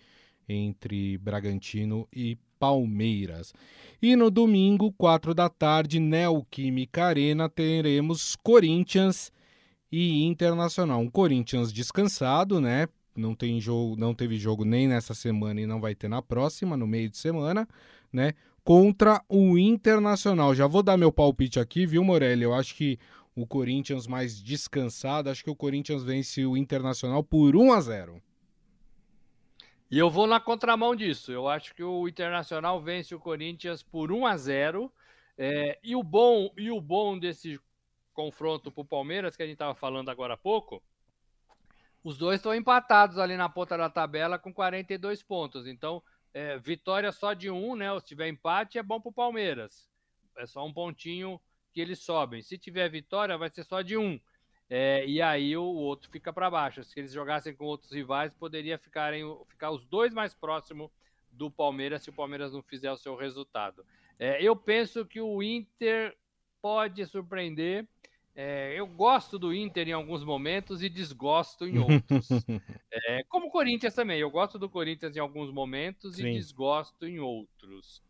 entre 0.47 1.17
Bragantino 1.17 2.07
e 2.11 2.37
Palmeiras. 2.59 3.53
E 4.01 4.15
no 4.15 4.31
domingo, 4.31 4.91
4 4.93 5.33
da 5.33 5.49
tarde, 5.49 5.99
Neoquímica 5.99 7.05
Arena, 7.05 7.49
teremos 7.49 8.35
Corinthians 8.37 9.31
e 9.91 10.23
Internacional. 10.23 10.99
Um 10.99 11.09
Corinthians 11.09 11.71
descansado, 11.71 12.61
né? 12.61 12.87
Não, 13.15 13.35
tem 13.35 13.59
jogo, 13.59 13.95
não 13.95 14.13
teve 14.13 14.37
jogo 14.37 14.65
nem 14.65 14.87
nessa 14.87 15.13
semana 15.13 15.61
e 15.61 15.67
não 15.67 15.79
vai 15.79 15.93
ter 15.93 16.07
na 16.07 16.21
próxima, 16.21 16.75
no 16.75 16.87
meio 16.87 17.09
de 17.09 17.17
semana, 17.17 17.67
né? 18.11 18.33
Contra 18.63 19.21
o 19.27 19.57
Internacional. 19.57 20.55
Já 20.55 20.67
vou 20.67 20.81
dar 20.81 20.97
meu 20.97 21.11
palpite 21.11 21.59
aqui, 21.59 21.85
viu, 21.85 22.03
Morelli? 22.03 22.43
Eu 22.43 22.53
acho 22.53 22.75
que 22.75 22.97
o 23.35 23.45
Corinthians 23.45 24.07
mais 24.07 24.41
descansado, 24.41 25.29
acho 25.29 25.43
que 25.43 25.49
o 25.49 25.55
Corinthians 25.55 26.03
vence 26.03 26.45
o 26.45 26.55
Internacional 26.55 27.23
por 27.23 27.55
1 27.55 27.73
a 27.73 27.81
0. 27.81 28.21
E 29.91 29.99
eu 29.99 30.09
vou 30.09 30.25
na 30.25 30.39
contramão 30.39 30.95
disso. 30.95 31.31
Eu 31.31 31.47
acho 31.47 31.75
que 31.75 31.83
o 31.83 32.07
Internacional 32.07 32.81
vence 32.81 33.13
o 33.13 33.19
Corinthians 33.19 33.83
por 33.83 34.11
1 34.11 34.25
a 34.25 34.37
0. 34.37 34.91
É, 35.37 35.79
e 35.83 35.95
o 35.95 36.03
bom 36.03 36.51
e 36.57 36.71
o 36.71 36.79
bom 36.79 37.17
desse 37.17 37.59
confronto 38.13 38.71
para 38.71 38.81
o 38.81 38.85
Palmeiras, 38.85 39.35
que 39.35 39.43
a 39.43 39.45
gente 39.45 39.55
estava 39.55 39.75
falando 39.75 40.09
agora 40.09 40.35
há 40.35 40.37
pouco, 40.37 40.81
os 42.03 42.17
dois 42.17 42.39
estão 42.39 42.53
empatados 42.53 43.17
ali 43.17 43.35
na 43.35 43.49
ponta 43.49 43.77
da 43.77 43.89
tabela 43.89 44.37
com 44.37 44.53
42 44.53 45.23
pontos. 45.23 45.65
Então, 45.65 46.03
é, 46.33 46.57
vitória 46.57 47.11
só 47.11 47.33
de 47.33 47.49
um, 47.49 47.75
né? 47.75 47.87
Se 47.99 48.07
tiver 48.07 48.27
empate, 48.27 48.77
é 48.77 48.83
bom 48.83 48.99
para 48.99 49.09
o 49.09 49.13
Palmeiras. 49.13 49.89
É 50.37 50.45
só 50.45 50.65
um 50.65 50.73
pontinho 50.73 51.39
que 51.71 51.79
eles 51.79 51.99
sobem. 51.99 52.41
Se 52.41 52.57
tiver 52.57 52.89
vitória, 52.89 53.37
vai 53.37 53.49
ser 53.49 53.63
só 53.63 53.81
de 53.81 53.97
um. 53.97 54.19
É, 54.69 55.05
e 55.05 55.21
aí 55.21 55.55
o 55.55 55.63
outro 55.63 56.09
fica 56.09 56.33
para 56.33 56.49
baixo. 56.49 56.83
Se 56.83 56.99
eles 56.99 57.11
jogassem 57.11 57.55
com 57.55 57.65
outros 57.65 57.91
rivais, 57.91 58.33
poderia 58.33 58.77
ficarem, 58.77 59.23
ficar 59.47 59.71
os 59.71 59.85
dois 59.85 60.13
mais 60.13 60.33
próximos 60.33 60.89
do 61.29 61.49
Palmeiras 61.51 62.03
se 62.03 62.09
o 62.09 62.13
Palmeiras 62.13 62.53
não 62.53 62.61
fizer 62.61 62.91
o 62.91 62.97
seu 62.97 63.15
resultado. 63.15 63.85
É, 64.19 64.41
eu 64.41 64.55
penso 64.55 65.05
que 65.05 65.19
o 65.19 65.41
Inter 65.43 66.15
pode 66.61 67.05
surpreender. 67.05 67.87
É, 68.35 68.73
eu 68.77 68.87
gosto 68.87 69.37
do 69.37 69.53
Inter 69.53 69.89
em 69.89 69.93
alguns 69.93 70.23
momentos 70.23 70.81
e 70.81 70.89
desgosto 70.89 71.67
em 71.67 71.77
outros. 71.77 72.27
é, 72.91 73.23
como 73.29 73.47
o 73.47 73.51
Corinthians 73.51 73.93
também. 73.93 74.19
Eu 74.19 74.31
gosto 74.31 74.57
do 74.57 74.67
Corinthians 74.69 75.15
em 75.15 75.19
alguns 75.19 75.51
momentos 75.51 76.15
Sim. 76.15 76.27
e 76.27 76.33
desgosto 76.33 77.05
em 77.05 77.19
outros. 77.19 78.01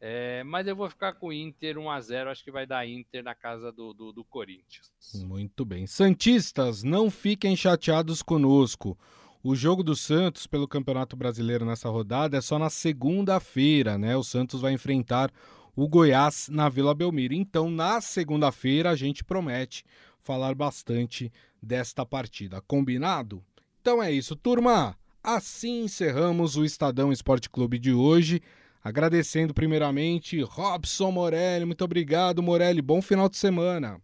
É, 0.00 0.44
mas 0.44 0.66
eu 0.66 0.76
vou 0.76 0.88
ficar 0.88 1.14
com 1.14 1.28
o 1.28 1.32
Inter 1.32 1.76
1x0. 1.76 2.28
Acho 2.28 2.44
que 2.44 2.52
vai 2.52 2.66
dar 2.66 2.86
Inter 2.86 3.24
na 3.24 3.34
casa 3.34 3.72
do, 3.72 3.92
do, 3.92 4.12
do 4.12 4.24
Corinthians. 4.24 4.92
Muito 5.26 5.64
bem. 5.64 5.86
Santistas, 5.86 6.82
não 6.82 7.10
fiquem 7.10 7.56
chateados 7.56 8.22
conosco. 8.22 8.96
O 9.42 9.56
jogo 9.56 9.82
do 9.82 9.96
Santos 9.96 10.46
pelo 10.46 10.68
Campeonato 10.68 11.16
Brasileiro 11.16 11.66
nessa 11.66 11.88
rodada 11.88 12.36
é 12.36 12.40
só 12.40 12.58
na 12.58 12.70
segunda-feira, 12.70 13.98
né? 13.98 14.16
O 14.16 14.22
Santos 14.22 14.60
vai 14.60 14.72
enfrentar 14.72 15.30
o 15.76 15.88
Goiás 15.88 16.48
na 16.48 16.68
Vila 16.68 16.94
Belmiro. 16.94 17.34
Então, 17.34 17.70
na 17.70 18.00
segunda-feira, 18.00 18.90
a 18.90 18.96
gente 18.96 19.24
promete 19.24 19.84
falar 20.20 20.54
bastante 20.54 21.32
desta 21.62 22.04
partida. 22.04 22.60
Combinado? 22.62 23.44
Então 23.80 24.02
é 24.02 24.10
isso, 24.10 24.34
turma. 24.34 24.96
Assim 25.22 25.84
encerramos 25.84 26.56
o 26.56 26.64
Estadão 26.64 27.12
Esporte 27.12 27.50
Clube 27.50 27.78
de 27.78 27.92
hoje. 27.92 28.40
Agradecendo 28.82 29.54
primeiramente 29.54 30.40
Robson 30.42 31.10
Morelli. 31.10 31.64
Muito 31.64 31.84
obrigado, 31.84 32.42
Morelli. 32.42 32.82
Bom 32.82 33.00
final 33.00 33.28
de 33.28 33.36
semana. 33.36 34.00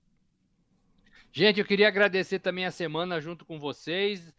Gente, 1.32 1.60
eu 1.60 1.66
queria 1.66 1.88
agradecer 1.88 2.38
também 2.40 2.64
a 2.64 2.70
semana 2.70 3.20
junto 3.20 3.44
com 3.44 3.58
vocês. 3.58 4.34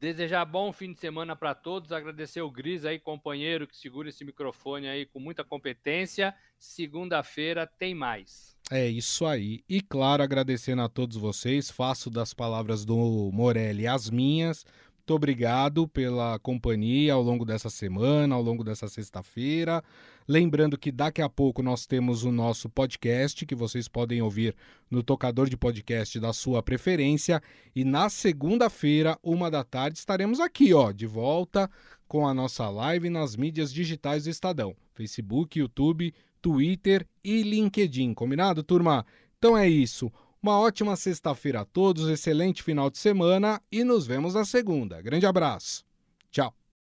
Desejar 0.00 0.46
bom 0.46 0.72
fim 0.72 0.94
de 0.94 0.98
semana 0.98 1.36
para 1.36 1.54
todos. 1.54 1.92
Agradecer 1.92 2.40
o 2.40 2.50
Gris 2.50 2.86
aí, 2.86 2.98
companheiro, 2.98 3.66
que 3.66 3.76
segura 3.76 4.08
esse 4.08 4.24
microfone 4.24 4.88
aí 4.88 5.04
com 5.04 5.20
muita 5.20 5.44
competência. 5.44 6.34
Segunda-feira 6.58 7.66
tem 7.66 7.94
mais. 7.94 8.56
É 8.70 8.88
isso 8.88 9.26
aí. 9.26 9.62
E 9.68 9.82
claro, 9.82 10.22
agradecendo 10.22 10.80
a 10.80 10.88
todos 10.88 11.18
vocês, 11.18 11.70
faço 11.70 12.08
das 12.08 12.32
palavras 12.32 12.82
do 12.82 13.30
Morelli 13.30 13.86
as 13.86 14.08
minhas. 14.08 14.64
Muito 15.10 15.16
obrigado 15.16 15.88
pela 15.88 16.38
companhia 16.38 17.14
ao 17.14 17.20
longo 17.20 17.44
dessa 17.44 17.68
semana, 17.68 18.32
ao 18.32 18.40
longo 18.40 18.62
dessa 18.62 18.86
sexta-feira. 18.86 19.82
Lembrando 20.28 20.78
que 20.78 20.92
daqui 20.92 21.20
a 21.20 21.28
pouco 21.28 21.64
nós 21.64 21.84
temos 21.84 22.22
o 22.22 22.30
nosso 22.30 22.70
podcast 22.70 23.44
que 23.44 23.56
vocês 23.56 23.88
podem 23.88 24.22
ouvir 24.22 24.54
no 24.88 25.02
tocador 25.02 25.50
de 25.50 25.56
podcast 25.56 26.20
da 26.20 26.32
sua 26.32 26.62
preferência. 26.62 27.42
E 27.74 27.84
na 27.84 28.08
segunda-feira, 28.08 29.18
uma 29.20 29.50
da 29.50 29.64
tarde, 29.64 29.98
estaremos 29.98 30.38
aqui, 30.38 30.72
ó, 30.72 30.92
de 30.92 31.08
volta 31.08 31.68
com 32.06 32.24
a 32.24 32.32
nossa 32.32 32.70
live 32.70 33.10
nas 33.10 33.34
mídias 33.34 33.72
digitais 33.72 34.22
do 34.22 34.30
Estadão: 34.30 34.76
Facebook, 34.94 35.58
YouTube, 35.58 36.14
Twitter 36.40 37.04
e 37.24 37.42
LinkedIn. 37.42 38.14
Combinado, 38.14 38.62
turma? 38.62 39.04
Então 39.38 39.58
é 39.58 39.68
isso. 39.68 40.08
Uma 40.42 40.58
ótima 40.58 40.96
sexta-feira 40.96 41.60
a 41.60 41.64
todos, 41.66 42.08
excelente 42.08 42.62
final 42.62 42.88
de 42.88 42.96
semana 42.96 43.60
e 43.70 43.84
nos 43.84 44.06
vemos 44.06 44.32
na 44.32 44.44
segunda. 44.46 45.02
Grande 45.02 45.26
abraço. 45.26 45.84